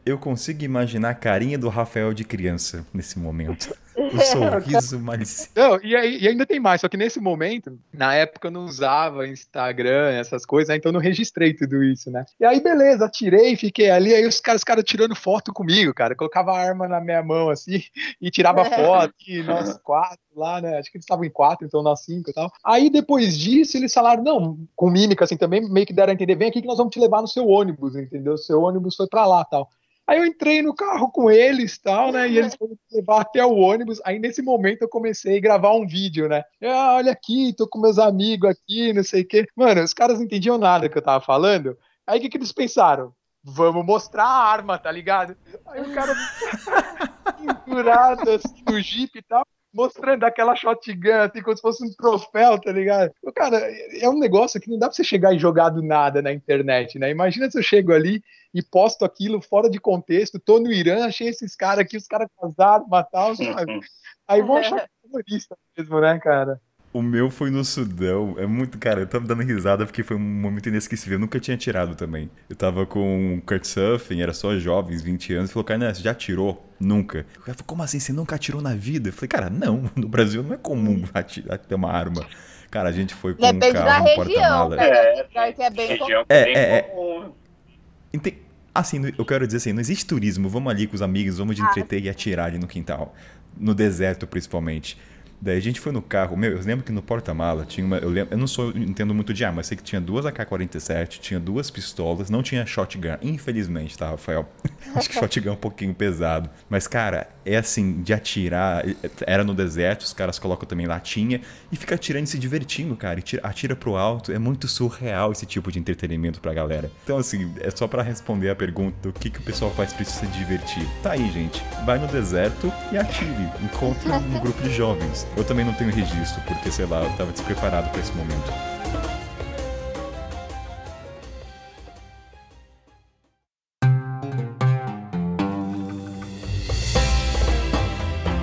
[0.06, 3.74] Eu consigo imaginar a carinha do Rafael de criança nesse momento.
[3.96, 5.50] O sorriso malicioso.
[5.54, 9.26] Não, e, e ainda tem mais, só que nesse momento, na época eu não usava
[9.28, 12.24] Instagram, essas coisas, né, então eu não registrei tudo isso, né?
[12.40, 16.16] E aí, beleza, tirei, fiquei ali, aí os caras, os caras tirando foto comigo, cara.
[16.16, 17.84] colocava a arma na minha mão, assim,
[18.20, 20.76] e tirava foto, e nós quatro lá, né?
[20.78, 22.50] Acho que eles estavam em quatro, então nós cinco e tal.
[22.64, 26.34] Aí depois disso, eles falaram, não, com mímica, assim, também meio que deram a entender,
[26.34, 28.36] vem aqui que nós vamos te levar no seu ônibus, entendeu?
[28.36, 29.70] Seu ônibus foi pra lá tal.
[30.06, 32.28] Aí eu entrei no carro com eles tal, né?
[32.28, 34.00] E eles foram levar até o ônibus.
[34.04, 36.44] Aí nesse momento eu comecei a gravar um vídeo, né?
[36.62, 39.46] Ah, olha aqui, tô com meus amigos aqui, não sei o quê.
[39.56, 41.76] Mano, os caras não entendiam nada que eu tava falando.
[42.06, 43.14] Aí o que, que eles pensaram?
[43.42, 45.36] Vamos mostrar a arma, tá ligado?
[45.66, 46.14] Aí o cara
[47.64, 52.58] pendurado assim no jeep e tal mostrando aquela shotgun, assim, como se fosse um troféu,
[52.60, 53.12] tá ligado?
[53.34, 53.58] Cara,
[54.00, 56.98] é um negócio que não dá pra você chegar e jogar do nada na internet,
[56.98, 57.10] né?
[57.10, 58.22] Imagina se eu chego ali
[58.54, 62.28] e posto aquilo fora de contexto, tô no Irã, achei esses caras aqui, os caras
[62.40, 63.34] casaram, mataram,
[64.28, 66.60] aí vão achar terrorista mesmo, né, cara?
[66.94, 68.36] O meu foi no Sudão.
[68.38, 68.78] É muito.
[68.78, 71.16] Cara, eu tava dando risada porque foi um momento inesquecível.
[71.16, 72.30] Eu nunca tinha tirado também.
[72.48, 75.50] Eu tava com o Kurt Surfing, era só jovens, 20 anos.
[75.50, 76.64] Ele falou, cara, você já atirou?
[76.78, 77.26] Nunca.
[77.34, 77.98] Eu falei, como assim?
[77.98, 79.08] Você nunca atirou na vida?
[79.08, 79.90] Eu falei, cara, não.
[79.96, 82.24] No Brasil não é comum atirar, ter uma arma.
[82.70, 84.76] Cara, a gente foi com Depende um carro, da região, né?
[84.88, 88.34] É, que é bem região é, é, é.
[88.72, 90.48] Assim, eu quero dizer assim, não existe turismo.
[90.48, 93.16] Vamos ali com os amigos, vamos de entreter e atirar ali no quintal.
[93.56, 94.96] No deserto, principalmente.
[95.44, 96.38] Daí a gente foi no carro.
[96.38, 97.98] Meu, eu lembro que no porta-mala tinha uma.
[97.98, 101.18] Eu, lembro, eu não sou entendo muito de arma, mas sei que tinha duas AK-47,
[101.20, 103.18] tinha duas pistolas, não tinha shotgun.
[103.20, 104.48] Infelizmente, tá, Rafael?
[104.96, 106.48] Acho que shotgun é um pouquinho pesado.
[106.66, 108.86] Mas, cara, é assim, de atirar.
[109.26, 113.20] Era no deserto, os caras colocam também latinha e fica atirando e se divertindo, cara.
[113.20, 114.32] E tira, atira pro alto.
[114.32, 116.90] É muito surreal esse tipo de entretenimento pra galera.
[117.04, 120.06] Então, assim, é só para responder a pergunta do que, que o pessoal faz pra
[120.06, 120.88] se divertir.
[121.02, 121.62] Tá aí, gente.
[121.84, 123.50] Vai no deserto e atire.
[123.62, 125.26] Encontre um grupo de jovens.
[125.36, 128.52] Eu também não tenho registro, porque, sei lá, eu tava despreparado para esse momento.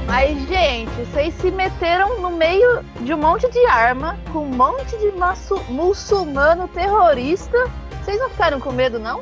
[0.05, 4.97] Mas, gente, vocês se meteram no meio de um monte de arma, com um monte
[4.97, 5.11] de
[5.69, 7.57] muçulmano terrorista.
[8.03, 9.21] Vocês não ficaram com medo, não?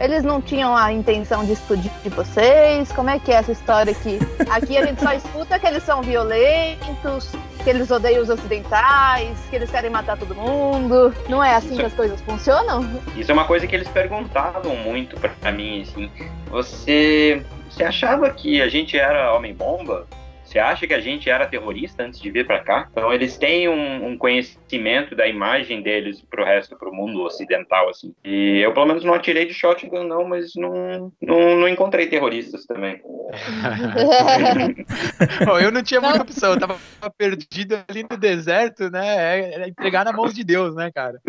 [0.00, 2.90] Eles não tinham a intenção de explodir vocês?
[2.90, 4.18] Como é que é essa história aqui?
[4.48, 7.30] Aqui a gente só escuta que eles são violentos,
[7.62, 11.14] que eles odeiam os ocidentais, que eles querem matar todo mundo.
[11.28, 11.80] Não é assim Isso...
[11.80, 12.88] que as coisas funcionam?
[13.14, 16.10] Isso é uma coisa que eles perguntavam muito para mim, assim.
[16.50, 20.06] Você, você achava que a gente era homem-bomba?
[20.50, 22.88] Você acha que a gente era terrorista antes de vir para cá?
[22.90, 28.12] Então eles têm um, um, conhecimento da imagem deles pro resto, pro mundo ocidental, assim.
[28.24, 32.66] E eu pelo menos não atirei de shotgun não, mas não, não, não encontrei terroristas
[32.66, 33.00] também.
[35.46, 36.76] Bom, eu não tinha muita opção, eu tava
[37.16, 39.52] perdido ali no deserto, né?
[39.52, 41.20] Era entregar na mão de Deus, né, cara?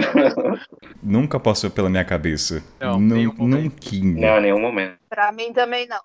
[1.03, 2.63] Nunca passou pela minha cabeça.
[2.80, 3.76] Não, nenhum momento.
[4.03, 4.97] Não, nenhum momento.
[5.07, 6.01] Pra mim também não.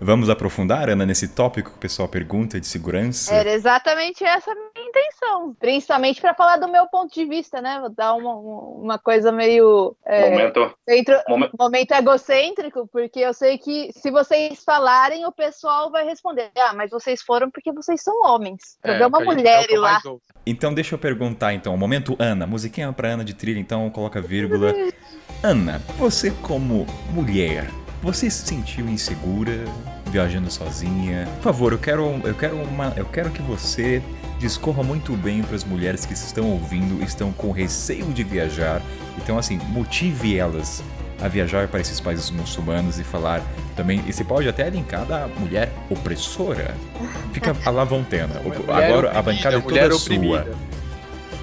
[0.00, 3.34] Vamos aprofundar, Ana, nesse tópico que o pessoal pergunta de segurança?
[3.34, 5.56] Era exatamente essa a minha intenção.
[5.58, 7.78] Principalmente para falar do meu ponto de vista, né?
[7.80, 9.96] Vou dar uma, uma coisa meio.
[10.06, 10.72] É, momento.
[10.88, 11.52] Centro, momento.
[11.58, 16.90] momento egocêntrico, porque eu sei que se vocês falarem, o pessoal vai responder: ah, mas
[16.90, 18.78] vocês foram porque vocês são homens.
[18.80, 20.00] Pra é, ver uma mulher é lá.
[20.46, 21.76] Então, deixa eu perguntar, então.
[21.76, 22.46] Momento Ana.
[22.46, 24.72] Musiquinha pra Ana de trilha, então coloca vírgula.
[25.42, 27.68] Ana, você como mulher,
[28.02, 29.64] você se sentiu insegura
[30.06, 31.28] viajando sozinha?
[31.36, 34.02] Por favor, eu quero, eu quero, uma, eu quero que você
[34.38, 38.80] discorra muito bem para as mulheres que estão ouvindo, estão com receio de viajar.
[39.16, 40.82] Então, assim, motive elas
[41.20, 43.42] a viajar para esses países muçulmanos e falar
[43.76, 44.02] também.
[44.06, 46.74] E você pode até linkar da mulher opressora.
[47.32, 48.40] Fica a Lavontena.
[48.68, 50.46] Agora a bancada é toda sua.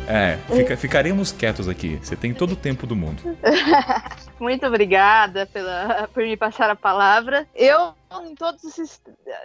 [0.07, 1.97] É, fica, ficaremos quietos aqui.
[1.97, 3.21] Você tem todo o tempo do mundo.
[4.39, 7.47] Muito obrigada pela, por me passar a palavra.
[7.55, 7.93] Eu,
[8.23, 8.63] em todas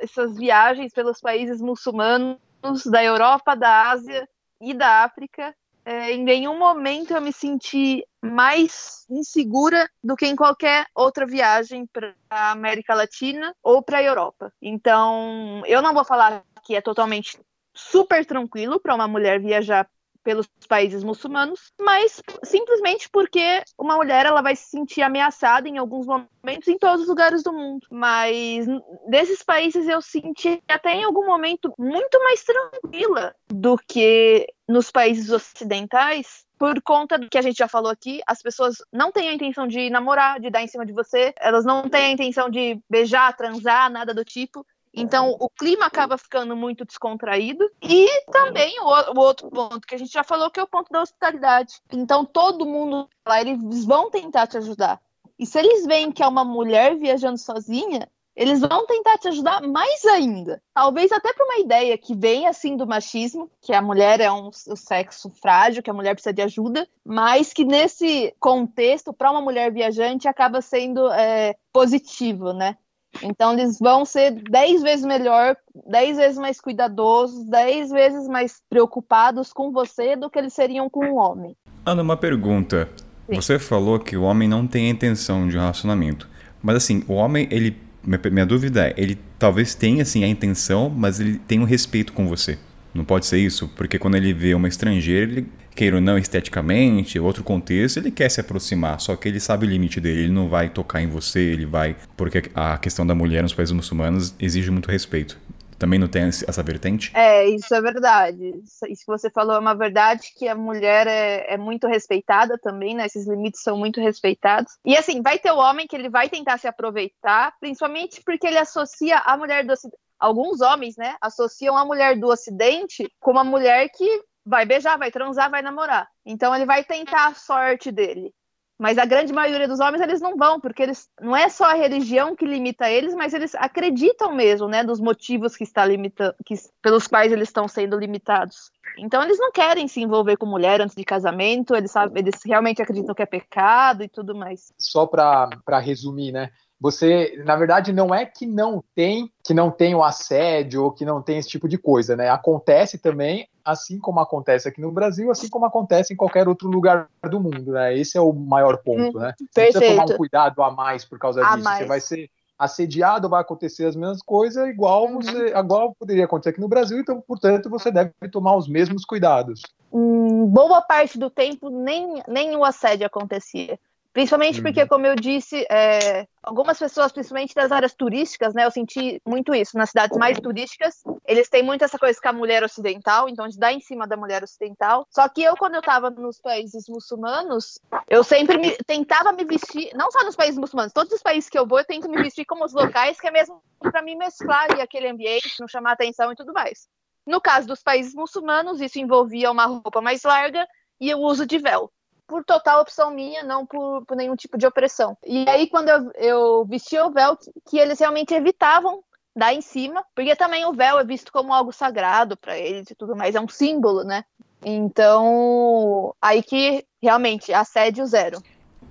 [0.01, 2.39] essas viagens pelos países muçulmanos
[2.87, 4.29] da Europa, da Ásia
[4.61, 5.55] e da África,
[5.85, 11.87] é, em nenhum momento eu me senti mais insegura do que em qualquer outra viagem
[11.87, 14.53] para a América Latina ou para a Europa.
[14.61, 17.39] Então, eu não vou falar que é totalmente
[17.75, 19.89] super tranquilo para uma mulher viajar
[20.23, 26.07] pelos países muçulmanos, mas simplesmente porque uma mulher ela vai se sentir ameaçada em alguns
[26.07, 27.87] momentos em todos os lugares do mundo.
[27.91, 28.67] Mas
[29.09, 35.31] desses países eu senti até em algum momento muito mais tranquila do que nos países
[35.31, 39.33] ocidentais, por conta do que a gente já falou aqui, as pessoas não têm a
[39.33, 42.79] intenção de namorar, de dar em cima de você, elas não têm a intenção de
[42.89, 44.65] beijar, transar, nada do tipo.
[44.93, 47.71] Então, o clima acaba ficando muito descontraído.
[47.83, 50.91] E também o, o, outro ponto que a gente já falou, que é o ponto
[50.91, 51.75] da hospitalidade.
[51.93, 55.01] Então, todo mundo lá, eles vão tentar te ajudar.
[55.39, 59.61] E se eles veem que é uma mulher viajando sozinha, eles vão tentar te ajudar
[59.63, 60.63] mais ainda.
[60.73, 64.49] Talvez até para uma ideia que vem assim do machismo, que a mulher é um,
[64.49, 69.41] um sexo frágil, que a mulher precisa de ajuda, mas que nesse contexto, para uma
[69.41, 72.77] mulher viajante, acaba sendo é, positivo, né?
[73.23, 75.57] Então eles vão ser dez vezes melhor,
[75.87, 81.05] dez vezes mais cuidadosos, dez vezes mais preocupados com você do que eles seriam com
[81.05, 81.57] um homem.
[81.85, 82.89] Ana, uma pergunta.
[83.29, 83.37] Sim.
[83.37, 86.29] Você falou que o homem não tem a intenção de relacionamento.
[86.63, 87.77] Mas assim, o homem, ele.
[88.03, 92.15] Minha, minha dúvida é, ele talvez tenha assim a intenção, mas ele tem um respeito
[92.15, 92.59] com você.
[92.95, 93.69] Não pode ser isso?
[93.77, 95.49] Porque quando ele vê uma estrangeira, ele
[95.81, 99.71] queira ou não esteticamente, outro contexto, ele quer se aproximar, só que ele sabe o
[99.71, 101.97] limite dele, ele não vai tocar em você, ele vai.
[102.19, 105.39] Porque a questão da mulher nos países muçulmanos exige muito respeito.
[105.79, 107.11] Também não tem essa vertente?
[107.15, 108.53] É, isso é verdade.
[108.63, 112.95] Isso que você falou é uma verdade que a mulher é, é muito respeitada também,
[112.95, 113.07] né?
[113.07, 114.75] Esses limites são muito respeitados.
[114.85, 118.59] E assim, vai ter o homem que ele vai tentar se aproveitar, principalmente porque ele
[118.59, 123.43] associa a mulher do Ocidente alguns homens, né, associam a mulher do Ocidente com uma
[123.43, 126.09] mulher que vai beijar, vai transar, vai namorar.
[126.27, 128.35] Então ele vai tentar a sorte dele.
[128.77, 131.75] Mas a grande maioria dos homens eles não vão, porque eles não é só a
[131.75, 136.55] religião que limita eles, mas eles acreditam mesmo, né, dos motivos que está limita, que,
[136.83, 138.71] pelos quais eles estão sendo limitados.
[138.99, 143.15] Então eles não querem se envolver com mulher antes de casamento, eles eles realmente acreditam
[143.15, 144.73] que é pecado e tudo mais.
[144.79, 146.51] Só para resumir, né?
[146.81, 151.05] você, na verdade, não é que não tem, que não tem o assédio ou que
[151.05, 152.31] não tem esse tipo de coisa, né?
[152.31, 157.09] Acontece também, assim como acontece aqui no Brasil, assim como acontece em qualquer outro lugar
[157.29, 157.97] do mundo, né?
[157.97, 159.35] Esse é o maior ponto, né?
[159.39, 161.65] Você precisa tomar um cuidado a mais por causa a disso.
[161.65, 161.79] Mais.
[161.79, 165.23] Você vai ser assediado, vai acontecer as mesmas coisas, igual uhum.
[165.23, 169.63] você, igual poderia acontecer aqui no Brasil, então, portanto, você deve tomar os mesmos cuidados.
[169.91, 173.79] Hum, boa parte do tempo nem, nem o assédio acontecia.
[174.13, 174.65] Principalmente uhum.
[174.65, 179.55] porque, como eu disse, é, algumas pessoas, principalmente das áreas turísticas, né, eu senti muito
[179.55, 179.79] isso.
[179.79, 183.57] Nas cidades mais turísticas, eles têm muito essa coisa com a mulher ocidental, então de
[183.57, 185.07] dar em cima da mulher ocidental.
[185.11, 189.93] Só que eu, quando eu estava nos países muçulmanos, eu sempre me, tentava me vestir,
[189.95, 192.45] não só nos países muçulmanos, todos os países que eu vou, eu tento me vestir
[192.45, 196.33] como os locais, que é mesmo para me mesclar ali aquele ambiente, não chamar atenção
[196.33, 196.89] e tudo mais.
[197.25, 200.67] No caso dos países muçulmanos, isso envolvia uma roupa mais larga
[201.01, 201.93] e o uso de véu
[202.31, 205.19] por total opção minha, não por, por nenhum tipo de opressão.
[205.27, 209.03] E aí, quando eu, eu vesti o véu, que, que eles realmente evitavam
[209.35, 212.95] dar em cima, porque também o véu é visto como algo sagrado para eles e
[212.95, 214.25] tudo mais, é um símbolo, né?
[214.65, 218.41] Então, aí que realmente assédio zero.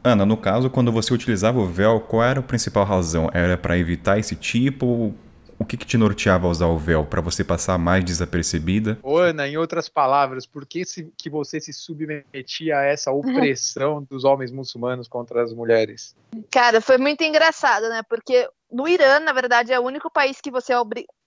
[0.04, 3.30] Ana, no caso, quando você utilizava o véu, qual era a principal razão?
[3.34, 5.14] Era para evitar esse tipo?
[5.60, 7.05] O que, que te norteava a usar o véu?
[7.05, 8.97] Para você passar mais desapercebida?
[9.03, 14.24] Ana, em outras palavras, por que, se, que você se submetia a essa opressão dos
[14.24, 16.16] homens muçulmanos contra as mulheres?
[16.49, 18.01] Cara, foi muito engraçado, né?
[18.10, 21.19] Porque no Irã, na verdade, é o único país que você é obrigado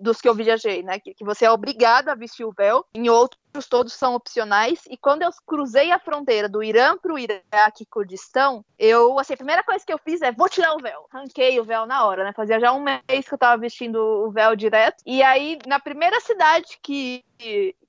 [0.00, 0.98] dos que eu viajei, né?
[0.98, 4.84] Que, que você é obrigado a vestir o véu, em outros todos são opcionais.
[4.88, 9.34] E quando eu cruzei a fronteira do Irã para o Iraque e Kurdistão, eu, assim,
[9.34, 11.06] a primeira coisa que eu fiz é vou tirar o véu.
[11.12, 12.32] Ranquei o véu na hora, né?
[12.34, 15.02] Fazia já um mês que eu tava vestindo o véu direto.
[15.04, 17.24] E aí, na primeira cidade que,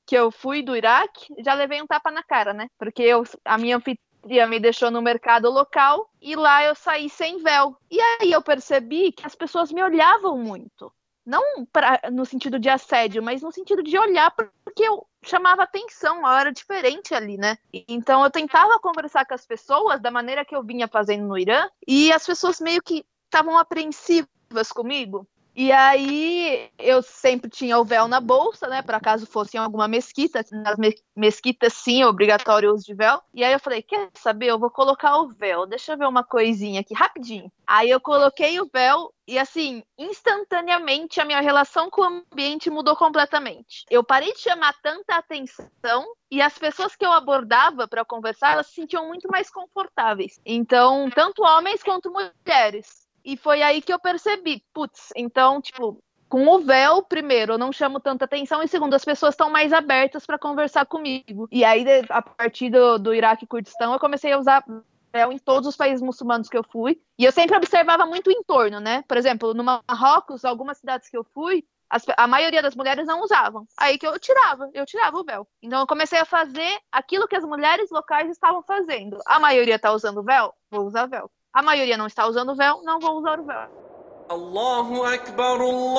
[0.05, 2.67] que eu fui do Iraque, já levei um tapa na cara, né?
[2.77, 7.37] Porque eu, a minha anfitriã me deixou no mercado local e lá eu saí sem
[7.37, 7.75] véu.
[7.89, 10.91] E aí eu percebi que as pessoas me olhavam muito
[11.25, 14.31] não pra, no sentido de assédio, mas no sentido de olhar,
[14.63, 17.57] porque eu chamava atenção, eu era diferente ali, né?
[17.87, 21.67] Então eu tentava conversar com as pessoas da maneira que eu vinha fazendo no Irã,
[21.87, 25.27] e as pessoas meio que estavam apreensivas comigo.
[25.55, 28.81] E aí eu sempre tinha o véu na bolsa, né?
[28.81, 30.43] Para caso fosse em alguma mesquita.
[30.51, 30.77] Nas
[31.15, 33.21] mesquitas, sim, é obrigatório uso de véu.
[33.33, 34.47] E aí eu falei: quer saber?
[34.47, 35.65] Eu vou colocar o véu.
[35.65, 37.51] Deixa eu ver uma coisinha aqui, rapidinho.
[37.67, 42.95] Aí eu coloquei o véu e assim, instantaneamente a minha relação com o ambiente mudou
[42.95, 43.85] completamente.
[43.89, 48.67] Eu parei de chamar tanta atenção e as pessoas que eu abordava para conversar, elas
[48.67, 50.39] se sentiam muito mais confortáveis.
[50.45, 53.00] Então, tanto homens quanto mulheres.
[53.23, 57.71] E foi aí que eu percebi, putz, então, tipo, com o véu, primeiro, eu não
[57.71, 61.47] chamo tanta atenção, e segundo, as pessoas estão mais abertas para conversar comigo.
[61.51, 64.63] E aí, a partir do, do Iraque e Kurdistão, eu comecei a usar
[65.11, 67.01] véu em todos os países muçulmanos que eu fui.
[67.19, 69.03] E eu sempre observava muito o entorno, né?
[69.07, 73.21] Por exemplo, no Marrocos, algumas cidades que eu fui, as, a maioria das mulheres não
[73.21, 73.67] usavam.
[73.77, 75.45] Aí que eu tirava, eu tirava o véu.
[75.61, 79.17] Então eu comecei a fazer aquilo que as mulheres locais estavam fazendo.
[79.27, 81.29] A maioria está usando véu, vou usar véu.
[81.53, 83.67] A maioria não está usando véu, não vou usar o véu.
[84.29, 85.97] Allahu Akbar, Allahu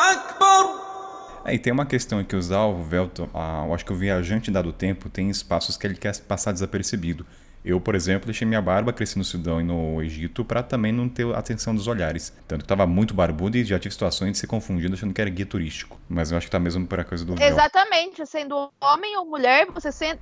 [0.00, 1.44] Akbar.
[1.44, 4.50] É, e tem uma questão que usar o véu, ah, eu acho que o viajante
[4.50, 7.24] dado tempo tem espaços que ele quer passar desapercebido.
[7.64, 11.08] Eu, por exemplo, deixei minha barba crescer no Sudão e no Egito para também não
[11.08, 12.30] ter a atenção dos olhares.
[12.46, 15.30] Tanto que estava muito barbudo e já tive situações de ser confundido achando que era
[15.30, 15.98] guia turístico.
[16.06, 17.48] Mas eu acho que tá mesmo por a coisa do véu.
[17.48, 18.26] Exatamente.
[18.26, 20.18] Sendo homem ou mulher, você sendo,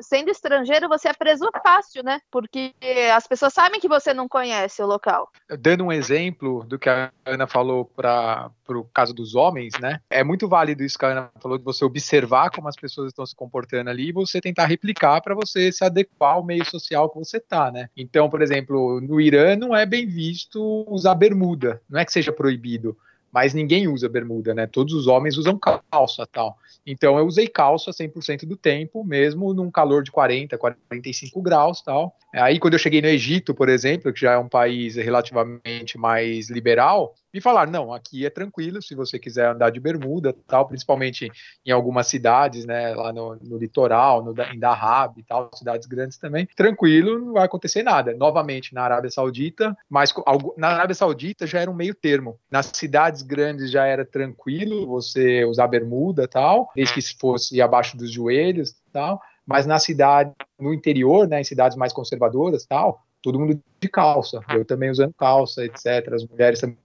[0.00, 2.20] sendo estrangeiro, você é preso fácil, né?
[2.30, 2.72] Porque
[3.12, 5.28] as pessoas sabem que você não conhece o local.
[5.58, 10.00] Dando um exemplo do que a Ana falou para o caso dos homens, né?
[10.08, 13.26] É muito válido isso que a Ana falou, de você observar como as pessoas estão
[13.26, 17.08] se comportando ali e você tentar replicar para você se adequar ao meio social social
[17.08, 17.88] que você tá, né?
[17.96, 22.32] Então, por exemplo, no Irã não é bem visto usar bermuda, não é que seja
[22.32, 22.96] proibido,
[23.32, 24.66] mas ninguém usa bermuda, né?
[24.66, 26.56] Todos os homens usam calça tal.
[26.86, 32.14] Então eu usei calça 100% do tempo, mesmo num calor de 40, 45 graus tal.
[32.34, 36.50] Aí quando eu cheguei no Egito, por exemplo, que já é um país relativamente mais
[36.50, 41.30] liberal, me falaram, não, aqui é tranquilo, se você quiser andar de bermuda tal, principalmente
[41.66, 46.16] em algumas cidades, né, lá no, no litoral, no, em Dahab e tal, cidades grandes
[46.16, 48.14] também, tranquilo, não vai acontecer nada.
[48.14, 50.14] Novamente, na Arábia Saudita, mas
[50.56, 52.38] na Arábia Saudita já era um meio termo.
[52.48, 58.12] Nas cidades grandes já era tranquilo você usar bermuda tal, desde que fosse abaixo dos
[58.12, 63.58] joelhos tal, mas na cidade, no interior, né, em cidades mais conservadoras tal, todo mundo
[63.80, 66.12] de calça, eu também usando calça, etc.
[66.12, 66.76] As mulheres também,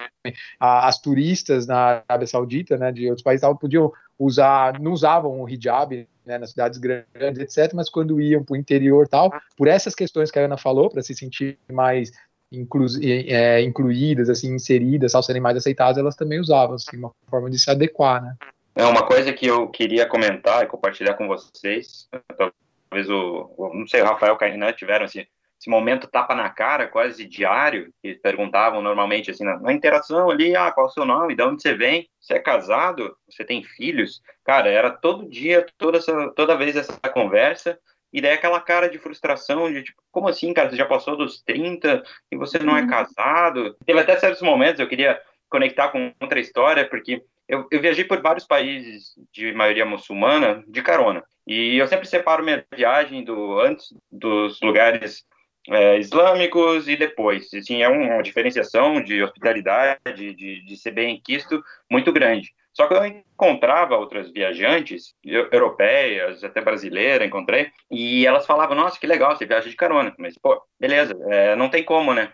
[0.57, 5.49] as turistas na Arábia Saudita, né, de outros países, tal, podiam usar, não usavam o
[5.49, 7.74] hijab, né, nas cidades grandes, etc.
[7.74, 11.01] Mas quando iam para o interior, tal, por essas questões que a Ana falou, para
[11.01, 12.12] se sentir mais
[12.51, 17.49] inclu é, incluídas, assim, inseridas, ao serem mais aceitadas, elas também usavam, assim, uma forma
[17.49, 18.36] de se adequar, né.
[18.80, 22.07] É uma coisa que eu queria comentar e compartilhar com vocês,
[22.38, 25.25] talvez o, o não sei, o Rafael Kainan tiveram assim,
[25.59, 30.55] esse momento tapa na cara, quase diário, que perguntavam normalmente assim, na, na, interação ali,
[30.55, 33.61] ah, qual é o seu nome, de onde você vem, você é casado, você tem
[33.65, 34.21] filhos?
[34.45, 37.77] Cara, era todo dia, toda, essa, toda vez essa conversa,
[38.13, 41.41] e daí aquela cara de frustração, de tipo, como assim, cara, você já passou dos
[41.41, 42.01] 30
[42.32, 42.88] e você não é uhum.
[42.88, 43.75] casado?
[43.86, 48.21] Teve até certos momentos, eu queria conectar com outra história, porque eu, eu viajei por
[48.21, 51.23] vários países de maioria muçulmana de carona.
[51.47, 55.25] E eu sempre separo minha viagem do antes dos lugares
[55.67, 57.51] é, islâmicos e depois.
[57.55, 59.99] Assim, é uma diferenciação de hospitalidade,
[60.35, 62.53] de, de ser bem quisto muito grande.
[62.71, 69.07] Só que eu encontrava outras viajantes, europeias, até brasileiras, encontrei, e elas falavam, nossa, que
[69.07, 70.13] legal, você viaja de carona.
[70.17, 72.31] Mas, pô, beleza, é, não tem como, né?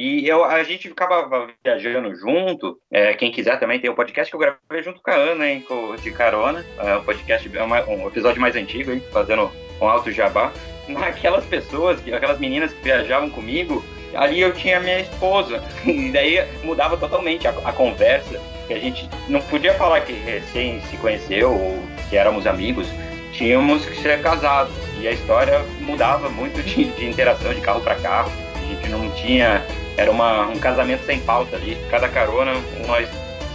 [0.00, 2.78] E eu, a gente ficava viajando junto.
[2.88, 5.66] É, quem quiser também tem um podcast que eu gravei junto com a Ana, hein,
[6.00, 6.64] de carona.
[6.78, 10.52] É um podcast, é um episódio mais antigo, hein, fazendo um alto jabá
[10.86, 13.84] naquelas pessoas, aquelas meninas que viajavam comigo,
[14.14, 15.60] ali eu tinha minha esposa.
[15.84, 18.40] E daí mudava totalmente a, a conversa.
[18.68, 22.86] Que a gente não podia falar que recém se conheceu ou que éramos amigos.
[23.32, 24.72] Tínhamos que ser casados.
[25.00, 28.30] E a história mudava muito de, de interação de carro para carro.
[28.54, 29.66] A gente não tinha.
[29.98, 31.76] Era uma, um casamento sem pauta ali.
[31.90, 32.52] Cada carona,
[32.86, 33.08] nós.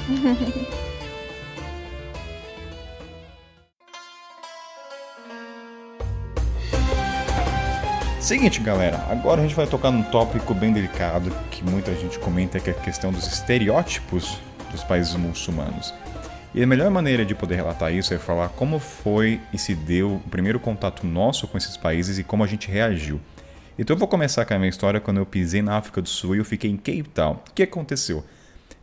[8.19, 12.59] Seguinte, galera, agora a gente vai tocar num tópico bem delicado que muita gente comenta
[12.59, 14.37] que é a questão dos estereótipos
[14.69, 15.93] dos países muçulmanos.
[16.53, 20.15] E a melhor maneira de poder relatar isso é falar como foi e se deu
[20.15, 23.21] o primeiro contato nosso com esses países e como a gente reagiu.
[23.77, 26.35] Então eu vou começar com a minha história quando eu pisei na África do Sul
[26.35, 27.33] e eu fiquei em Cape Town.
[27.49, 28.23] O que aconteceu?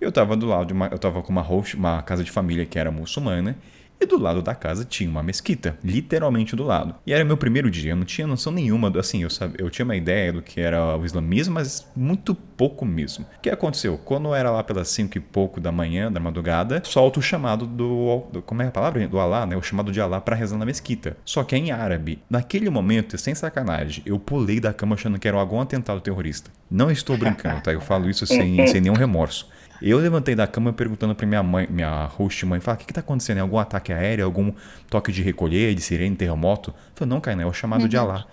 [0.00, 2.66] Eu estava do lado de uma, eu estava com uma host, uma casa de família
[2.66, 3.56] que era muçulmana
[4.00, 6.94] e do lado da casa tinha uma mesquita, literalmente do lado.
[7.06, 9.84] E era meu primeiro dia, eu não tinha noção nenhuma, assim, eu, sabia, eu tinha
[9.84, 13.26] uma ideia do que era o islamismo, mas muito pouco mesmo.
[13.38, 13.98] O que aconteceu?
[13.98, 18.24] Quando era lá pelas 5 e pouco da manhã, da madrugada, solta o chamado do,
[18.32, 19.06] do, Como é a palavra?
[19.06, 19.56] Do Alá, né?
[19.56, 21.16] O chamado de Alá para rezar na mesquita.
[21.24, 22.22] Só que é em árabe.
[22.28, 26.50] Naquele momento, sem sacanagem, eu pulei da cama achando que era algum atentado terrorista.
[26.70, 27.72] Não estou brincando, tá?
[27.72, 29.48] Eu falo isso sem, sem nenhum remorso.
[29.82, 32.92] Eu levantei da cama perguntando pra minha mãe, minha host mãe, fala, o que, que
[32.92, 33.38] tá acontecendo?
[33.38, 34.52] É algum ataque aéreo, algum
[34.88, 36.74] toque de recolher, de sirene, terremoto?
[36.94, 37.88] Falei, não, Kainé, é o chamado uhum.
[37.88, 38.26] de Alá.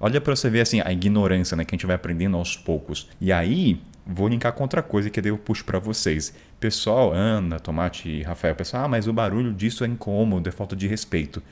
[0.00, 3.08] Olha para você ver assim a ignorância, né, que a gente vai aprendendo aos poucos.
[3.20, 6.34] E aí, vou linkar com outra coisa que daí eu puxo para vocês.
[6.58, 10.74] Pessoal, Ana, Tomate e Rafael, pessoal, ah, mas o barulho disso é incômodo, é falta
[10.74, 11.42] de respeito.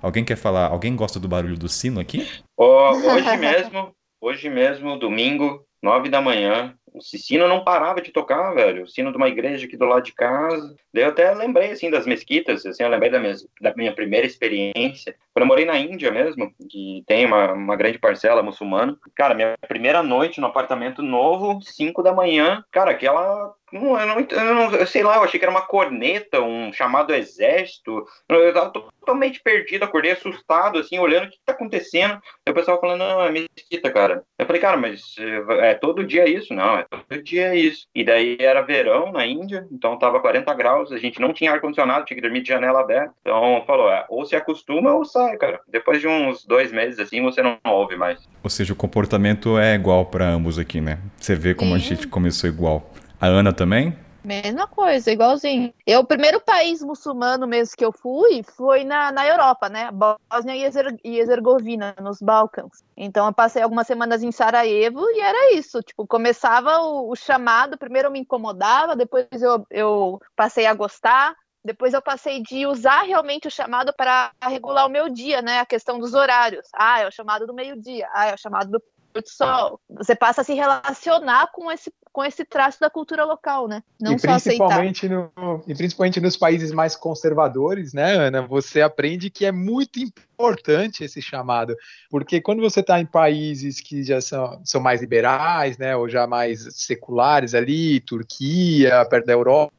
[0.00, 0.66] Alguém quer falar?
[0.66, 2.26] Alguém gosta do barulho do sino aqui?
[2.58, 8.84] hoje mesmo, hoje mesmo, domingo, nove da manhã, o sino não parava de tocar, velho.
[8.84, 10.74] O sino de uma igreja aqui do lado de casa.
[10.92, 14.26] Daí eu até lembrei, assim, das mesquitas, assim, eu lembrei da minha, da minha primeira
[14.26, 15.14] experiência.
[15.32, 18.96] Quando eu morei na Índia mesmo, que tem uma, uma grande parcela muçulmana.
[19.14, 24.20] Cara, minha primeira noite no apartamento novo, cinco da manhã, cara, aquela não, eu, não,
[24.20, 28.04] eu, não, eu sei lá, eu achei que era uma corneta, um chamado exército.
[28.28, 32.20] Eu tava totalmente perdido, acordei assustado, assim, olhando o que tá acontecendo.
[32.46, 34.22] Aí o pessoal falando, não, é mesquita, cara.
[34.38, 36.52] Eu falei, cara, mas é, é todo dia isso?
[36.52, 37.86] Não, é todo dia isso.
[37.94, 42.04] E daí era verão na Índia, então tava 40 graus, a gente não tinha ar-condicionado,
[42.04, 43.14] tinha que dormir de janela aberta.
[43.22, 45.60] Então falou, é, ou se acostuma ou sai, cara.
[45.66, 48.28] Depois de uns dois meses assim, você não ouve mais.
[48.42, 50.98] Ou seja, o comportamento é igual para ambos aqui, né?
[51.16, 51.76] Você vê como Sim.
[51.76, 52.91] a gente começou igual.
[53.22, 53.96] A Ana também?
[54.24, 55.72] Mesma coisa, igualzinho.
[55.86, 59.90] Eu, o primeiro país muçulmano mesmo que eu fui foi na, na Europa, né?
[59.92, 60.56] Bósnia
[61.04, 62.82] e Herzegovina, nos Balcãs.
[62.96, 65.80] Então eu passei algumas semanas em Sarajevo e era isso.
[65.82, 71.36] Tipo, começava o, o chamado, primeiro eu me incomodava, depois eu, eu passei a gostar,
[71.64, 75.60] depois eu passei de usar realmente o chamado para regular o meu dia, né?
[75.60, 76.66] A questão dos horários.
[76.74, 78.08] Ah, é o chamado do meio-dia.
[78.12, 78.82] Ah, é o chamado do
[79.20, 79.80] do sol.
[79.90, 83.82] Você passa a se relacionar com esse, com esse traço da cultura local, né?
[84.00, 85.30] Não e só principalmente aceitar.
[85.36, 88.42] No, e principalmente nos países mais conservadores, né, Ana?
[88.42, 91.76] Você aprende que é muito importante esse chamado.
[92.10, 95.96] Porque quando você está em países que já são, são mais liberais, né?
[95.96, 99.72] Ou já mais seculares ali, Turquia, perto da Europa,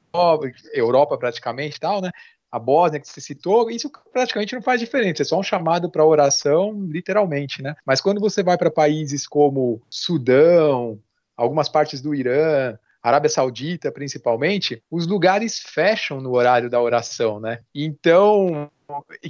[0.73, 2.11] Europa praticamente tal, né?
[2.53, 6.05] A Bósnia que você citou, isso praticamente não faz diferença, é só um chamado para
[6.05, 7.75] oração, literalmente, né?
[7.83, 10.99] Mas quando você vai para países como Sudão,
[11.35, 17.61] algumas partes do Irã, Arábia Saudita principalmente, os lugares fecham no horário da oração, né?
[17.73, 18.69] Então,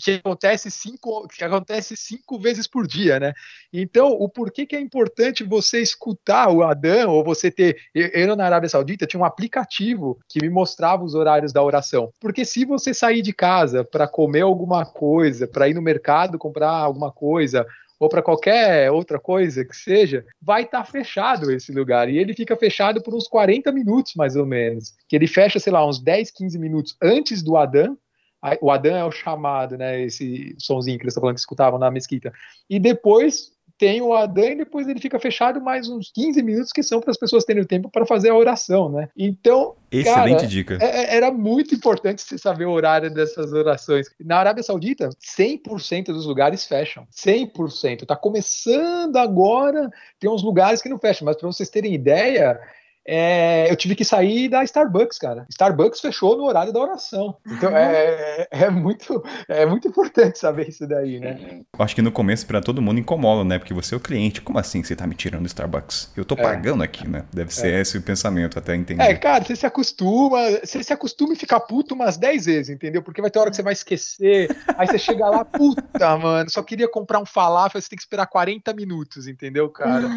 [0.02, 3.34] que acontece cinco, que acontece cinco vezes por dia, né?
[3.72, 7.78] Então, o porquê que é importante você escutar o Adão, ou você ter.
[7.94, 12.12] Eu, na Arábia Saudita, tinha um aplicativo que me mostrava os horários da oração.
[12.20, 16.72] Porque se você sair de casa para comer alguma coisa, para ir no mercado comprar
[16.72, 17.66] alguma coisa,
[18.04, 22.10] ou para qualquer outra coisa que seja, vai estar tá fechado esse lugar.
[22.10, 24.94] E ele fica fechado por uns 40 minutos, mais ou menos.
[25.08, 27.98] Que ele fecha, sei lá, uns 10, 15 minutos antes do Adão.
[28.62, 30.02] O Adão é o chamado, né?
[30.02, 32.34] Esse sonzinho que eles estão falando que escutavam na mesquita.
[32.70, 36.84] E depois tem o Adão e depois ele fica fechado mais uns 15 minutos que
[36.84, 39.10] são para as pessoas terem o tempo para fazer a oração, né?
[39.18, 40.78] Então, excelente cara, dica.
[40.82, 44.08] É, é, era muito importante você saber o horário dessas orações.
[44.20, 47.08] Na Arábia Saudita, 100% dos lugares fecham.
[47.12, 48.06] 100%.
[48.06, 49.90] Tá começando agora,
[50.20, 52.60] tem uns lugares que não fecham, mas para vocês terem ideia,
[53.06, 55.46] é, eu tive que sair da Starbucks, cara.
[55.50, 57.36] Starbucks fechou no horário da oração.
[57.46, 61.62] Então é, é, muito, é muito importante saber isso daí, né?
[61.78, 63.60] Eu acho que no começo para todo mundo incomoda, né?
[63.60, 64.42] Porque você é o cliente.
[64.42, 66.12] Como assim você tá me tirando do Starbucks?
[66.16, 66.42] Eu tô é.
[66.42, 67.26] pagando aqui, né?
[67.34, 67.82] Deve ser é.
[67.82, 69.04] esse o pensamento, até entender.
[69.04, 73.04] É, cara, você se acostuma, você se acostuma e fica puto umas 10 vezes, entendeu?
[73.04, 74.50] Porque vai ter hora que você vai esquecer.
[74.78, 78.28] aí você chega lá, puta, mano, só queria comprar um falafel, você tem que esperar
[78.28, 80.10] 40 minutos, entendeu, cara?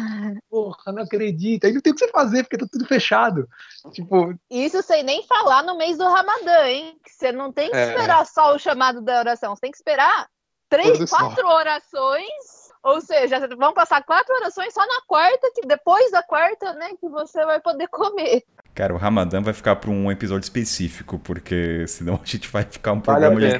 [0.49, 1.65] Porra, não acredito.
[1.65, 3.47] Aí não tem o que você fazer, porque tá tudo fechado.
[3.91, 4.33] Tipo.
[4.49, 6.97] Isso sem nem falar no mês do Ramadã, hein?
[7.03, 7.89] Que você não tem que é...
[7.89, 10.27] esperar só o chamado da oração, você tem que esperar
[10.69, 12.67] três, quatro orações.
[12.83, 17.09] Ou seja, vão passar quatro orações só na quarta, que depois da quarta, né, que
[17.09, 18.43] você vai poder comer.
[18.73, 22.93] Cara, o Ramadã vai ficar para um episódio específico, porque senão a gente vai ficar
[22.93, 23.59] um programa vale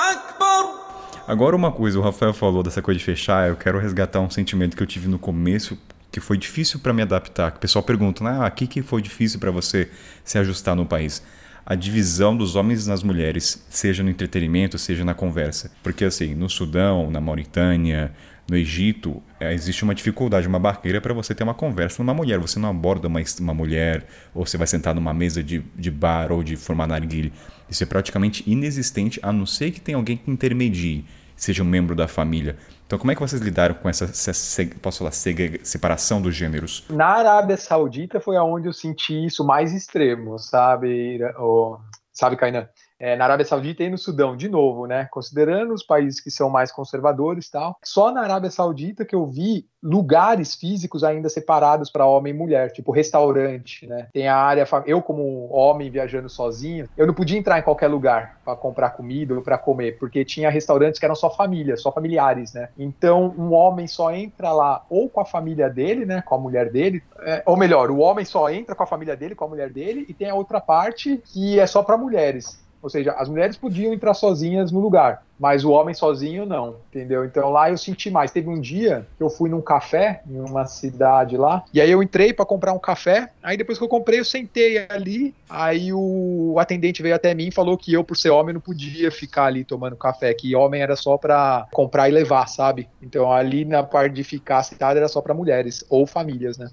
[0.00, 0.83] Akbar.
[1.26, 4.76] Agora uma coisa, o Rafael falou dessa coisa de fechar, eu quero resgatar um sentimento
[4.76, 5.78] que eu tive no começo,
[6.12, 7.54] que foi difícil para me adaptar.
[7.56, 9.88] O pessoal pergunta, ah, aqui que foi difícil para você
[10.22, 11.22] se ajustar no país?
[11.64, 15.70] A divisão dos homens nas mulheres, seja no entretenimento, seja na conversa.
[15.82, 18.12] Porque assim, no Sudão, na Mauritânia,
[18.46, 22.12] no Egito, é, existe uma dificuldade, uma barreira para você ter uma conversa com uma
[22.12, 22.38] mulher.
[22.38, 26.30] Você não aborda uma, uma mulher, ou você vai sentar numa mesa de, de bar
[26.30, 27.32] ou de formar narguilha.
[27.68, 31.04] Isso é praticamente inexistente, a não ser que tenha alguém que intermedie,
[31.36, 32.56] seja um membro da família.
[32.86, 36.84] Então, como é que vocês lidaram com essa, essa posso falar, separação dos gêneros?
[36.90, 41.78] Na Arábia Saudita foi aonde eu senti isso mais extremo, sabe, o,
[42.12, 42.68] sabe, Kainan?
[42.98, 45.08] É, na Arábia Saudita e no Sudão, de novo, né?
[45.10, 47.76] Considerando os países que são mais conservadores tal.
[47.84, 52.72] Só na Arábia Saudita que eu vi lugares físicos ainda separados para homem e mulher,
[52.72, 54.08] tipo restaurante, né?
[54.12, 54.66] Tem a área.
[54.86, 59.34] Eu, como homem viajando sozinho, eu não podia entrar em qualquer lugar para comprar comida
[59.34, 62.70] ou para comer, porque tinha restaurantes que eram só família, só familiares, né?
[62.78, 66.22] Então, um homem só entra lá ou com a família dele, né?
[66.22, 69.34] Com a mulher dele, é, ou melhor, o homem só entra com a família dele,
[69.34, 72.63] com a mulher dele, e tem a outra parte que é só para mulheres.
[72.84, 77.24] Ou seja, as mulheres podiam entrar sozinhas no lugar, mas o homem sozinho não, entendeu?
[77.24, 78.30] Então lá eu senti mais.
[78.30, 82.02] Teve um dia que eu fui num café em uma cidade lá, e aí eu
[82.02, 83.30] entrei para comprar um café.
[83.42, 85.34] Aí depois que eu comprei, eu sentei ali.
[85.48, 89.10] Aí o atendente veio até mim e falou que eu, por ser homem, não podia
[89.10, 92.86] ficar ali tomando café, que homem era só para comprar e levar, sabe?
[93.02, 96.68] Então ali na parte de ficar sentado era só para mulheres ou famílias, né?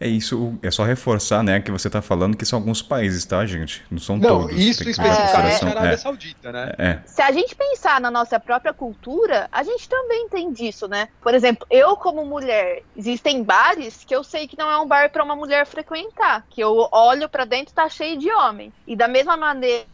[0.00, 3.44] É isso, é só reforçar, né, que você está falando que são alguns países, tá,
[3.44, 3.84] gente?
[3.90, 4.56] Não são não, todos.
[4.56, 5.96] Isso especificamente a Arábia é.
[5.96, 6.72] Saudita, né?
[6.78, 6.98] É.
[7.04, 11.08] Se a gente pensar na nossa própria cultura, a gente também tem disso, né?
[11.20, 15.10] Por exemplo, eu como mulher, existem bares que eu sei que não é um bar
[15.10, 18.72] para uma mulher frequentar, que eu olho para dentro e tá cheio de homem.
[18.86, 19.84] E da mesma maneira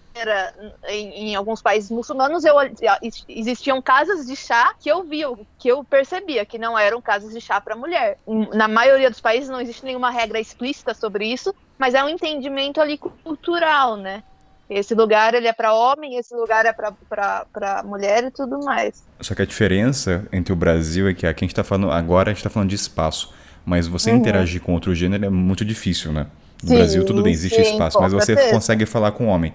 [0.89, 2.55] em, em, alguns países muçulmanos eu,
[3.29, 5.27] existiam casas de chá que eu via,
[5.59, 8.19] que eu percebia que não eram casas de chá para mulher.
[8.55, 12.81] Na maioria dos países não existe nenhuma regra explícita sobre isso, mas é um entendimento
[12.81, 14.23] ali cultural, né?
[14.71, 19.05] Esse lugar ele é para homem, esse lugar é para mulher e tudo mais.
[19.21, 22.31] Só que a diferença entre o Brasil é que aqui a gente está falando agora
[22.31, 23.35] a gente está falando de espaço,
[23.65, 24.17] mas você uhum.
[24.17, 26.29] interagir com outro gênero é muito difícil, né?
[26.63, 28.51] No sim, Brasil tudo bem, existe sim, espaço, mas você certeza.
[28.51, 29.53] consegue falar com homem.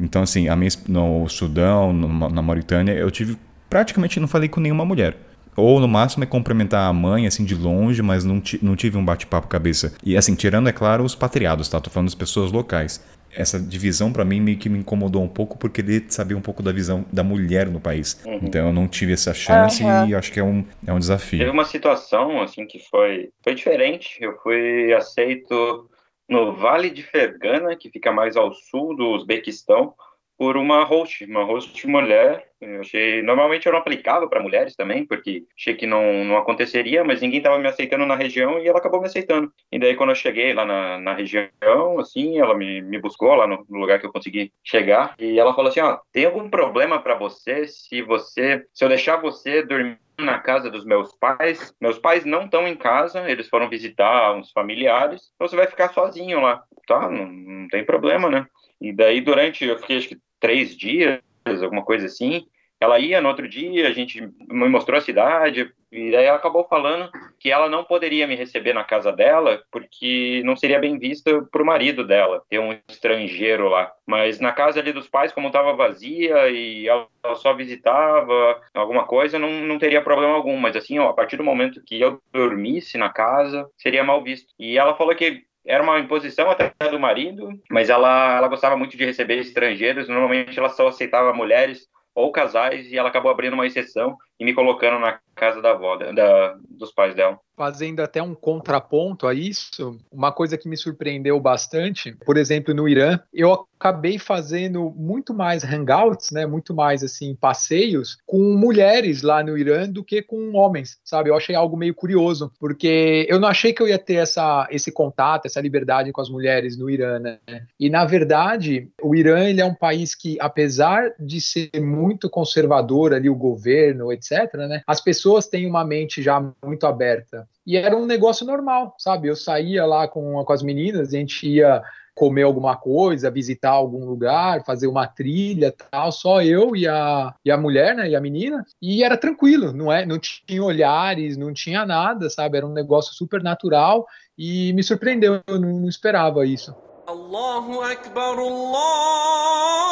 [0.00, 3.36] Então, assim, a minha, no Sudão, no, na Mauritânia, eu tive.
[3.68, 5.16] Praticamente não falei com nenhuma mulher.
[5.56, 9.04] Ou no máximo é cumprimentar a mãe, assim, de longe, mas não, não tive um
[9.04, 9.92] bate-papo cabeça.
[10.02, 11.80] E assim, tirando, é claro, os patriados, tá?
[11.80, 13.04] Tô falando das pessoas locais.
[13.32, 16.62] Essa divisão, para mim, meio que me incomodou um pouco por querer saber um pouco
[16.62, 18.20] da visão da mulher no país.
[18.24, 18.40] Uhum.
[18.42, 20.08] Então eu não tive essa chance uhum.
[20.08, 21.38] e acho que é um, é um desafio.
[21.38, 24.18] Teve uma situação, assim, que foi, foi diferente.
[24.20, 25.88] Eu fui aceito
[26.30, 29.94] no Vale de Fergana, que fica mais ao sul do Uzbequistão,
[30.40, 32.48] por uma host, uma host mulher.
[32.58, 37.04] Eu achei, normalmente eu não aplicava para mulheres também, porque achei que não, não aconteceria,
[37.04, 39.52] mas ninguém estava me aceitando na região e ela acabou me aceitando.
[39.70, 41.50] E daí quando eu cheguei lá na, na região,
[41.98, 45.52] assim, ela me, me buscou lá no, no lugar que eu consegui chegar e ela
[45.52, 49.98] falou assim, ó, tem algum problema para você se você, se eu deixar você dormir
[50.24, 51.74] na casa dos meus pais.
[51.80, 55.30] Meus pais não estão em casa, eles foram visitar uns familiares.
[55.34, 56.62] Então você vai ficar sozinho lá.
[56.86, 58.46] Tá, não, não tem problema, né?
[58.80, 61.20] E daí, durante, eu fiquei acho que três dias,
[61.62, 62.46] alguma coisa assim.
[62.80, 66.64] Ela ia no outro dia, a gente me mostrou a cidade, e daí ela acabou
[66.68, 71.42] falando que ela não poderia me receber na casa dela porque não seria bem vista
[71.50, 73.92] para o marido dela ter um estrangeiro lá.
[74.06, 79.38] Mas na casa ali dos pais, como estava vazia e ela só visitava alguma coisa,
[79.38, 80.56] não, não teria problema algum.
[80.56, 84.52] Mas assim, ó, a partir do momento que eu dormisse na casa, seria mal visto.
[84.58, 88.96] E ela falou que era uma imposição até do marido, mas ela, ela gostava muito
[88.96, 90.08] de receber estrangeiros.
[90.08, 94.54] Normalmente ela só aceitava mulheres ou casais e ela acabou abrindo uma exceção e me
[94.54, 99.98] colocando na casa da avó, da, dos pais dela fazendo até um contraponto a isso,
[100.10, 105.62] uma coisa que me surpreendeu bastante, por exemplo, no Irã, eu acabei fazendo muito mais
[105.62, 110.98] hangouts, né, muito mais assim passeios com mulheres lá no Irã do que com homens,
[111.04, 111.28] sabe?
[111.28, 114.90] Eu achei algo meio curioso, porque eu não achei que eu ia ter essa, esse
[114.90, 117.40] contato, essa liberdade com as mulheres no Irã, né?
[117.78, 123.12] E na verdade, o Irã ele é um país que, apesar de ser muito conservador
[123.12, 124.29] ali o governo, etc,
[124.68, 124.82] né?
[124.86, 129.28] As pessoas têm uma mente já muito aberta e era um negócio normal, sabe?
[129.28, 131.82] Eu saía lá com, com as meninas, a gente ia
[132.14, 137.50] comer alguma coisa, visitar algum lugar, fazer uma trilha, tal, só eu e a, e
[137.50, 141.52] a mulher, né, e a menina, e era tranquilo, não é, não tinha olhares, não
[141.52, 142.58] tinha nada, sabe?
[142.58, 144.06] Era um negócio super natural
[144.36, 146.74] e me surpreendeu, eu não, não esperava isso.
[147.06, 149.89] Allahu Akbar, Allahu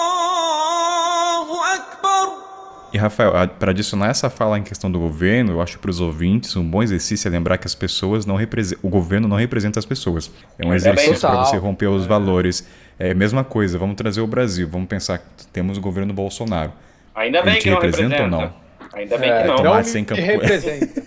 [2.99, 6.57] E Rafael, para adicionar essa fala em questão do governo, eu acho para os ouvintes
[6.57, 9.87] um bom exercício é lembrar que as pessoas não representam, o governo não representa as
[9.87, 10.33] pessoas.
[10.59, 12.67] É um exercício para você romper os valores.
[12.99, 16.73] É a mesma coisa, vamos trazer o Brasil, vamos pensar que temos o governo Bolsonaro.
[17.15, 18.55] Ainda bem que não representa, representa ou não?
[18.93, 19.57] Ainda bem é, que não.
[19.59, 20.21] Tomate sem campo...
[20.21, 21.07] representa.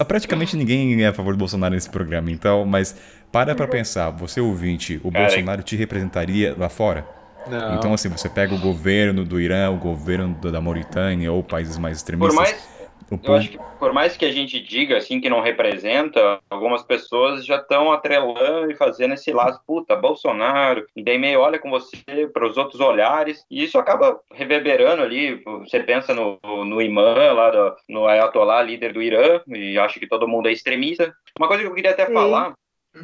[0.08, 2.96] Praticamente ninguém é a favor do Bolsonaro nesse programa, então, mas
[3.30, 7.19] para para pensar, você ouvinte, o Cara, Bolsonaro te representaria lá fora?
[7.46, 7.74] Não.
[7.74, 11.98] Então, assim, você pega o governo do Irã, o governo da Mauritânia ou países mais
[11.98, 12.36] extremistas.
[12.36, 12.70] Por mais,
[13.22, 17.46] Eu acho que por mais que a gente diga assim que não representa, algumas pessoas
[17.46, 22.28] já estão atrelando e fazendo esse laço, puta, Bolsonaro, e daí meio olha com você
[22.30, 25.42] para os outros olhares, e isso acaba reverberando ali.
[25.60, 30.06] Você pensa no, no imã lá, do, no Ayatollah, líder do Irã, e acha que
[30.06, 31.12] todo mundo é extremista.
[31.38, 32.12] Uma coisa que eu queria até Sim.
[32.12, 32.52] falar,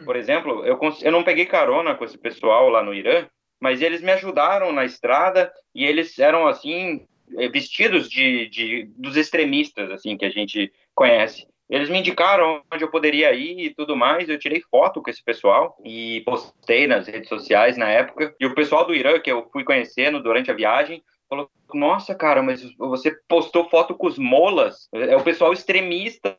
[0.05, 3.27] por exemplo, eu, eu não peguei carona com esse pessoal lá no Irã,
[3.61, 7.07] mas eles me ajudaram na estrada e eles eram assim
[7.37, 11.47] eh, vestidos de, de dos extremistas assim que a gente conhece.
[11.69, 14.29] Eles me indicaram onde eu poderia ir e tudo mais.
[14.29, 18.35] Eu tirei foto com esse pessoal e postei nas redes sociais na época.
[18.39, 22.43] E o pessoal do Irã que eu fui conhecendo durante a viagem falou: Nossa, cara,
[22.43, 24.89] mas você postou foto com os molas?
[24.93, 26.37] É o pessoal extremista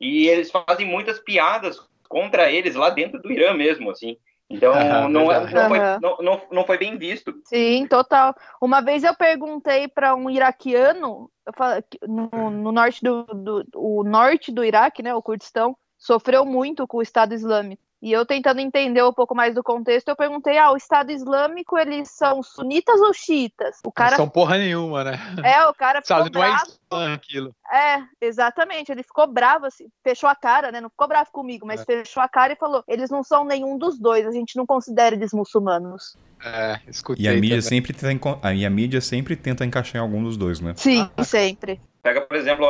[0.00, 1.78] e eles fazem muitas piadas
[2.08, 4.16] contra eles lá dentro do Irã mesmo, assim.
[4.50, 4.72] Então,
[5.08, 7.34] não, é, não, foi, não, não, não, foi bem visto.
[7.44, 8.34] Sim, total.
[8.60, 14.50] Uma vez eu perguntei para um iraquiano, falei, no, no, norte do, do o norte
[14.50, 17.82] do Iraque, né, o Kurdistão, sofreu muito com o Estado Islâmico.
[18.00, 21.76] E eu tentando entender um pouco mais do contexto, eu perguntei: ah, o Estado Islâmico,
[21.76, 23.78] eles são sunitas ou xiitas?
[23.84, 24.10] O cara.
[24.10, 25.18] Não são porra nenhuma, né?
[25.44, 26.72] É, o cara ficou Sabe, bravo.
[26.92, 27.52] não é aquilo.
[27.72, 28.92] É, exatamente.
[28.92, 30.80] Ele ficou bravo, assim, fechou a cara, né?
[30.80, 31.84] Não ficou bravo comigo, mas é.
[31.84, 35.16] fechou a cara e falou: eles não são nenhum dos dois, a gente não considera
[35.16, 36.16] eles muçulmanos.
[36.44, 37.24] É, escutei.
[37.24, 40.72] E a mídia, sempre tenta, a mídia sempre tenta encaixar em algum dos dois, né?
[40.76, 41.24] Sim, ah.
[41.24, 41.80] sempre.
[42.08, 42.66] Pega, por exemplo,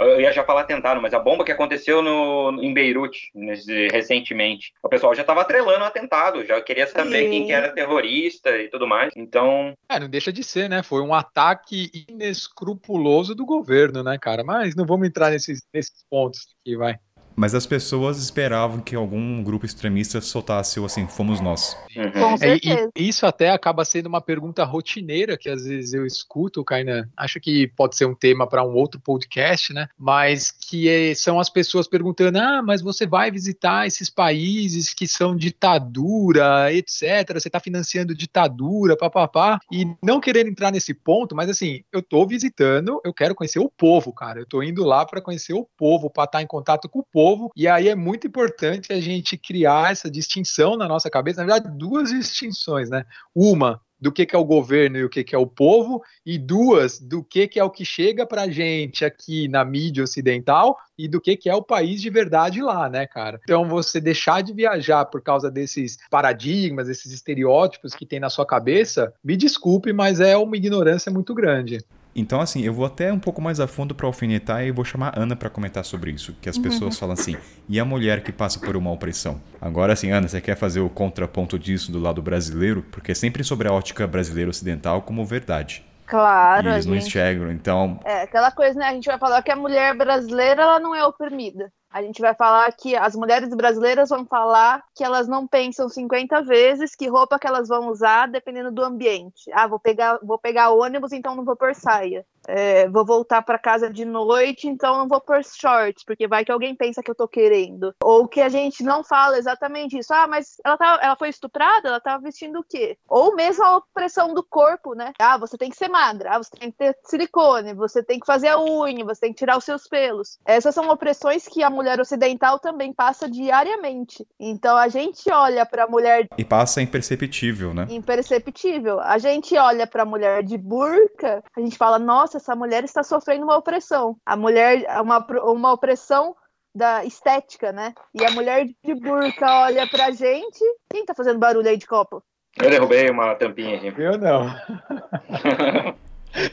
[0.00, 4.74] eu ia já falar atentado, mas a bomba que aconteceu no, em Beirute nesse, recentemente.
[4.82, 7.30] O pessoal já estava atrelando o atentado, já queria saber Sim.
[7.30, 9.10] quem que era terrorista e tudo mais.
[9.16, 9.72] Então.
[9.88, 10.82] É, não deixa de ser, né?
[10.82, 14.44] Foi um ataque inescrupuloso do governo, né, cara?
[14.44, 16.98] Mas não vamos entrar nesses, nesses pontos aqui, vai.
[17.34, 21.76] Mas as pessoas esperavam que algum grupo extremista soltasse o assim, fomos nós.
[21.96, 22.10] Uhum.
[22.12, 22.90] Com certeza.
[22.96, 27.08] E, e, isso até acaba sendo uma pergunta rotineira que às vezes eu escuto, Kainan.
[27.16, 29.88] Acho que pode ser um tema para um outro podcast, né?
[29.98, 35.08] Mas que é, são as pessoas perguntando: ah, mas você vai visitar esses países que
[35.08, 37.32] são ditadura, etc.
[37.34, 39.58] Você está financiando ditadura, papapá.
[39.70, 43.70] E não querendo entrar nesse ponto, mas assim, eu estou visitando, eu quero conhecer o
[43.70, 44.40] povo, cara.
[44.40, 47.21] Eu estou indo lá para conhecer o povo, para estar em contato com o povo
[47.22, 51.54] povo, e aí é muito importante a gente criar essa distinção na nossa cabeça, na
[51.54, 53.04] verdade, duas distinções, né?
[53.32, 56.36] Uma do que, que é o governo e o que, que é o povo, e
[56.36, 60.76] duas, do que, que é o que chega para a gente aqui na mídia ocidental
[60.98, 63.38] e do que, que é o país de verdade lá, né, cara?
[63.44, 68.44] Então, você deixar de viajar por causa desses paradigmas, esses estereótipos que tem na sua
[68.44, 71.78] cabeça, me desculpe, mas é uma ignorância muito grande.
[72.14, 75.16] Então, assim, eu vou até um pouco mais a fundo para alfinetar e vou chamar
[75.16, 76.36] a Ana para comentar sobre isso.
[76.40, 76.62] Que as uhum.
[76.62, 77.36] pessoas falam assim,
[77.68, 79.40] e a mulher que passa por uma opressão?
[79.60, 82.82] Agora, assim, Ana, você quer fazer o contraponto disso do lado brasileiro?
[82.90, 85.84] Porque é sempre sobre a ótica brasileira ocidental como verdade.
[86.06, 86.68] Claro.
[86.68, 87.98] E eles não enxergam, então.
[88.04, 88.86] É, aquela coisa, né?
[88.86, 91.72] A gente vai falar que a mulher brasileira ela não é oprimida.
[91.92, 96.42] A gente vai falar que as mulheres brasileiras vão falar que elas não pensam 50
[96.42, 99.50] vezes que roupa que elas vão usar dependendo do ambiente.
[99.52, 102.24] Ah, vou pegar, vou pegar ônibus, então não vou pôr saia.
[102.46, 106.52] É, vou voltar para casa de noite, então não vou pôr shorts, porque vai que
[106.52, 107.94] alguém pensa que eu tô querendo.
[108.02, 110.12] Ou que a gente não fala exatamente isso.
[110.12, 112.96] Ah, mas ela, tá, ela foi estuprada, ela tava vestindo o quê?
[113.08, 115.12] Ou mesmo a opressão do corpo, né?
[115.18, 118.26] Ah, você tem que ser magra, ah, você tem que ter silicone, você tem que
[118.26, 120.38] fazer a unha, você tem que tirar os seus pelos.
[120.44, 124.26] Essas são opressões que a mulher ocidental também passa diariamente.
[124.38, 126.28] Então a gente olha para a mulher.
[126.36, 127.86] E passa imperceptível, né?
[127.90, 129.00] Imperceptível.
[129.00, 133.02] A gente olha para a mulher de burca, a gente fala, nossa, essa mulher está
[133.02, 134.16] sofrendo uma opressão.
[134.24, 136.36] A mulher, uma, uma opressão
[136.74, 137.94] da estética, né?
[138.14, 140.60] E a mulher de burca olha pra gente.
[140.90, 142.22] Quem tá fazendo barulho aí de copo?
[142.58, 144.02] Eu derrubei uma tampinha aqui.
[144.02, 144.46] Eu não.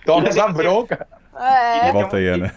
[0.06, 1.08] Toma essa bronca.
[1.38, 1.92] É.
[1.92, 2.54] Volta aí, Ana.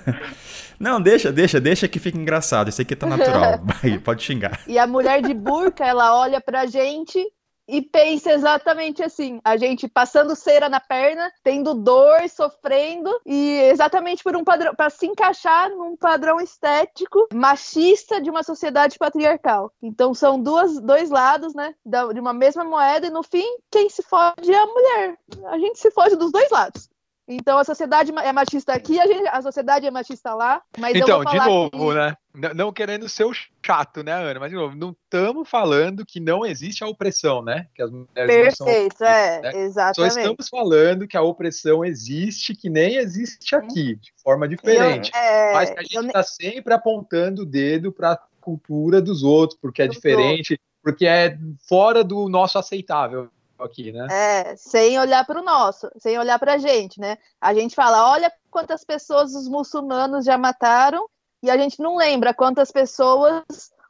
[0.79, 2.69] Não, deixa, deixa, deixa que fica engraçado.
[2.69, 3.61] Isso aqui tá natural.
[3.63, 4.61] Vai, pode xingar.
[4.67, 7.25] E a mulher de burca, ela olha pra gente
[7.67, 14.23] e pensa exatamente assim: a gente passando cera na perna, tendo dor, sofrendo, e exatamente
[14.23, 19.73] por um padrão, para se encaixar num padrão estético machista de uma sociedade patriarcal.
[19.83, 24.03] Então são duas, dois lados, né, de uma mesma moeda, e no fim, quem se
[24.03, 25.19] fode é a mulher.
[25.47, 26.92] A gente se fode dos dois lados.
[27.35, 30.63] Então a sociedade é machista aqui, a, gente, a sociedade é machista lá.
[30.79, 31.95] Mas então, de novo, que...
[31.95, 32.17] né?
[32.35, 33.33] Não, não querendo ser o
[33.65, 34.41] chato, né, Ana?
[34.41, 37.67] Mas de novo, não estamos falando que não existe a opressão, né?
[37.75, 39.53] Que as mulheres Perfeito, são é, né?
[39.63, 40.15] exatamente.
[40.15, 45.11] Só estamos falando que a opressão existe, que nem existe aqui, de forma diferente.
[45.15, 46.25] Eu, é, mas que a gente está eu...
[46.25, 51.39] sempre apontando o dedo para a cultura dos outros, porque é diferente, porque é
[51.69, 53.31] fora do nosso aceitável
[53.63, 54.07] aqui, né?
[54.11, 57.19] É, sem olhar para o nosso, sem olhar para a gente, né?
[57.41, 61.09] A gente fala, olha quantas pessoas os muçulmanos já mataram,
[61.43, 63.45] e a gente não lembra quantas pessoas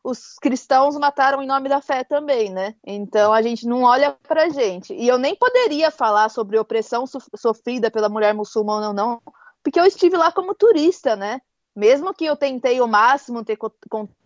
[0.04, 2.74] os cristãos mataram em nome da fé também, né?
[2.84, 4.92] Então a gente não olha para a gente.
[4.94, 7.04] E eu nem poderia falar sobre opressão
[7.36, 9.22] sofrida pela mulher muçulmana ou não,
[9.62, 11.40] porque eu estive lá como turista, né?
[11.74, 14.21] Mesmo que eu tentei o máximo ter contato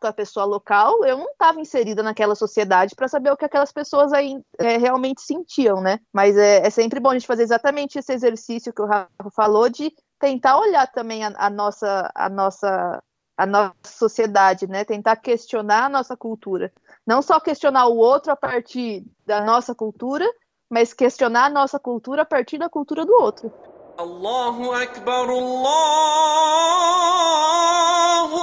[0.00, 3.72] com a pessoa local, eu não estava inserida naquela sociedade para saber o que aquelas
[3.72, 5.98] pessoas aí é, realmente sentiam, né?
[6.12, 9.68] Mas é, é, sempre bom a gente fazer exatamente esse exercício que o Rafa falou
[9.68, 13.02] de tentar olhar também a, a nossa a nossa
[13.36, 14.84] a nossa sociedade, né?
[14.84, 16.72] Tentar questionar a nossa cultura.
[17.06, 20.24] Não só questionar o outro a partir da nossa cultura,
[20.70, 23.52] mas questionar a nossa cultura a partir da cultura do outro.
[23.98, 25.66] Allahu Akbar, Allahu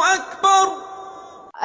[0.02, 0.93] Akbar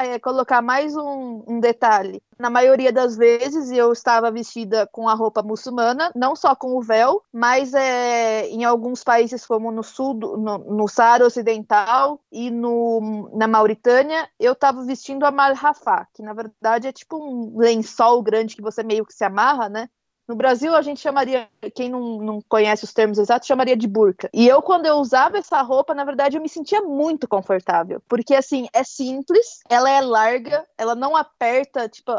[0.05, 2.21] é, colocar mais um, um, detalhe.
[2.37, 6.81] Na maioria das vezes eu estava vestida com a roupa muçulmana, não só com o
[6.81, 13.29] véu, mas é, em alguns países como no sul, no, no Saara Ocidental e no,
[13.33, 18.55] na Mauritânia, eu estava vestindo a malhafá, que na verdade é tipo um lençol grande
[18.55, 19.89] que você meio que se amarra, né?
[20.29, 24.29] No Brasil, a gente chamaria, quem não, não conhece os termos exatos, chamaria de burca.
[24.31, 27.99] E eu, quando eu usava essa roupa, na verdade, eu me sentia muito confortável.
[28.07, 32.11] Porque, assim, é simples, ela é larga, ela não aperta, tipo,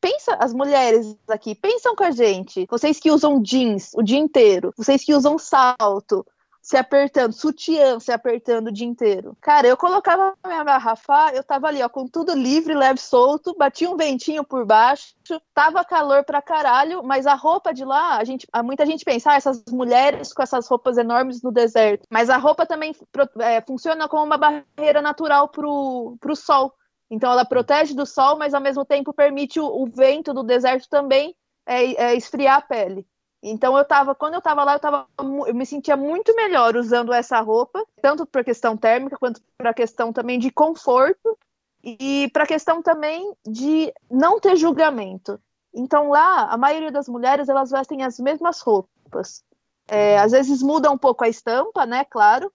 [0.00, 2.68] pensa as mulheres aqui, pensam com a gente.
[2.70, 6.24] Vocês que usam jeans o dia inteiro, vocês que usam salto,
[6.70, 9.36] se apertando, sutiã se apertando o dia inteiro.
[9.40, 13.90] Cara, eu colocava minha garrafa, eu tava ali, ó, com tudo livre, leve, solto, batia
[13.90, 15.16] um ventinho por baixo,
[15.52, 19.34] tava calor pra caralho, mas a roupa de lá, a gente, muita gente pensa, ah,
[19.34, 22.94] essas mulheres com essas roupas enormes no deserto, mas a roupa também
[23.40, 26.72] é, funciona como uma barreira natural pro, pro sol.
[27.10, 30.88] Então ela protege do sol, mas ao mesmo tempo permite o, o vento do deserto
[30.88, 31.34] também
[31.66, 33.04] é, é, esfriar a pele.
[33.42, 37.12] Então eu tava, quando eu tava lá, eu tava, eu me sentia muito melhor usando
[37.12, 41.38] essa roupa, tanto para questão térmica quanto para questão também de conforto
[41.82, 45.40] e para questão também de não ter julgamento.
[45.72, 49.42] Então lá, a maioria das mulheres elas vestem as mesmas roupas.
[49.88, 52.04] É, às vezes muda um pouco a estampa, né?
[52.04, 52.52] Claro,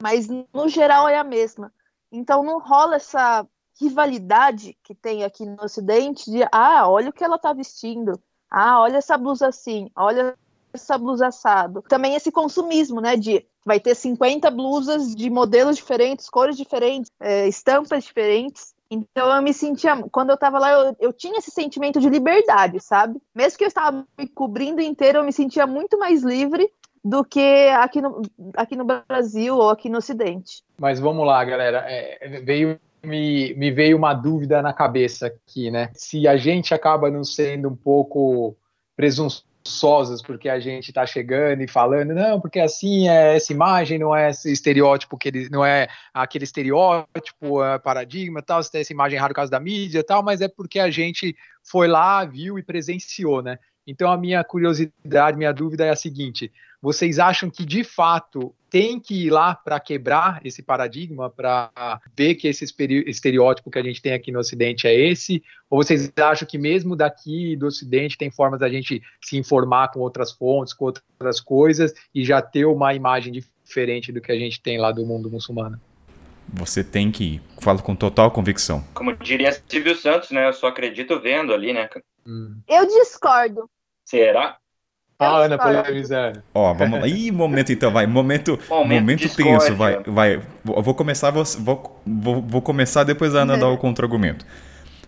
[0.00, 1.72] mas no geral é a mesma.
[2.12, 3.46] Então não rola essa
[3.80, 8.80] rivalidade que tem aqui no Ocidente de ah, olha o que ela tá vestindo ah,
[8.80, 10.34] olha essa blusa assim, olha
[10.72, 11.82] essa blusa assado.
[11.88, 13.16] Também esse consumismo, né?
[13.16, 18.74] De vai ter 50 blusas de modelos diferentes, cores diferentes, é, estampas diferentes.
[18.88, 22.78] Então eu me sentia, quando eu tava lá, eu, eu tinha esse sentimento de liberdade,
[22.80, 23.20] sabe?
[23.34, 26.70] Mesmo que eu estava me cobrindo inteiro, eu me sentia muito mais livre
[27.04, 28.22] do que aqui no,
[28.56, 30.62] aqui no Brasil ou aqui no Ocidente.
[30.78, 31.84] Mas vamos lá, galera.
[31.88, 35.90] É, veio me, me veio uma dúvida na cabeça aqui, né?
[35.94, 38.56] Se a gente acaba não sendo um pouco
[38.96, 44.14] presunçosos porque a gente está chegando e falando, não, porque assim é essa imagem, não
[44.14, 48.92] é esse estereótipo que ele não é aquele estereótipo, é paradigma tal, se tem essa
[48.92, 52.58] imagem errada por causa da mídia tal, mas é porque a gente foi lá, viu
[52.58, 53.58] e presenciou, né?
[53.86, 59.00] Então a minha curiosidade, minha dúvida é a seguinte: vocês acham que de fato tem
[59.00, 61.70] que ir lá para quebrar esse paradigma, para
[62.16, 62.64] ver que esse
[63.06, 65.42] estereótipo que a gente tem aqui no Ocidente é esse?
[65.70, 70.00] Ou vocês acham que mesmo daqui do Ocidente tem formas da gente se informar com
[70.00, 74.60] outras fontes, com outras coisas e já ter uma imagem diferente do que a gente
[74.60, 75.80] tem lá do mundo muçulmano?
[76.52, 77.42] Você tem que ir.
[77.60, 78.84] Falo com total convicção.
[78.94, 80.48] Como diria Silvio Santos, né?
[80.48, 81.88] Eu só acredito vendo ali, né?
[82.24, 82.60] Hum.
[82.68, 83.68] Eu discordo.
[84.06, 84.56] Será?
[85.18, 86.42] Ah, Ana polemizando.
[86.54, 87.08] Ó, vamos lá.
[87.08, 88.06] Ih, momento então, vai.
[88.06, 90.02] Momento, momento, momento tenso, vai.
[90.04, 90.34] vai.
[90.34, 91.44] Eu vou começar, vou,
[92.06, 94.46] vou, vou começar depois a Ana dar o contra-argumento.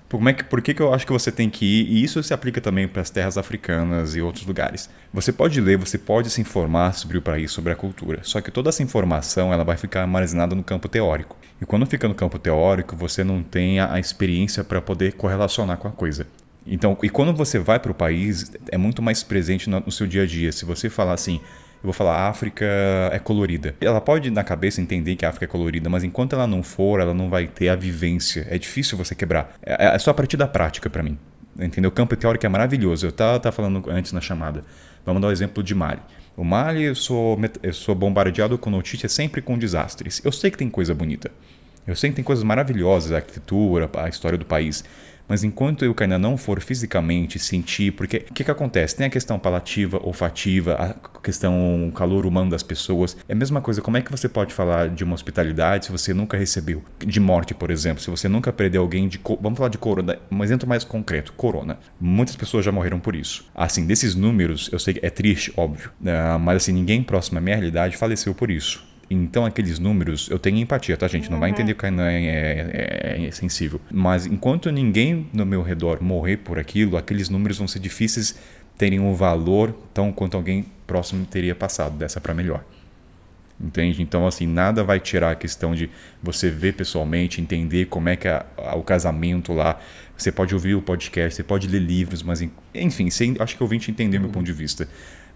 [0.08, 1.86] Por, é que, por que, que eu acho que você tem que ir?
[1.90, 4.88] E isso se aplica também para as terras africanas e outros lugares.
[5.12, 8.20] Você pode ler, você pode se informar sobre o país, sobre a cultura.
[8.22, 11.36] Só que toda essa informação ela vai ficar armazenada no campo teórico.
[11.60, 15.76] E quando fica no campo teórico, você não tem a, a experiência para poder correlacionar
[15.76, 16.26] com a coisa.
[16.68, 20.06] Então, e quando você vai para o país, é muito mais presente no, no, seu
[20.06, 20.52] dia a dia.
[20.52, 22.66] Se você falar assim, eu vou falar África
[23.10, 23.74] é colorida.
[23.80, 27.00] Ela pode na cabeça entender que a África é colorida, mas enquanto ela não for,
[27.00, 28.46] ela não vai ter a vivência.
[28.50, 29.54] É difícil você quebrar.
[29.62, 31.16] É, é só a partir da prática para mim.
[31.58, 31.88] Entendeu?
[31.88, 33.06] O campo teórico é maravilhoso.
[33.06, 34.62] Eu estava tava falando antes na chamada.
[35.04, 36.00] Vamos dar o exemplo de Mali.
[36.36, 40.20] O Mali, eu sou, eu sou bombardeado com notícias sempre com desastres.
[40.24, 41.30] Eu sei que tem coisa bonita.
[41.86, 44.84] Eu sei que tem coisas maravilhosas, a arquitetura, a história do país,
[45.28, 48.96] mas enquanto eu ainda não for fisicamente sentir, porque o que, que acontece?
[48.96, 53.16] Tem a questão palativa, olfativa, a questão calor humano das pessoas.
[53.28, 56.14] É a mesma coisa, como é que você pode falar de uma hospitalidade se você
[56.14, 56.82] nunca recebeu?
[56.98, 59.20] De morte, por exemplo, se você nunca perdeu alguém de.
[59.40, 61.78] Vamos falar de corona, um exemplo mais concreto: corona.
[62.00, 63.44] Muitas pessoas já morreram por isso.
[63.54, 66.36] Assim, desses números, eu sei que é triste, óbvio, né?
[66.38, 68.87] mas assim, ninguém próximo à minha realidade faleceu por isso.
[69.10, 71.28] Então, aqueles números, eu tenho empatia, tá, gente?
[71.30, 71.40] Não uhum.
[71.40, 73.80] vai entender que não é, é, é, sensível.
[73.90, 78.38] Mas enquanto ninguém no meu redor morrer por aquilo, aqueles números vão ser difíceis
[78.76, 82.62] terem um valor tão quanto alguém próximo teria passado dessa para melhor.
[83.60, 84.02] Entende?
[84.02, 85.90] Então, assim, nada vai tirar a questão de
[86.22, 88.44] você ver pessoalmente, entender como é que é
[88.74, 89.80] o casamento lá.
[90.16, 93.08] Você pode ouvir o podcast, você pode ler livros, mas enfim,
[93.40, 94.24] acho que eu vim te entender uhum.
[94.24, 94.86] meu ponto de vista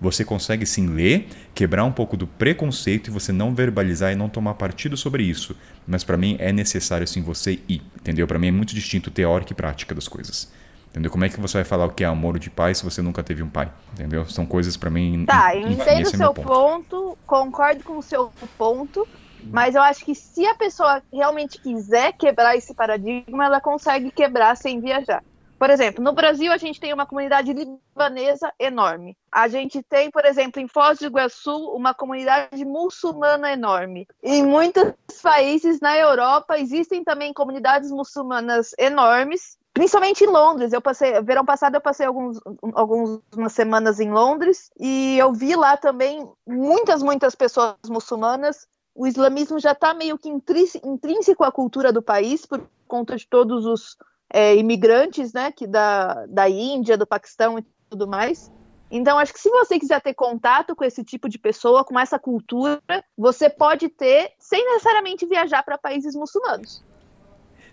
[0.02, 4.28] você consegue sim ler, quebrar um pouco do preconceito e você não verbalizar e não
[4.28, 5.56] tomar partido sobre isso.
[5.86, 8.26] Mas para mim é necessário sim você ir, entendeu?
[8.26, 10.50] Para mim é muito distinto teórica e prática das coisas.
[10.90, 11.08] Entendeu?
[11.08, 13.22] Como é que você vai falar o que é amor de pai se você nunca
[13.22, 13.70] teve um pai?
[13.94, 14.28] Entendeu?
[14.28, 15.24] São coisas para mim.
[15.24, 16.48] Tá, eu entendo o é seu ponto.
[16.48, 19.06] ponto, concordo com o seu ponto,
[19.44, 24.56] mas eu acho que se a pessoa realmente quiser quebrar esse paradigma, ela consegue quebrar
[24.56, 25.22] sem viajar.
[25.62, 29.16] Por exemplo, no Brasil a gente tem uma comunidade libanesa enorme.
[29.30, 34.08] A gente tem, por exemplo, em Foz do Iguaçu, uma comunidade muçulmana enorme.
[34.20, 40.72] Em muitos países na Europa existem também comunidades muçulmanas enormes, principalmente em Londres.
[40.72, 42.40] Eu passei, verão passado eu passei alguns,
[42.74, 48.66] algumas semanas em Londres e eu vi lá também muitas, muitas pessoas muçulmanas.
[48.96, 53.64] O islamismo já está meio que intrínseco à cultura do país por conta de todos
[53.64, 53.96] os
[54.32, 58.50] é, imigrantes, né, que da, da Índia, do Paquistão e tudo mais.
[58.90, 62.18] Então, acho que se você quiser ter contato com esse tipo de pessoa, com essa
[62.18, 62.80] cultura,
[63.16, 66.82] você pode ter sem necessariamente viajar para países muçulmanos.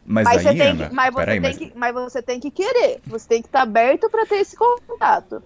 [0.05, 1.57] Mas, mas, aí, Ana, que, mas, você tem mas...
[1.57, 5.43] Que, mas você tem que querer, você tem que estar aberto para ter esse contato.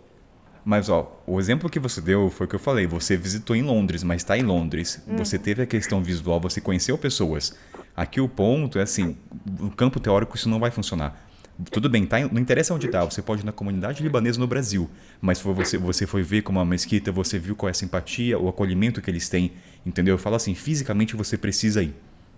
[0.66, 2.88] Mas, ó, o exemplo que você deu foi o que eu falei.
[2.88, 5.02] Você visitou em Londres, mas está em Londres.
[5.08, 5.18] Hum.
[5.18, 7.56] Você teve a questão visual, você conheceu pessoas.
[7.96, 9.18] Aqui o ponto é assim:
[9.60, 11.30] no campo teórico isso não vai funcionar.
[11.70, 14.90] Tudo bem, tá, não interessa onde está, você pode ir na comunidade libanesa no Brasil,
[15.22, 18.40] mas foi você, você foi ver como uma mesquita, você viu qual é a simpatia,
[18.40, 19.52] o acolhimento que eles têm,
[19.86, 20.16] entendeu?
[20.16, 21.94] Eu falo assim, fisicamente você precisa ir.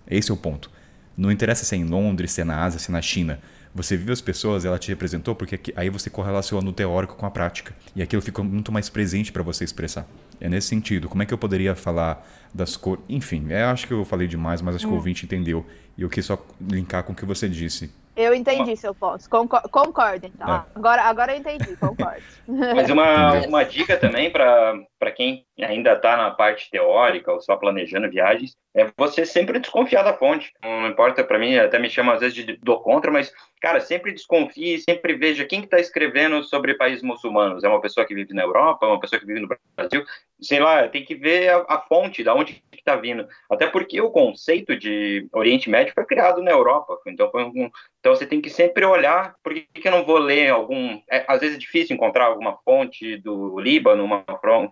[0.05, 0.69] Esse é o ponto.
[1.15, 3.39] Não interessa se é em Londres, se é na Ásia, se é na China.
[3.75, 7.29] Você viu as pessoas, ela te representou, porque aí você correlaciona o teórico com a
[7.29, 7.75] prática.
[7.93, 10.07] E aquilo ficou muito mais presente para você expressar.
[10.39, 11.09] É nesse sentido.
[11.09, 13.03] Como é que eu poderia falar das cores?
[13.09, 14.91] Enfim, eu acho que eu falei demais, mas acho hum.
[14.91, 14.99] que o hum.
[14.99, 15.65] ouvinte entendeu.
[15.97, 17.91] E eu quis só linkar com o que você disse.
[18.15, 19.29] Eu entendi seu ponto.
[19.29, 20.47] Concordo, então.
[20.47, 20.63] É.
[20.73, 22.23] Agora, agora eu entendi, concordo.
[22.47, 28.09] Mas uma, uma dica também para quem ainda está na parte teórica ou só planejando
[28.09, 30.53] viagens é você sempre desconfiar da fonte.
[30.63, 34.11] Não importa para mim, até me chama às vezes de do contra, mas cara, sempre
[34.11, 37.63] desconfie, sempre veja quem que está escrevendo sobre países muçulmanos.
[37.63, 40.05] É uma pessoa que vive na Europa, é uma pessoa que vive no Brasil,
[40.39, 43.27] sei lá, tem que ver a, a fonte, da onde está vindo.
[43.49, 47.69] Até porque o conceito de Oriente Médio foi criado na Europa, então foi um,
[47.99, 51.25] então você tem que sempre olhar, por que, que eu não vou ler algum, é,
[51.27, 54.23] às vezes é difícil encontrar alguma fonte do Líbano, uma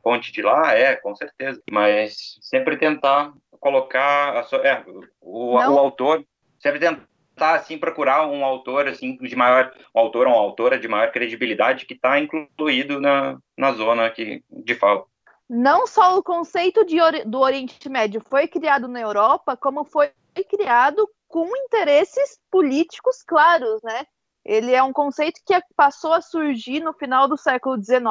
[0.03, 4.83] fonte de lá, é, com certeza, mas sempre tentar colocar sua, é,
[5.19, 6.23] o, o autor,
[6.59, 7.07] sempre tentar
[7.51, 11.85] assim procurar um autor assim de maior um autor ou uma autora de maior credibilidade
[11.85, 15.05] que está incluído na, na zona que de fala.
[15.49, 20.11] Não só o conceito de, do Oriente Médio foi criado na Europa, como foi
[20.49, 24.05] criado com interesses políticos claros, né?
[24.45, 28.03] Ele é um conceito que passou a surgir no final do século XIX,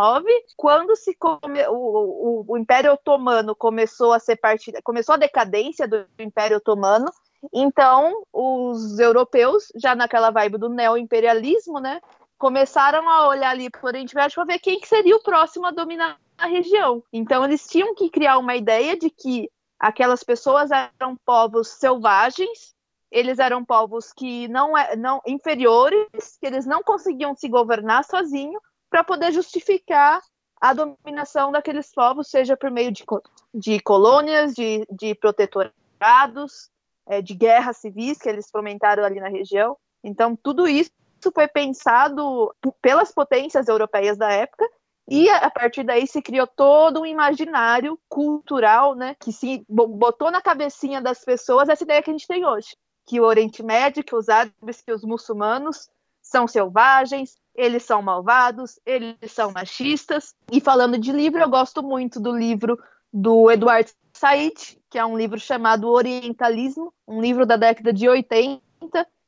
[0.57, 5.87] quando se come, o, o, o, Império Otomano começou a ser parte, começou a decadência
[5.87, 7.07] do Império Otomano.
[7.53, 12.01] Então, os europeus, já naquela vibe do neo-imperialismo, né,
[12.39, 15.67] começaram a olhar ali para o Oriente Médio para ver quem que seria o próximo
[15.67, 17.03] a dominar a região.
[17.13, 22.73] Então, eles tinham que criar uma ideia de que aquelas pessoas eram povos selvagens
[23.13, 28.61] eles eram povos que não, é, não inferiores, que eles não conseguiam se governar sozinhos
[28.89, 30.21] para poder justificar
[30.59, 33.05] a dominação daqueles povos, seja por meio de,
[33.53, 36.71] de colônias, de, de protetorados,
[37.07, 39.77] é, de guerras civis que eles fomentaram ali na região.
[40.03, 40.91] Então, tudo isso
[41.33, 44.69] foi pensado pelas potências europeias da época
[45.09, 50.41] e a partir daí se criou todo um imaginário cultural, né, que se botou na
[50.41, 52.77] cabecinha das pessoas essa ideia que a gente tem hoje
[53.07, 55.89] que o Oriente Médio, que os árabes, que os muçulmanos
[56.21, 60.35] são selvagens, eles são malvados, eles são machistas.
[60.51, 62.79] E falando de livro, eu gosto muito do livro
[63.13, 68.51] do Eduardo Said, que é um livro chamado Orientalismo, um livro da década de 80.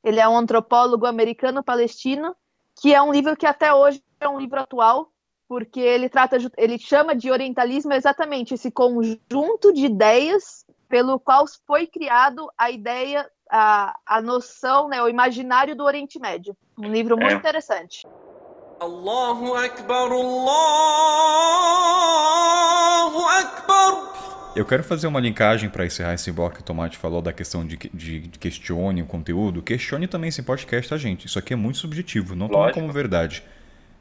[0.03, 2.35] Ele é um antropólogo americano-palestino,
[2.81, 5.11] que é um livro que até hoje é um livro atual,
[5.49, 11.87] porque ele trata, ele chama de orientalismo exatamente esse conjunto de ideias pelo qual foi
[11.87, 16.57] criado a ideia, a, a noção, né, o imaginário do Oriente Médio.
[16.79, 17.37] Um livro muito é.
[17.37, 18.07] interessante.
[18.81, 20.95] Allahu Akbar, Akbar.
[24.57, 27.67] Eu quero fazer uma linkagem para encerrar esse bloco que o Tomate falou da questão
[27.67, 29.61] de, de, de, questione o conteúdo.
[29.61, 31.27] Questione também esse podcast, tá, gente?
[31.27, 33.43] Isso aqui é muito subjetivo, não tome como verdade.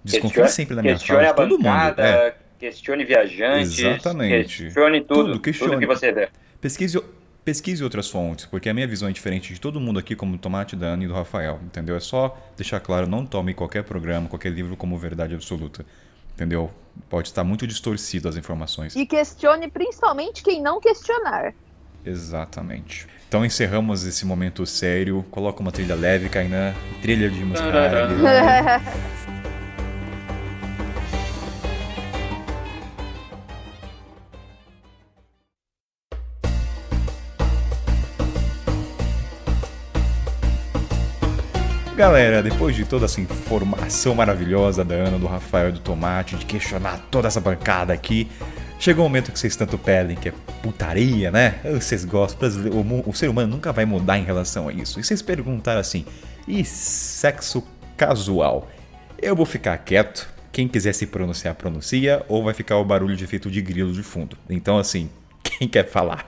[0.04, 2.12] Desconfie questione, sempre da minha fala de todo bancada, mundo.
[2.12, 2.36] É.
[2.60, 3.80] Questione viajantes.
[3.80, 4.64] Exatamente.
[4.66, 5.26] Questione tudo.
[5.26, 5.72] Tudo, questione.
[5.72, 6.30] tudo que você der.
[6.62, 7.02] Pesquise,
[7.44, 10.38] pesquise outras fontes, porque a minha visão é diferente de todo mundo aqui, como do
[10.38, 11.60] Tomate, da Ana e do Rafael.
[11.64, 11.96] Entendeu?
[11.96, 15.84] É só deixar claro, não tome qualquer programa, qualquer livro como verdade absoluta.
[16.34, 16.72] Entendeu?
[17.10, 18.96] Pode estar muito distorcido as informações.
[18.96, 21.54] E questione principalmente quem não questionar.
[22.06, 23.08] Exatamente.
[23.28, 25.26] Então encerramos esse momento sério.
[25.32, 26.74] Coloca uma trilha leve, Kainan.
[27.02, 28.82] Trilha de música.
[41.96, 46.98] Galera, depois de toda essa informação maravilhosa da Ana, do Rafael do Tomate, de questionar
[47.12, 48.28] toda essa bancada aqui,
[48.80, 50.34] chegou o momento que vocês tanto pedem, que é
[50.64, 51.60] putaria, né?
[51.64, 52.50] Vocês gostam,
[53.06, 55.00] o ser humano nunca vai mudar em relação a isso.
[55.00, 56.04] E vocês perguntaram assim,
[56.48, 57.64] e sexo
[57.96, 58.68] casual?
[59.22, 63.24] Eu vou ficar quieto, quem quiser se pronunciar, pronuncia, ou vai ficar o barulho de
[63.24, 64.36] efeito de grilo de fundo.
[64.50, 65.12] Então, assim,
[65.44, 66.28] quem quer falar?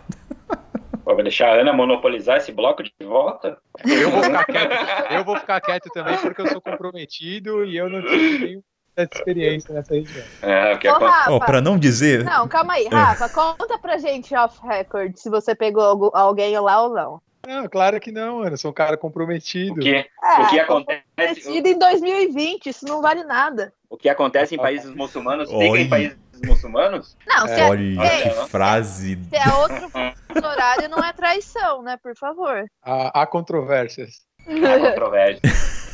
[1.06, 3.60] Pô, vai deixar a Ana monopolizar esse bloco de volta?
[3.86, 7.88] Eu vou ficar quieto, eu vou ficar quieto também porque eu sou comprometido e eu
[7.88, 8.64] não tenho nenhuma
[8.98, 10.26] experiência nessa região.
[10.42, 12.24] É, que é Ô, Rafa, oh, pra não dizer.
[12.24, 16.96] Não, calma aí, Rafa, conta pra gente off record se você pegou alguém lá ou
[16.96, 17.22] não.
[17.46, 18.54] Não, claro que não, Ana.
[18.54, 19.74] Eu sou um cara comprometido.
[19.74, 20.08] O que, é,
[20.42, 21.04] o que acontece?
[21.16, 23.72] Comprometido em 2020, isso não vale nada.
[23.88, 27.18] O que acontece em países muçulmanos fica em países muçulmanos?
[27.28, 29.20] Não, é, Olha é, que frase.
[29.30, 31.98] Se é outro horário, não é traição, né?
[32.02, 32.66] Por favor.
[32.84, 34.22] Há, há controvérsias.
[34.48, 35.86] Há controvérsias.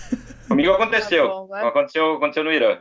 [0.47, 1.27] Comigo aconteceu.
[1.27, 2.13] Tá bom, aconteceu.
[2.15, 2.77] Aconteceu no Irã.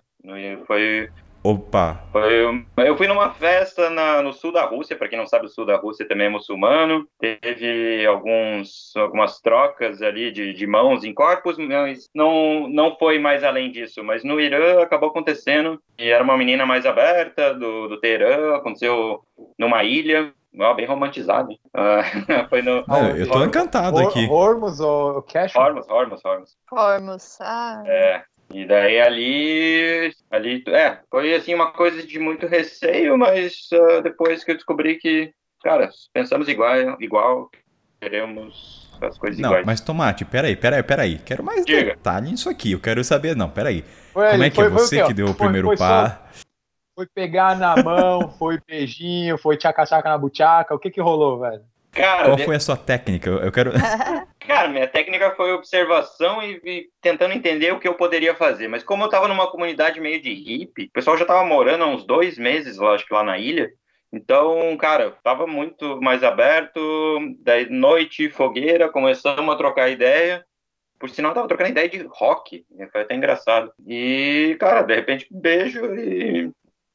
[0.67, 1.11] Foi
[1.43, 2.05] Opa!
[2.13, 5.49] Foi, eu fui numa festa na, no sul da Rússia, para quem não sabe, o
[5.49, 7.09] sul da Rússia também é muçulmano.
[7.19, 13.43] Teve alguns, algumas trocas ali de, de mãos em corpos, mas não, não foi mais
[13.43, 14.05] além disso.
[14.05, 19.23] Mas no Irã acabou acontecendo, e era uma menina mais aberta do, do Teherã, aconteceu
[19.59, 21.53] numa ilha, Oh, bem romantizado.
[21.53, 22.03] Uh,
[22.51, 24.27] foi no, ah, eu tô encantado aqui.
[24.27, 25.55] Hormuz ou Cash?
[25.55, 26.57] Hormuz, Hormuz, Hormuz.
[26.73, 27.83] Hormuz, ah.
[27.87, 34.03] É, e daí ali, ali, é, foi assim uma coisa de muito receio, mas uh,
[34.03, 35.33] depois que eu descobri que,
[35.63, 37.51] cara, pensamos igual, igual,
[38.01, 39.67] queremos as coisas não, iguais.
[39.67, 41.95] mas Tomate, peraí, peraí, peraí, quero mais Diga.
[41.95, 45.05] detalhe nisso aqui, eu quero saber, não, peraí, foi como é que foi, é você
[45.05, 46.31] que deu o primeiro foi par?
[46.33, 46.41] Só,
[46.97, 51.63] foi pegar na mão, foi beijinho, foi tchaca-tchaca na buchaca, o que que rolou, velho?
[51.93, 53.31] Cara, Qual foi a sua técnica?
[53.31, 53.73] Eu quero.
[54.41, 58.69] Cara, minha técnica foi observação e, e, tentando entender o que eu poderia fazer.
[58.69, 61.87] Mas como eu tava numa comunidade meio de hippie, o pessoal já tava morando há
[61.87, 63.71] uns dois meses, acho que lá na ilha.
[64.13, 66.81] Então, cara, tava muito mais aberto.
[67.41, 70.45] Daí, noite, fogueira, começamos a trocar ideia.
[70.99, 72.65] Por sinal, tava trocando ideia de rock.
[72.71, 72.89] Né?
[72.91, 73.73] Foi até engraçado.
[73.87, 76.51] E, cara, de repente, beijo e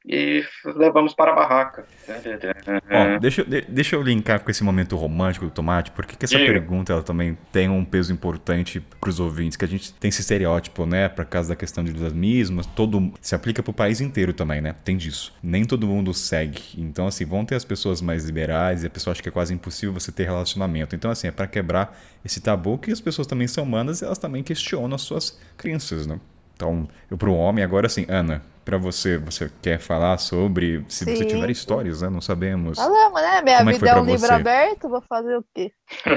[0.07, 1.85] e levamos para a barraca.
[2.07, 6.51] Bom, deixa, deixa eu linkar com esse momento romântico do tomate, porque essa Diga.
[6.51, 10.21] pergunta ela também tem um peso importante para os ouvintes, que a gente tem esse
[10.21, 14.31] estereótipo, né, por causa da questão de islamismo, todo se aplica para o país inteiro
[14.31, 14.75] também, né?
[14.83, 15.33] Tem disso.
[15.41, 16.61] Nem todo mundo segue.
[16.77, 19.53] Então, assim, vão ter as pessoas mais liberais e a pessoa acha que é quase
[19.53, 20.95] impossível você ter relacionamento.
[20.95, 24.17] Então, assim, é para quebrar esse tabu que as pessoas também são humanas e elas
[24.17, 26.19] também questionam as suas crenças, né?
[26.55, 31.05] Então, eu para o homem, agora assim, Ana, para você, você quer falar sobre, se
[31.05, 31.15] Sim.
[31.15, 32.09] você tiver histórias, né?
[32.09, 32.79] Não sabemos.
[32.79, 33.41] Falamos, né?
[33.43, 35.71] Minha Como é vida é, é um livro aberto, vou fazer o quê?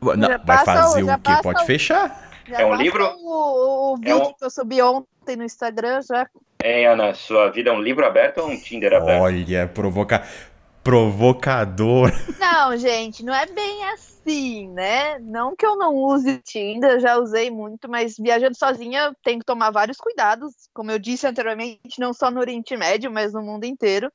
[0.00, 1.32] Não, vai passa, fazer o quê?
[1.42, 2.30] Pode fechar.
[2.48, 3.04] é um livro?
[3.18, 4.32] O, o vídeo é um...
[4.34, 6.28] que eu subi ontem no Instagram já.
[6.62, 9.22] É, Ana, sua vida é um livro aberto ou um Tinder aberto?
[9.22, 10.22] Olha, provoca...
[10.84, 12.12] provocador.
[12.38, 15.18] Não, gente, não é bem assim assim, né?
[15.20, 19.70] Não que eu não use Tinder, já usei muito, mas viajando sozinha tenho que tomar
[19.70, 24.10] vários cuidados, como eu disse anteriormente, não só no Oriente Médio, mas no mundo inteiro.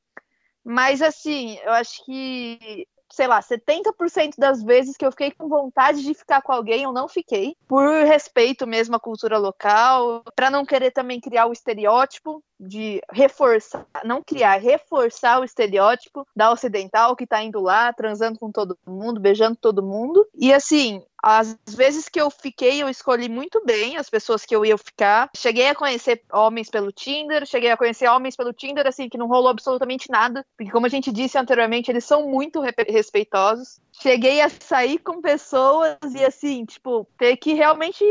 [0.63, 6.03] Mas assim, eu acho que sei lá, 70% das vezes que eu fiquei com vontade
[6.03, 10.63] de ficar com alguém, eu não fiquei, por respeito mesmo à cultura local, para não
[10.63, 17.27] querer também criar o estereótipo de reforçar, não criar, reforçar o estereótipo da ocidental que
[17.27, 20.27] tá indo lá, transando com todo mundo, beijando todo mundo.
[20.35, 24.65] E assim, as vezes que eu fiquei, eu escolhi muito bem as pessoas que eu
[24.65, 25.29] ia ficar.
[25.35, 29.27] Cheguei a conhecer homens pelo Tinder, cheguei a conhecer homens pelo Tinder, assim, que não
[29.27, 30.45] rolou absolutamente nada.
[30.57, 33.79] Porque, como a gente disse anteriormente, eles são muito respeitosos.
[34.01, 38.03] Cheguei a sair com pessoas e, assim, tipo, ter que realmente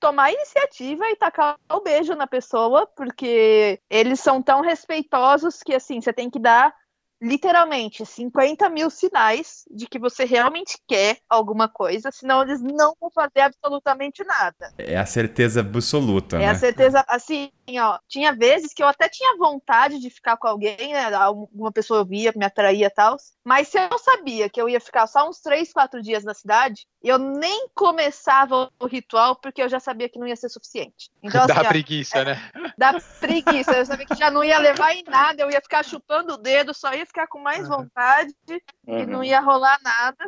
[0.00, 6.00] tomar iniciativa e tacar o beijo na pessoa, porque eles são tão respeitosos que, assim,
[6.00, 6.74] você tem que dar
[7.20, 13.10] literalmente 50 mil sinais de que você realmente quer alguma coisa, senão eles não vão
[13.10, 14.72] fazer absolutamente nada.
[14.78, 16.48] É a certeza absoluta, é né?
[16.48, 20.92] A certeza, assim, ó, tinha vezes que eu até tinha vontade de ficar com alguém,
[20.92, 21.10] né,
[21.52, 24.80] uma pessoa eu via, me atraía e tal, mas se eu sabia que eu ia
[24.80, 29.68] ficar só uns 3, 4 dias na cidade, eu nem começava o ritual porque eu
[29.68, 31.10] já sabia que não ia ser suficiente.
[31.22, 32.50] Então, assim, dá ó, preguiça, é, né?
[32.76, 36.34] Dá preguiça, eu sabia que já não ia levar em nada, eu ia ficar chupando
[36.34, 38.34] o dedo, só ia ficar com mais vontade
[38.86, 38.98] uhum.
[38.98, 40.24] e não ia rolar nada.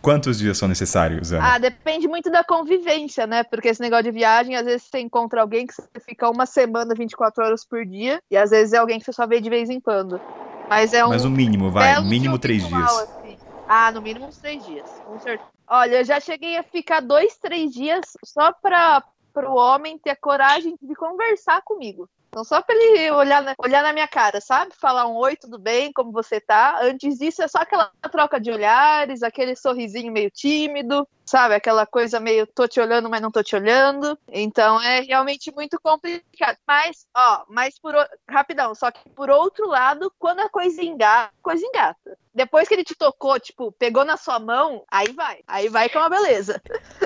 [0.00, 1.54] Quantos dias são necessários, Ana?
[1.54, 3.42] Ah, depende muito da convivência, né?
[3.42, 6.94] Porque esse negócio de viagem, às vezes você encontra alguém que você fica uma semana,
[6.94, 9.70] 24 horas por dia, e às vezes é alguém que você só vê de vez
[9.70, 10.20] em quando.
[10.68, 11.10] Mas é um.
[11.10, 12.98] Mas o mínimo, vai, mínimo três dias.
[12.98, 13.38] Assim.
[13.68, 15.48] Ah, no mínimo uns três dias, com certeza.
[15.66, 19.02] Olha, eu já cheguei a ficar dois, três dias só para
[19.36, 22.08] o homem ter a coragem de conversar comigo.
[22.34, 24.74] Então, só pra ele olhar na, olhar na minha cara, sabe?
[24.74, 26.80] Falar um oi, tudo bem, como você tá?
[26.82, 31.54] Antes disso, é só aquela troca de olhares, aquele sorrisinho meio tímido sabe?
[31.54, 34.18] Aquela coisa meio tô te olhando, mas não tô te olhando.
[34.28, 36.58] Então é realmente muito complicado.
[36.66, 37.94] Mas, ó, mas por
[38.28, 42.18] rapidão, só que por outro lado, quando a coisa engata, a coisa engata.
[42.34, 45.38] Depois que ele te tocou, tipo, pegou na sua mão, aí vai.
[45.46, 46.60] Aí vai com uma beleza.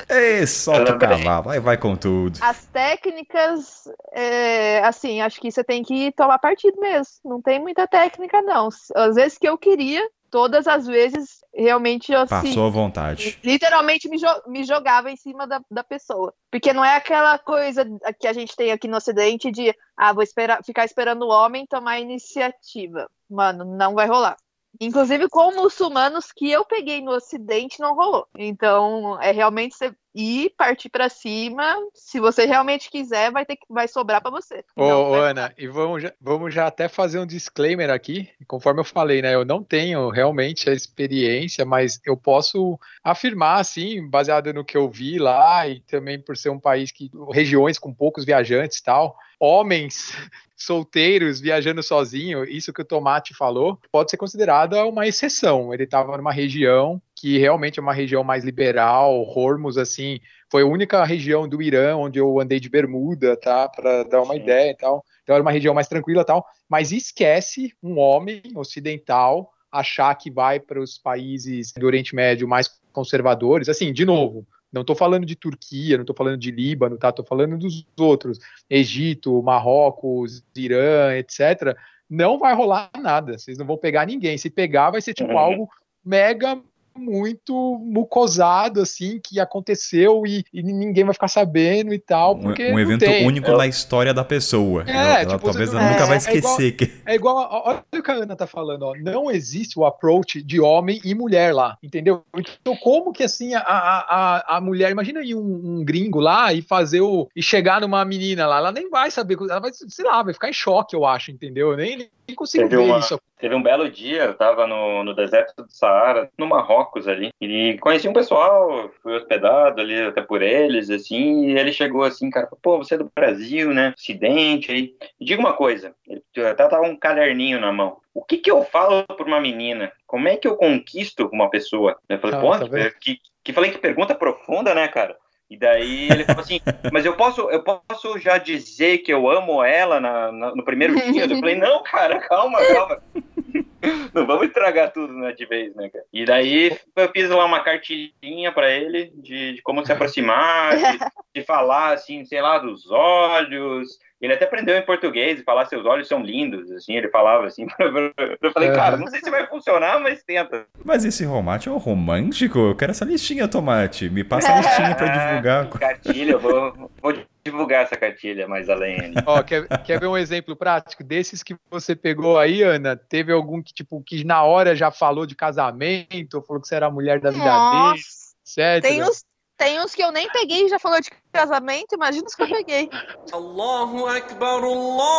[0.08, 2.38] Ei, solta o cavalo, aí vai com tudo.
[2.40, 7.14] As técnicas, é, assim, acho que você tem que tomar partido mesmo.
[7.24, 8.68] Não tem muita técnica, não.
[8.94, 13.38] Às vezes que eu queria, todas as vezes realmente eu assim, Passou à vontade.
[13.42, 16.32] Literalmente me, jo me jogava em cima da, da pessoa.
[16.50, 17.84] Porque não é aquela coisa
[18.20, 21.66] que a gente tem aqui no Ocidente de ah, vou esperar, ficar esperando o homem
[21.66, 23.08] tomar iniciativa.
[23.28, 24.36] Mano, não vai rolar.
[24.80, 28.26] Inclusive com muçulmanos que eu peguei no Ocidente não rolou.
[28.36, 31.76] Então é realmente você ir partir para cima.
[31.94, 34.64] Se você realmente quiser, vai ter que vai sobrar para você.
[34.74, 38.28] Ô, não, Ana, e vamos já, vamos já até fazer um disclaimer aqui.
[38.46, 39.34] Conforme eu falei, né?
[39.34, 44.90] Eu não tenho realmente a experiência, mas eu posso afirmar, assim, baseado no que eu
[44.90, 50.12] vi lá e também por ser um país que regiões com poucos viajantes, tal, homens
[50.56, 55.72] solteiros viajando sozinho, isso que o Tomate falou, pode ser considerada uma exceção.
[55.72, 60.66] Ele estava numa região que realmente é uma região mais liberal, Hormuz, assim, foi a
[60.66, 64.40] única região do Irã onde eu andei de bermuda, tá, para dar uma Sim.
[64.40, 65.04] ideia e tal.
[65.24, 70.60] Então era uma região mais tranquila tal, mas esquece um homem ocidental achar que vai
[70.60, 75.34] para os países do Oriente Médio mais conservadores, assim, de novo, não estou falando de
[75.34, 77.08] Turquia, não estou falando de Líbano, tá?
[77.08, 78.38] Estou falando dos outros,
[78.70, 81.76] Egito, Marrocos, Irã, etc.
[82.08, 83.38] Não vai rolar nada.
[83.38, 84.38] Vocês não vão pegar ninguém.
[84.38, 85.38] Se pegar, vai ser tipo uhum.
[85.38, 85.68] algo
[86.04, 86.60] mega
[86.98, 92.38] muito mucosado, assim, que aconteceu e, e, ninguém vai ficar sabendo e tal.
[92.38, 93.26] Porque um, um evento tem.
[93.26, 94.84] único na história da pessoa.
[94.86, 96.62] É, ela, tipo, ela, talvez ela é, nunca vai esquecer.
[96.62, 96.92] É igual, que...
[97.06, 98.94] é igual olha o que a Ana tá falando, ó.
[98.96, 102.22] Não existe o approach de homem e mulher lá, entendeu?
[102.36, 106.62] Então, como que assim a, a, a mulher, imagina aí um, um, gringo lá e
[106.62, 107.28] fazer o.
[107.34, 110.48] e chegar numa menina lá, ela nem vai saber, ela vai, sei lá, vai ficar
[110.48, 111.76] em choque, eu acho, entendeu?
[111.76, 113.20] Nem, nem consigo teve ver uma, isso.
[113.38, 117.76] Teve um belo dia, eu tava no, no deserto do Saara, no Marrocos ali, e
[117.80, 122.48] conheci um pessoal, fui hospedado ali até por eles, assim, e ele chegou assim, cara,
[122.62, 124.94] pô, você é do Brasil, né, Ocidente aí.
[125.18, 127.96] E diga uma coisa, ele até tava um caderninho na mão.
[128.12, 129.90] O que que eu falo pra uma menina?
[130.06, 131.96] Como é que eu conquisto uma pessoa?
[132.08, 135.16] Eu falei, ah, pô, tá que, que falei que pergunta profunda, né, cara?
[135.50, 136.60] E daí ele falou assim,
[136.92, 140.94] mas eu posso, eu posso já dizer que eu amo ela na, na, no primeiro
[140.94, 141.24] dia?
[141.24, 143.02] Eu falei, não, cara, calma, calma.
[144.12, 146.04] Não vamos estragar tudo né, de vez, né, cara?
[146.12, 150.98] E daí eu fiz lá uma cartilhinha para ele de, de, como se aproximar, de,
[151.36, 155.86] de, falar, assim, sei lá, dos olhos, ele até aprendeu em português e falar seus
[155.86, 157.66] olhos são lindos, assim, ele falava assim.
[158.42, 160.66] Eu falei, cara, não sei se vai funcionar, mas tenta.
[160.84, 162.58] Mas esse romate é um romântico?
[162.58, 164.08] Eu quero essa listinha, Tomate.
[164.08, 165.68] Me passa a listinha pra divulgar.
[165.78, 167.14] Cartilha, eu vou, vou
[167.44, 169.14] divulgar essa cartilha mais além.
[169.24, 171.04] Ó, quer, quer ver um exemplo prático?
[171.04, 175.26] Desses que você pegou aí, Ana, teve algum que, tipo, que na hora já falou
[175.26, 177.92] de casamento, falou que você era a mulher da vida Nossa.
[177.92, 178.02] dele,
[178.44, 178.82] certo?
[178.82, 179.24] Tem uns,
[179.58, 182.48] tem uns que eu nem peguei e já falou de casamento, imagina os que eu
[182.48, 182.88] peguei.
[183.32, 185.18] Allahu Akbar, Allahu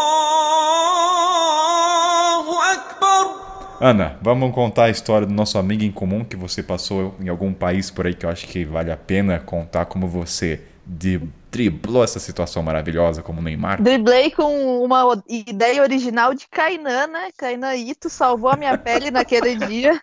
[2.60, 3.78] Akbar.
[3.82, 7.54] Ana, vamos contar a história do nosso amigo em comum que você passou em algum
[7.54, 11.22] país por aí que eu acho que vale a pena contar como você de
[11.52, 13.82] driblou essa situação maravilhosa como Neymar?
[13.82, 17.30] Driblei com uma ideia original de Kainan, né?
[17.38, 20.00] Kainan Ito salvou a minha pele naquele dia.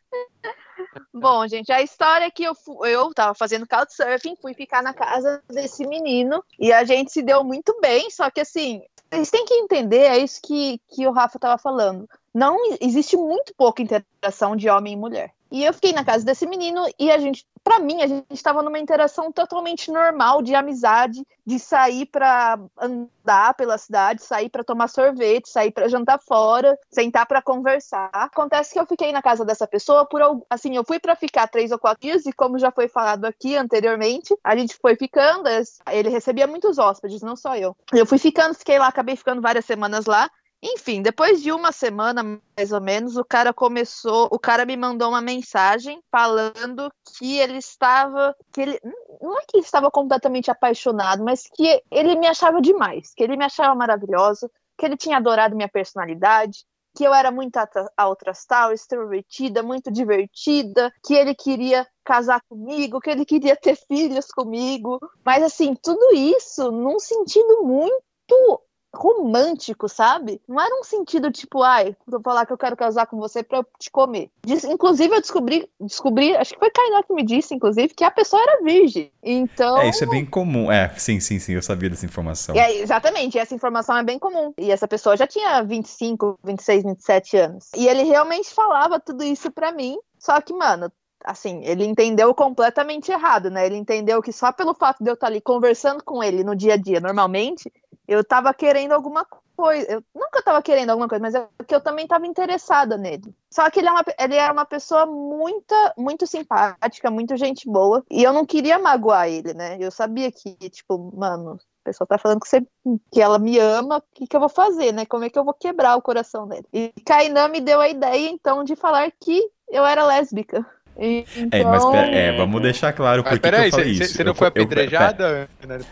[1.12, 2.55] Bom, gente, a história é que eu,
[2.85, 7.43] eu tava fazendo couchsurfing, fui ficar na casa desse menino e a gente se deu
[7.43, 11.39] muito bem, só que assim, vocês têm que entender, é isso que, que o Rafa
[11.39, 12.09] tava falando.
[12.37, 15.33] Não existe muito pouca interação de homem e mulher.
[15.51, 18.63] E eu fiquei na casa desse menino e a gente, para mim, a gente estava
[18.63, 24.89] numa interação totalmente normal de amizade, de sair para andar pela cidade, sair para tomar
[24.89, 28.11] sorvete, sair para jantar fora, sentar para conversar.
[28.13, 31.73] Acontece que eu fiquei na casa dessa pessoa por assim, eu fui para ficar três
[31.73, 35.49] ou quatro dias e como já foi falado aqui anteriormente, a gente foi ficando.
[35.91, 37.75] Ele recebia muitos hóspedes, não só eu.
[37.95, 40.29] Eu fui ficando, fiquei lá, acabei ficando várias semanas lá.
[40.62, 42.23] Enfim, depois de uma semana,
[42.57, 44.28] mais ou menos, o cara começou.
[44.33, 48.35] O cara me mandou uma mensagem falando que ele estava.
[48.53, 48.81] que ele
[49.20, 53.45] Não é que estava completamente apaixonado, mas que ele me achava demais, que ele me
[53.45, 56.65] achava maravilhosa, que ele tinha adorado minha personalidade,
[56.97, 57.59] que eu era muito
[57.97, 64.99] altrastal, extrovertida, muito divertida, que ele queria casar comigo, que ele queria ter filhos comigo.
[65.23, 68.65] Mas assim, tudo isso num sentido muito
[68.97, 70.40] romântico, sabe?
[70.48, 73.59] Não era um sentido tipo, ai, vou falar que eu quero casar com você pra
[73.59, 74.31] eu te comer.
[74.47, 78.43] inclusive, eu descobri, descobri, acho que foi Kainá que me disse, inclusive, que a pessoa
[78.43, 79.10] era virgem.
[79.23, 79.78] Então.
[79.78, 80.70] É, isso é bem comum.
[80.70, 82.55] É, sim, sim, sim, eu sabia dessa informação.
[82.56, 84.52] É, exatamente, essa informação é bem comum.
[84.59, 87.70] E essa pessoa já tinha 25, 26, 27 anos.
[87.77, 89.98] E ele realmente falava tudo isso pra mim.
[90.18, 90.90] Só que, mano,
[91.27, 93.66] assim, ele entendeu completamente errado, né?
[93.66, 96.74] Ele entendeu que só pelo fato de eu estar ali conversando com ele no dia
[96.74, 97.70] a dia, normalmente,
[98.07, 99.27] eu tava querendo alguma
[99.57, 99.91] coisa.
[99.91, 103.35] Eu nunca tava querendo alguma coisa, mas é que eu também tava interessada nele.
[103.51, 108.05] Só que ele, é uma, ele era uma pessoa muito, muito simpática, muito gente boa.
[108.11, 109.77] E eu não queria magoar ele, né?
[109.81, 112.66] Eu sabia que, tipo, mano, a pessoa tá falando que, você,
[113.11, 115.07] que ela me ama, o que, que eu vou fazer, né?
[115.07, 116.66] Como é que eu vou quebrar o coração dele?
[116.73, 120.65] E Kainan me deu a ideia, então, de falar que eu era lésbica.
[120.98, 121.60] Então...
[121.60, 124.14] É, mas pera, é, vamos deixar claro por que eu falei isso.
[124.14, 125.48] Você não foi apedrejada?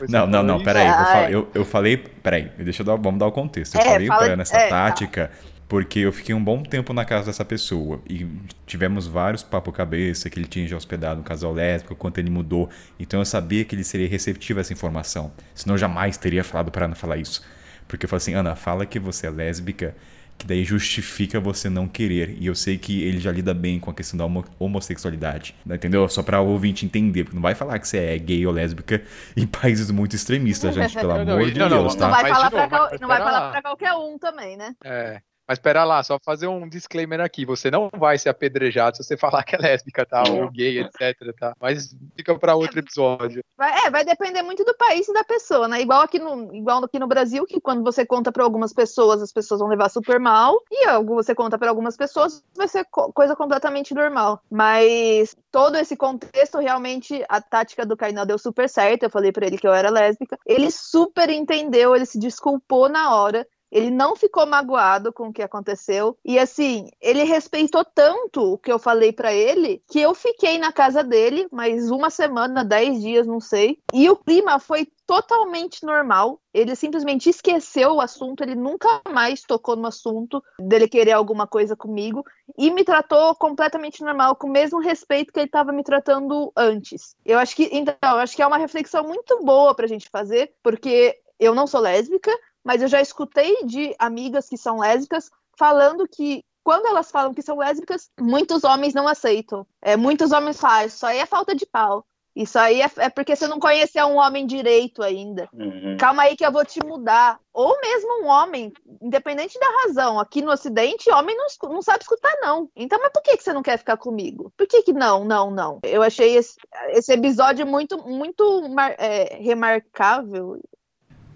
[0.09, 0.87] não, não, não, peraí.
[0.87, 1.97] Eu, falei, eu, eu falei.
[1.97, 3.75] Peraí, deixa eu dar, vamos dar o contexto.
[3.75, 4.87] Eu é, falei fala, pra essa é, tá.
[4.87, 5.31] tática
[5.69, 8.27] porque eu fiquei um bom tempo na casa dessa pessoa e
[8.67, 12.69] tivemos vários papo cabeça que ele tinha já hospedado um casal lésbico, quanto ele mudou.
[12.99, 15.33] Então eu sabia que ele seria receptivo a essa informação.
[15.55, 17.43] Senão eu jamais teria falado para Ana falar isso.
[17.89, 19.95] Porque eu falei assim, Ana, fala que você é lésbica
[20.39, 22.37] que daí justifica você não querer.
[22.39, 25.77] E eu sei que ele já lida bem com a questão da homossexualidade, né?
[25.77, 26.09] entendeu?
[26.09, 29.03] Só pra o ouvinte entender, porque não vai falar que você é gay ou lésbica
[29.37, 32.07] em países muito extremistas, gente, pelo amor não, de não, Deus, não, tá?
[32.07, 34.75] Não vai, falar, pra, não vai falar pra qualquer um também, né?
[34.85, 35.21] É.
[35.47, 37.45] Mas espera lá, só fazer um disclaimer aqui.
[37.45, 40.23] Você não vai ser apedrejado se você falar que é lésbica, tá?
[40.31, 41.55] Ou gay, etc, tá?
[41.61, 43.43] Mas fica para outro episódio.
[43.57, 45.81] Vai, é, vai depender muito do país e da pessoa, né?
[45.81, 49.33] Igual aqui no, igual aqui no Brasil, que quando você conta para algumas pessoas, as
[49.33, 50.61] pessoas vão levar super mal.
[50.71, 54.41] E algo você conta para algumas pessoas, vai ser co coisa completamente normal.
[54.51, 59.05] Mas todo esse contexto, realmente, a tática do Kainan deu super certo.
[59.05, 60.39] Eu falei para ele que eu era lésbica.
[60.47, 63.47] Ele super entendeu, ele se desculpou na hora.
[63.75, 66.17] Ele não ficou magoado com o que aconteceu.
[66.25, 70.73] E assim, ele respeitou tanto o que eu falei para ele que eu fiquei na
[70.73, 73.81] casa dele mais uma semana, dez dias, não sei.
[73.93, 76.41] E o clima foi totalmente normal.
[76.53, 81.75] Ele simplesmente esqueceu o assunto, ele nunca mais tocou no assunto dele querer alguma coisa
[81.75, 82.25] comigo
[82.57, 87.17] e me tratou completamente normal, com o mesmo respeito que ele estava me tratando antes.
[87.25, 90.55] Eu acho que, então, eu acho que é uma reflexão muito boa pra gente fazer,
[90.63, 92.31] porque eu não sou lésbica,
[92.65, 97.43] mas eu já escutei de amigas que são lésbicas falando que quando elas falam que
[97.43, 99.67] são lésbicas, muitos homens não aceitam.
[99.83, 102.07] É, muitos homens falam, ah, isso aí é falta de pau.
[102.35, 105.49] Isso aí é, é, porque você não conheceu um homem direito ainda.
[105.53, 105.97] Uhum.
[105.99, 107.39] Calma aí que eu vou te mudar.
[107.53, 110.19] Ou mesmo um homem, independente da razão.
[110.19, 112.69] Aqui no Ocidente, homem não, não sabe escutar, não.
[112.75, 114.53] Então, mas por que, que você não quer ficar comigo?
[114.57, 115.79] Por que, que não, não, não?
[115.85, 116.57] Eu achei esse,
[116.89, 118.63] esse episódio muito, muito
[118.99, 120.59] é, remarcável.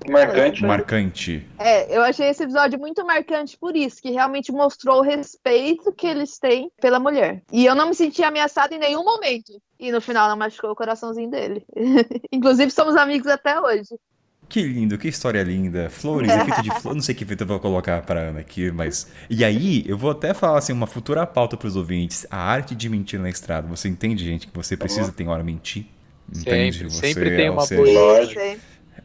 [0.08, 0.64] Marcante.
[0.64, 1.46] Marcante.
[1.58, 6.06] É, eu achei esse episódio muito marcante por isso, que realmente mostrou o respeito que
[6.06, 7.42] eles têm pela mulher.
[7.52, 9.60] E eu não me senti ameaçada em nenhum momento.
[9.78, 11.64] E no final não machucou o coraçãozinho dele.
[12.32, 13.94] Inclusive, somos amigos até hoje.
[14.48, 15.90] Que lindo, que história linda.
[15.90, 16.94] Flores, efeito de flor.
[16.94, 19.06] Não sei que efeito eu vou colocar para Ana aqui, mas.
[19.28, 22.74] E aí, eu vou até falar assim, uma futura pauta para os ouvintes: a arte
[22.74, 23.68] de mentir na estrada.
[23.68, 25.86] Você entende, gente, que você precisa ter hora mentir?
[26.34, 26.78] Entende?
[26.78, 27.76] Sempre, você, sempre tem uma você...
[27.76, 28.26] boa.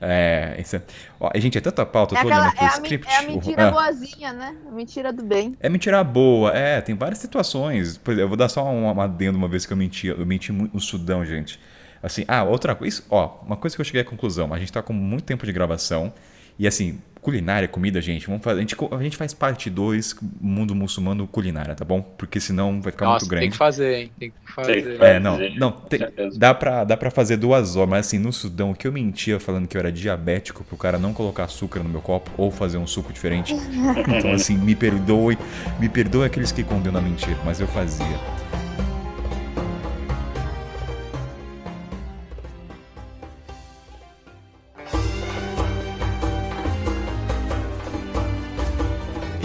[0.06, 0.82] É, isso é...
[1.20, 3.08] Ó, gente, é tanta pauta, é eu tô aquela, é, script.
[3.08, 4.56] A, é a mentira boazinha, né?
[4.68, 5.56] A mentira do bem.
[5.60, 7.98] É mentira boa, é, tem várias situações.
[7.98, 10.08] Por exemplo, eu vou dar só um adendo uma vez que eu menti.
[10.08, 11.60] Eu menti muito no Sudão, gente.
[12.02, 14.82] Assim, ah, outra coisa, ó, uma coisa que eu cheguei à conclusão, a gente tá
[14.82, 16.14] com muito tempo de gravação
[16.60, 20.76] e assim, culinária, comida, gente, vamos fazer, a gente, a gente faz parte 2 mundo
[20.76, 22.02] muçulmano culinária, tá bom?
[22.02, 23.46] Porque senão vai ficar Nossa, muito grande.
[23.46, 24.12] tem que fazer, hein?
[24.20, 25.02] Tem que fazer.
[25.02, 26.00] É, não, não, tem,
[26.38, 29.40] dá, pra, dá pra fazer duas horas, mas assim, no Sudão, o que eu mentia
[29.40, 32.78] falando que eu era diabético pro cara não colocar açúcar no meu copo ou fazer
[32.78, 33.56] um suco diferente.
[34.14, 35.38] Então, assim, me perdoe,
[35.80, 38.53] me perdoe aqueles que condenam a mentira, mas eu fazia.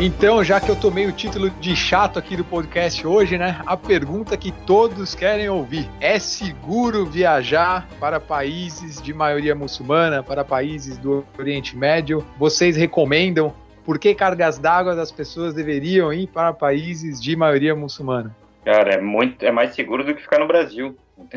[0.00, 3.60] Então, já que eu tomei o título de chato aqui do podcast hoje, né?
[3.66, 10.44] A pergunta que todos querem ouvir: é seguro viajar para países de maioria muçulmana, para
[10.44, 12.24] países do Oriente Médio?
[12.38, 13.52] Vocês recomendam?
[13.84, 18.36] Por que cargas d'água as pessoas deveriam ir para países de maioria muçulmana?
[18.64, 20.96] Cara, é muito, é mais seguro do que ficar no Brasil.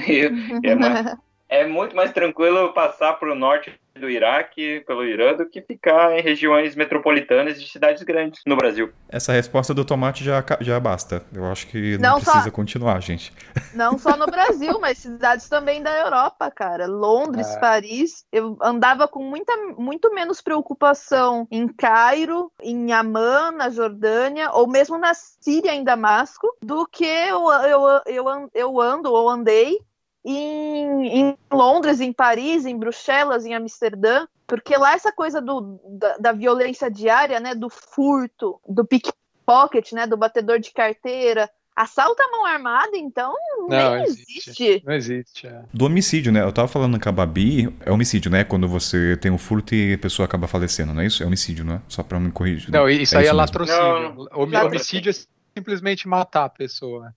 [0.63, 1.17] é, mais,
[1.49, 6.17] é muito mais tranquilo passar para o norte do Iraque, pelo Irã, do que ficar
[6.17, 8.91] em regiões metropolitanas de cidades grandes no Brasil.
[9.09, 11.23] Essa resposta do tomate já, já basta.
[11.33, 13.33] Eu acho que não, não precisa continuar, gente.
[13.73, 16.87] Não só no Brasil, mas cidades também da Europa, cara.
[16.87, 17.59] Londres, é.
[17.59, 18.25] Paris.
[18.31, 24.97] Eu andava com muita, muito menos preocupação em Cairo, em Amman, na Jordânia, ou mesmo
[24.97, 29.79] na Síria, em Damasco, do que eu, eu, eu, eu ando ou andei
[30.23, 36.17] em, em, Londres, em Paris, em Bruxelas, em Amsterdã, porque lá essa coisa do, da,
[36.17, 42.27] da violência diária, né, do furto, do pickpocket, né, do batedor de carteira, assalto à
[42.29, 43.33] mão armada, então
[43.67, 44.63] não, nem existe.
[44.63, 44.83] existe.
[44.85, 45.47] Não existe.
[45.47, 45.63] É.
[45.73, 46.43] Do homicídio, né?
[46.43, 48.43] Eu tava falando com a Babi, é homicídio, né?
[48.43, 51.23] Quando você tem um furto e a pessoa acaba falecendo, não é isso?
[51.23, 51.81] É homicídio, não é?
[51.87, 52.71] Só pra me corrigir.
[52.71, 54.27] Não, isso é aí isso é latrocínio.
[54.33, 55.13] Homicídio é
[55.57, 57.13] simplesmente matar a pessoa.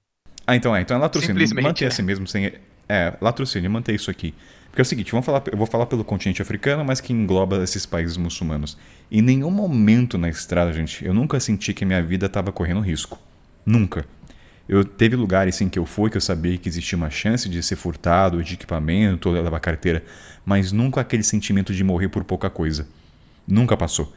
[0.47, 0.81] Ah, então é.
[0.81, 1.63] Então é latrocínio.
[1.63, 1.89] Mantém é.
[1.89, 2.55] assim mesmo, sem
[2.89, 4.35] é, latrocínio, manter isso aqui.
[4.75, 7.63] Porque é o seguinte, vamos falar, eu vou falar pelo continente africano, mas que engloba
[7.63, 8.77] esses países muçulmanos.
[9.11, 13.19] Em nenhum momento na estrada, gente, eu nunca senti que minha vida estava correndo risco.
[13.65, 14.05] Nunca.
[14.69, 17.63] Eu teve lugares em que eu fui que eu sabia que existia uma chance de
[17.63, 20.03] ser furtado, de equipamento, ou levar carteira,
[20.45, 22.89] mas nunca aquele sentimento de morrer por pouca coisa.
[23.47, 24.13] Nunca passou.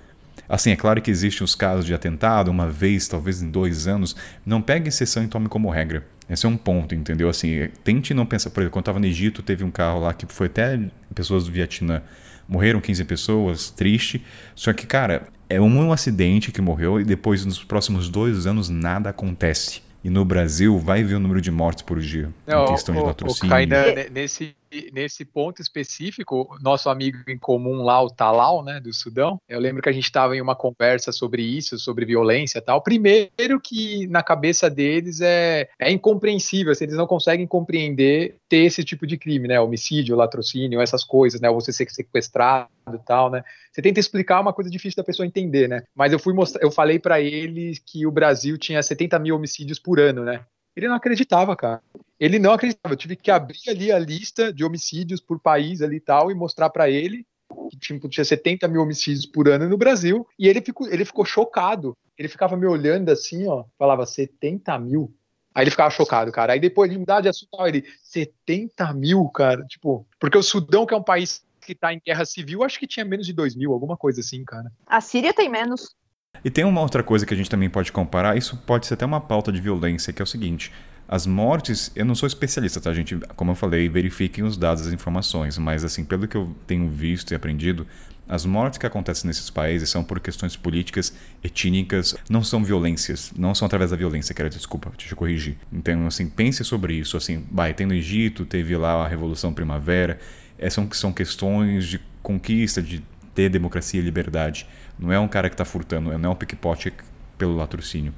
[0.49, 4.15] Assim, é claro que existem os casos de atentado, uma vez, talvez em dois anos.
[4.45, 6.05] Não pegue exceção e tome como regra.
[6.29, 7.29] Esse é um ponto, entendeu?
[7.29, 8.49] Assim, tente não pensar.
[8.49, 10.79] Por exemplo, quando eu estava no Egito, teve um carro lá que foi até
[11.13, 12.01] pessoas do Vietnã.
[12.47, 14.23] Morreram 15 pessoas, triste.
[14.55, 19.09] Só que, cara, é um acidente que morreu e depois, nos próximos dois anos, nada
[19.09, 19.81] acontece.
[20.03, 22.29] E no Brasil, vai ver o número de mortes por dia.
[22.45, 23.47] Não, em questão o, de latrocínio.
[23.47, 24.55] O Kainan, nesse,
[24.93, 29.81] nesse ponto específico, nosso amigo em comum lá, o Talal, né, do Sudão, eu lembro
[29.81, 32.81] que a gente estava em uma conversa sobre isso, sobre violência e tal.
[32.81, 38.83] Primeiro que na cabeça deles é, é incompreensível, assim, eles não conseguem compreender ter esse
[38.83, 43.43] tipo de crime, né, homicídio, latrocínio, essas coisas, né, você ser sequestrado e tal, né.
[43.71, 45.83] Você tenta explicar uma coisa difícil da pessoa entender, né.
[45.95, 49.79] Mas eu fui mostrar, eu falei para ele que o Brasil tinha 70 mil homicídios
[49.79, 50.41] por ano, né.
[50.75, 51.81] Ele não acreditava, cara.
[52.19, 52.93] Ele não acreditava.
[52.93, 56.35] Eu tive que abrir ali a lista de homicídios por país ali e tal e
[56.35, 57.25] mostrar para ele
[57.69, 60.27] que tipo, tinha 70 mil homicídios por ano no Brasil.
[60.37, 61.95] E ele ficou, ele ficou chocado.
[62.17, 65.13] Ele ficava me olhando assim, ó, falava 70 mil.
[65.53, 66.53] Aí ele ficava chocado, cara.
[66.53, 69.63] Aí depois de mudar de assunto, ele 70 mil, cara.
[69.65, 72.87] Tipo, porque o Sudão, que é um país que tá em guerra civil, acho que
[72.87, 74.71] tinha menos de 2 mil, alguma coisa assim, cara.
[74.85, 75.95] A Síria tem menos.
[76.43, 79.05] E tem uma outra coisa que a gente também pode comparar, isso pode ser até
[79.05, 80.71] uma pauta de violência, que é o seguinte:
[81.07, 83.17] as mortes, eu não sou especialista, tá, gente?
[83.35, 87.31] Como eu falei, verifiquem os dados, as informações, mas assim, pelo que eu tenho visto
[87.31, 87.87] e aprendido,
[88.27, 93.55] as mortes que acontecem nesses países são por questões políticas, étnicas, não são violências, não
[93.55, 95.57] são através da violência, quero desculpa, deixa eu corrigir.
[95.71, 100.19] Então, assim, pense sobre isso, assim, vai, tem no Egito, teve lá a Revolução Primavera,
[100.59, 103.01] é, são, são questões de conquista, de
[103.33, 104.67] ter democracia e liberdade.
[104.99, 106.93] Não é um cara que está furtando, não é um pickpocket
[107.37, 108.13] pelo latrocínio.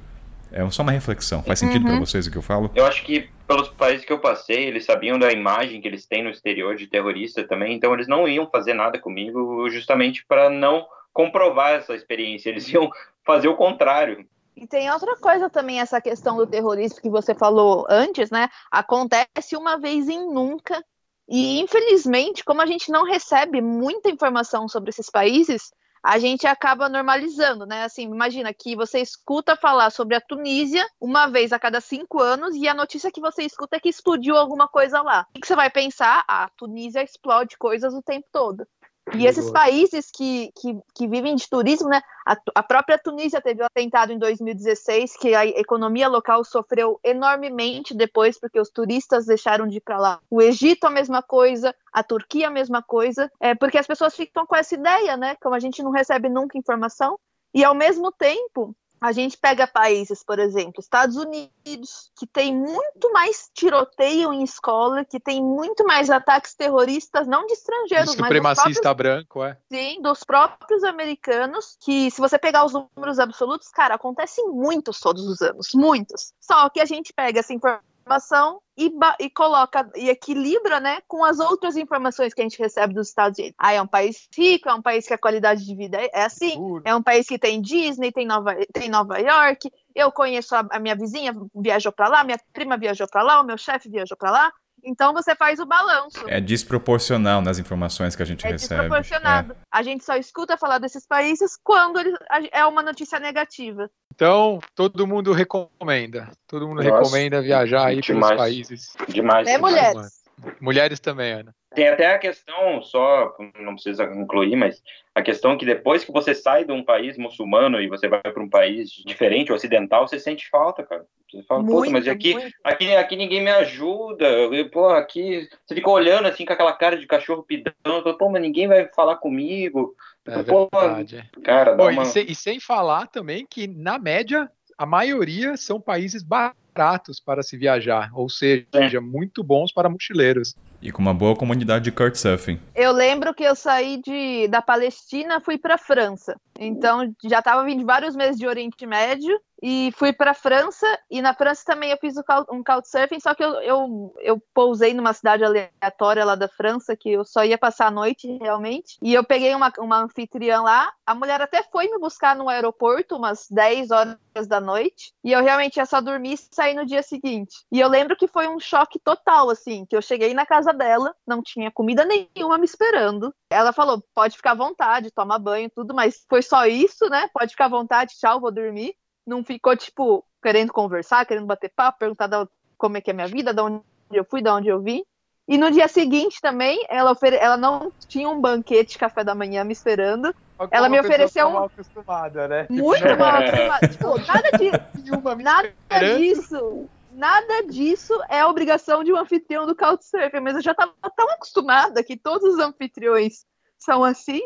[0.52, 1.42] É só uma reflexão.
[1.42, 1.92] Faz sentido uhum.
[1.92, 2.70] para vocês o que eu falo?
[2.74, 6.22] Eu acho que pelos países que eu passei, eles sabiam da imagem que eles têm
[6.22, 10.86] no exterior de terrorista também, então eles não iam fazer nada comigo justamente para não
[11.12, 12.48] comprovar essa experiência.
[12.48, 12.90] Eles iam
[13.24, 14.24] fazer o contrário.
[14.56, 18.48] E tem outra coisa também, essa questão do terrorismo que você falou antes, né?
[18.70, 20.84] Acontece uma vez em nunca
[21.28, 25.72] E infelizmente, como a gente não recebe muita informação sobre esses países,
[26.02, 27.84] a gente acaba normalizando, né?
[27.84, 32.54] Assim, imagina que você escuta falar sobre a Tunísia uma vez a cada cinco anos
[32.54, 35.26] e a notícia que você escuta é que explodiu alguma coisa lá.
[35.36, 36.24] O que você vai pensar?
[36.26, 38.66] Ah, a Tunísia explode coisas o tempo todo.
[39.14, 42.00] E esses países que, que, que, vivem de turismo, né?
[42.26, 47.94] A, a, própria Tunísia teve um atentado em 2016, que a economia local sofreu enormemente
[47.94, 50.20] depois, porque os turistas deixaram de ir para lá.
[50.30, 54.46] O Egito, a mesma coisa, a Turquia, a mesma coisa, é, porque as pessoas ficam
[54.46, 55.34] com essa ideia, né?
[55.42, 57.18] Como a gente não recebe nunca informação.
[57.52, 63.10] E ao mesmo tempo, a gente pega países, por exemplo, Estados Unidos, que tem muito
[63.12, 68.82] mais tiroteio em escola, que tem muito mais ataques terroristas, não de estrangeiros, mas supremacista
[68.82, 69.56] próprios, branco, é?
[69.72, 75.26] Sim, dos próprios americanos, que se você pegar os números absolutos, cara, acontecem muitos todos
[75.26, 76.34] os anos, muitos.
[76.40, 81.24] Só que a gente pega essa informação informação e, e, coloca e equilibra, né, com
[81.24, 83.54] as outras informações que a gente recebe dos Estados Unidos.
[83.58, 86.24] Ah, é um país rico, é um país que a qualidade de vida é, é
[86.24, 86.54] assim,
[86.84, 89.70] é um país que tem Disney, tem Nova, tem Nova York.
[89.94, 93.46] Eu conheço a, a minha vizinha, viajou para lá, minha prima viajou para lá, o
[93.46, 94.52] meu chefe viajou para lá.
[94.84, 96.24] Então você faz o balanço.
[96.28, 98.80] É desproporcional nas informações que a gente é recebe.
[98.80, 99.52] Desproporcionado.
[99.52, 99.56] É.
[99.70, 102.16] A gente só escuta falar desses países quando ele,
[102.52, 103.90] é uma notícia negativa.
[104.14, 106.30] Então, todo mundo recomenda.
[106.46, 108.96] Todo mundo Nossa, recomenda viajar aí demais, pelos países.
[109.08, 109.48] Demais.
[109.48, 110.19] É mulheres.
[110.60, 111.54] Mulheres também, Ana.
[111.74, 114.82] Tem até a questão, só, não precisa incluir, mas
[115.14, 118.42] a questão que depois que você sai de um país muçulmano e você vai para
[118.42, 121.04] um país diferente, ocidental, você sente falta, cara.
[121.30, 122.34] Você fala, muito, mas aqui,
[122.64, 124.26] aqui, aqui ninguém me ajuda.
[124.26, 127.72] Eu, pô, aqui você fica olhando assim com aquela cara de cachorro pidão.
[128.18, 129.94] Pô, mas ninguém vai falar comigo.
[130.26, 131.30] É pô, verdade.
[131.44, 132.02] Cara, dá uma...
[132.02, 137.42] e, sem, e sem falar também que, na média, a maioria são países baratos para
[137.42, 139.00] se viajar, ou seja, é.
[139.00, 140.54] muito bons para mochileiros.
[140.82, 142.58] E com uma boa comunidade de Couchsurfing.
[142.74, 146.36] Eu lembro que eu saí de, da Palestina, fui para França.
[146.58, 151.34] Então já estava vindo vários meses de Oriente Médio e fui para França e na
[151.34, 152.14] França também eu fiz
[152.50, 157.12] um couchsurfing, só que eu, eu, eu pousei numa cidade aleatória lá da França que
[157.12, 158.96] eu só ia passar a noite realmente.
[159.02, 163.16] E eu peguei uma, uma anfitriã lá, a mulher até foi me buscar no aeroporto
[163.16, 167.02] umas 10 horas da noite e eu realmente ia só dormir e sair no dia
[167.02, 167.64] seguinte.
[167.70, 171.14] E eu lembro que foi um choque total assim, que eu cheguei na casa dela,
[171.26, 173.34] não tinha comida nenhuma me esperando.
[173.50, 177.28] Ela falou: "Pode ficar à vontade, toma banho, tudo, mas foi só isso, né?
[177.34, 178.94] Pode ficar à vontade, tchau, vou dormir."
[179.26, 183.14] Não ficou, tipo, querendo conversar, querendo bater papo, perguntar da, como é que é a
[183.14, 183.82] minha vida, de onde
[184.12, 185.04] eu fui, de onde eu vim.
[185.46, 187.36] E no dia seguinte também, ela, ofere...
[187.36, 190.34] ela não tinha um banquete de café da manhã me esperando.
[190.70, 191.52] Ela me ofereceu um.
[191.52, 192.66] Mal acostumada, né?
[192.70, 193.88] Muito mal acostumada.
[193.88, 194.78] tipo, nada disso.
[195.42, 196.88] nada disso.
[197.12, 202.04] Nada disso é obrigação de um anfitrião do Couchsurfing, mas eu já estava tão acostumada
[202.04, 203.44] que todos os anfitriões
[203.76, 204.40] são assim.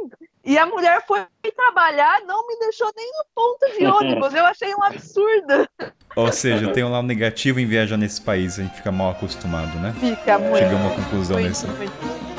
[0.44, 1.24] E a mulher foi
[1.56, 4.34] trabalhar, não me deixou nem no ponto de ônibus.
[4.34, 5.68] Eu achei um absurdo.
[6.14, 9.76] Ou seja, tem um lado negativo em viajar nesse país, a gente fica mal acostumado,
[9.78, 9.94] né?
[9.98, 10.58] Fica muito.
[10.58, 11.66] Chegamos a uma conclusão muito, nesse.
[11.66, 12.33] Muito.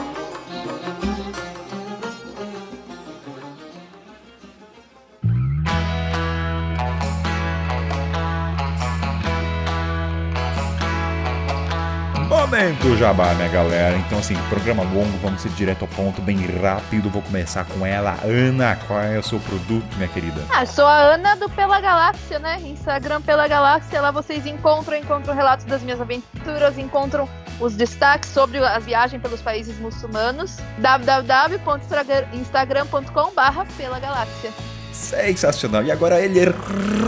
[12.46, 13.98] Momento Jabá, minha galera.
[13.98, 17.10] Então, assim, programa longo, vamos ir direto ao ponto, bem rápido.
[17.10, 18.20] Vou começar com ela.
[18.24, 20.40] Ana, qual é o seu produto, minha querida?
[20.54, 22.62] Ah, sou a Ana do Pela Galáxia, né?
[22.64, 24.00] Instagram Pela Galáxia.
[24.00, 27.28] Lá vocês encontram, encontram relatos das minhas aventuras, encontram
[27.60, 30.58] os destaques sobre a viagem pelos países muçulmanos.
[30.78, 34.52] www.instagram.com/barra Pela Galáxia.
[34.96, 35.84] Sensacional.
[35.84, 36.40] E agora ele,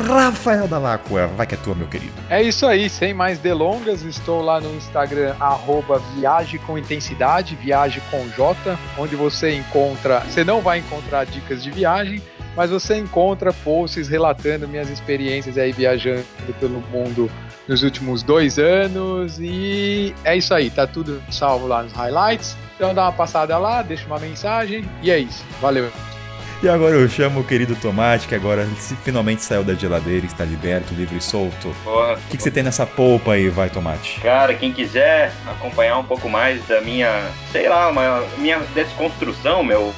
[0.07, 1.27] Rafael Dalacqua.
[1.27, 2.13] Vai que é tua, meu querido.
[2.29, 8.03] É isso aí, sem mais delongas, estou lá no Instagram, arroba Viagem com Intensidade, Viagem
[8.11, 12.21] com J, onde você encontra, você não vai encontrar dicas de viagem,
[12.55, 16.25] mas você encontra posts relatando minhas experiências aí viajando
[16.59, 17.31] pelo mundo
[17.67, 22.57] nos últimos dois anos e é isso aí, tá tudo salvo lá nos highlights.
[22.75, 25.43] Então dá uma passada lá, deixa uma mensagem e é isso.
[25.61, 25.89] Valeu.
[26.61, 28.65] E agora eu chamo o querido Tomate, que agora
[29.03, 31.67] finalmente saiu da geladeira, está liberto, livre e solto.
[31.85, 34.19] O que, que você tem nessa polpa aí, vai, Tomate?
[34.21, 39.93] Cara, quem quiser acompanhar um pouco mais da minha, sei lá, uma, minha desconstrução, meu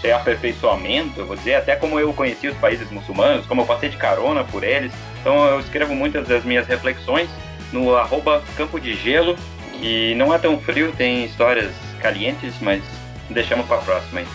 [0.00, 3.90] sei, aperfeiçoamento, eu vou dizer, até como eu conheci os países muçulmanos, como eu passei
[3.90, 4.92] de carona por eles.
[5.20, 7.28] Então eu escrevo muitas das minhas reflexões
[7.72, 9.36] no arroba Campo de Gelo,
[9.78, 11.70] que não é tão frio, tem histórias
[12.00, 12.82] calientes, mas
[13.28, 14.26] deixamos para próxima aí.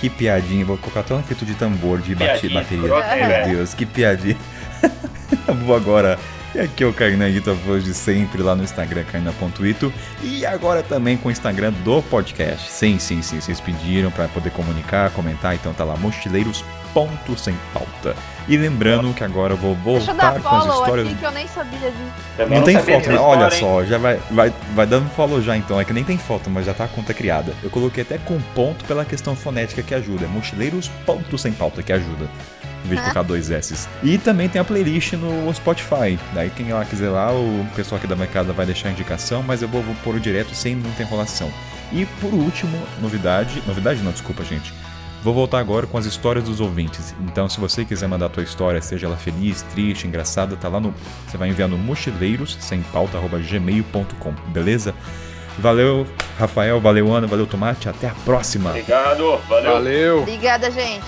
[0.00, 3.46] Que piadinha, vou colocar até um efeito de tambor de piadinha, bateria.
[3.46, 4.36] Meu Deus, que piadinha.
[5.66, 6.18] Vou agora
[6.54, 9.92] E aqui é o Carnaguito, a voz de sempre lá no Instagram, carna.ito.
[10.22, 12.70] E agora também com o Instagram do podcast.
[12.70, 17.54] Sim, sim, sim, vocês pediram para poder comunicar, comentar, então tá lá, mochileiros ponto sem
[17.72, 18.16] pauta.
[18.48, 21.06] E lembrando que agora eu vou voltar com as histórias.
[21.06, 22.48] Aqui que eu nem sabia disso.
[22.48, 23.18] Não, tem foto, né?
[23.18, 25.80] Olha só, já vai, vai, vai dando follow já então.
[25.80, 27.52] É que nem tem foto, mas já tá a conta criada.
[27.62, 30.24] Eu coloquei até com ponto pela questão fonética que ajuda.
[30.24, 32.28] É mochileiros ponto sem pauta que ajuda.
[32.84, 33.86] Em vez de colocar dois S.
[34.02, 36.18] E também tem a playlist no Spotify.
[36.32, 39.60] Daí quem lá quiser lá, o pessoal aqui da mercado vai deixar a indicação, mas
[39.60, 41.52] eu vou, vou pôr direto sem muita enrolação.
[41.92, 43.62] E por último, novidade.
[43.66, 44.72] Novidade não, desculpa, gente
[45.22, 47.14] Vou voltar agora com as histórias dos ouvintes.
[47.20, 50.80] Então, se você quiser mandar a tua história, seja ela feliz, triste, engraçada, tá lá
[50.80, 50.94] no.
[51.26, 54.94] Você vai enviar no mochileiros sem pauta@gmail.com, beleza?
[55.58, 56.06] Valeu,
[56.38, 58.70] Rafael, valeu, Ana, valeu, Tomate, até a próxima.
[58.70, 59.72] Obrigado, valeu.
[59.72, 60.18] Valeu.
[60.22, 61.04] Obrigada, gente.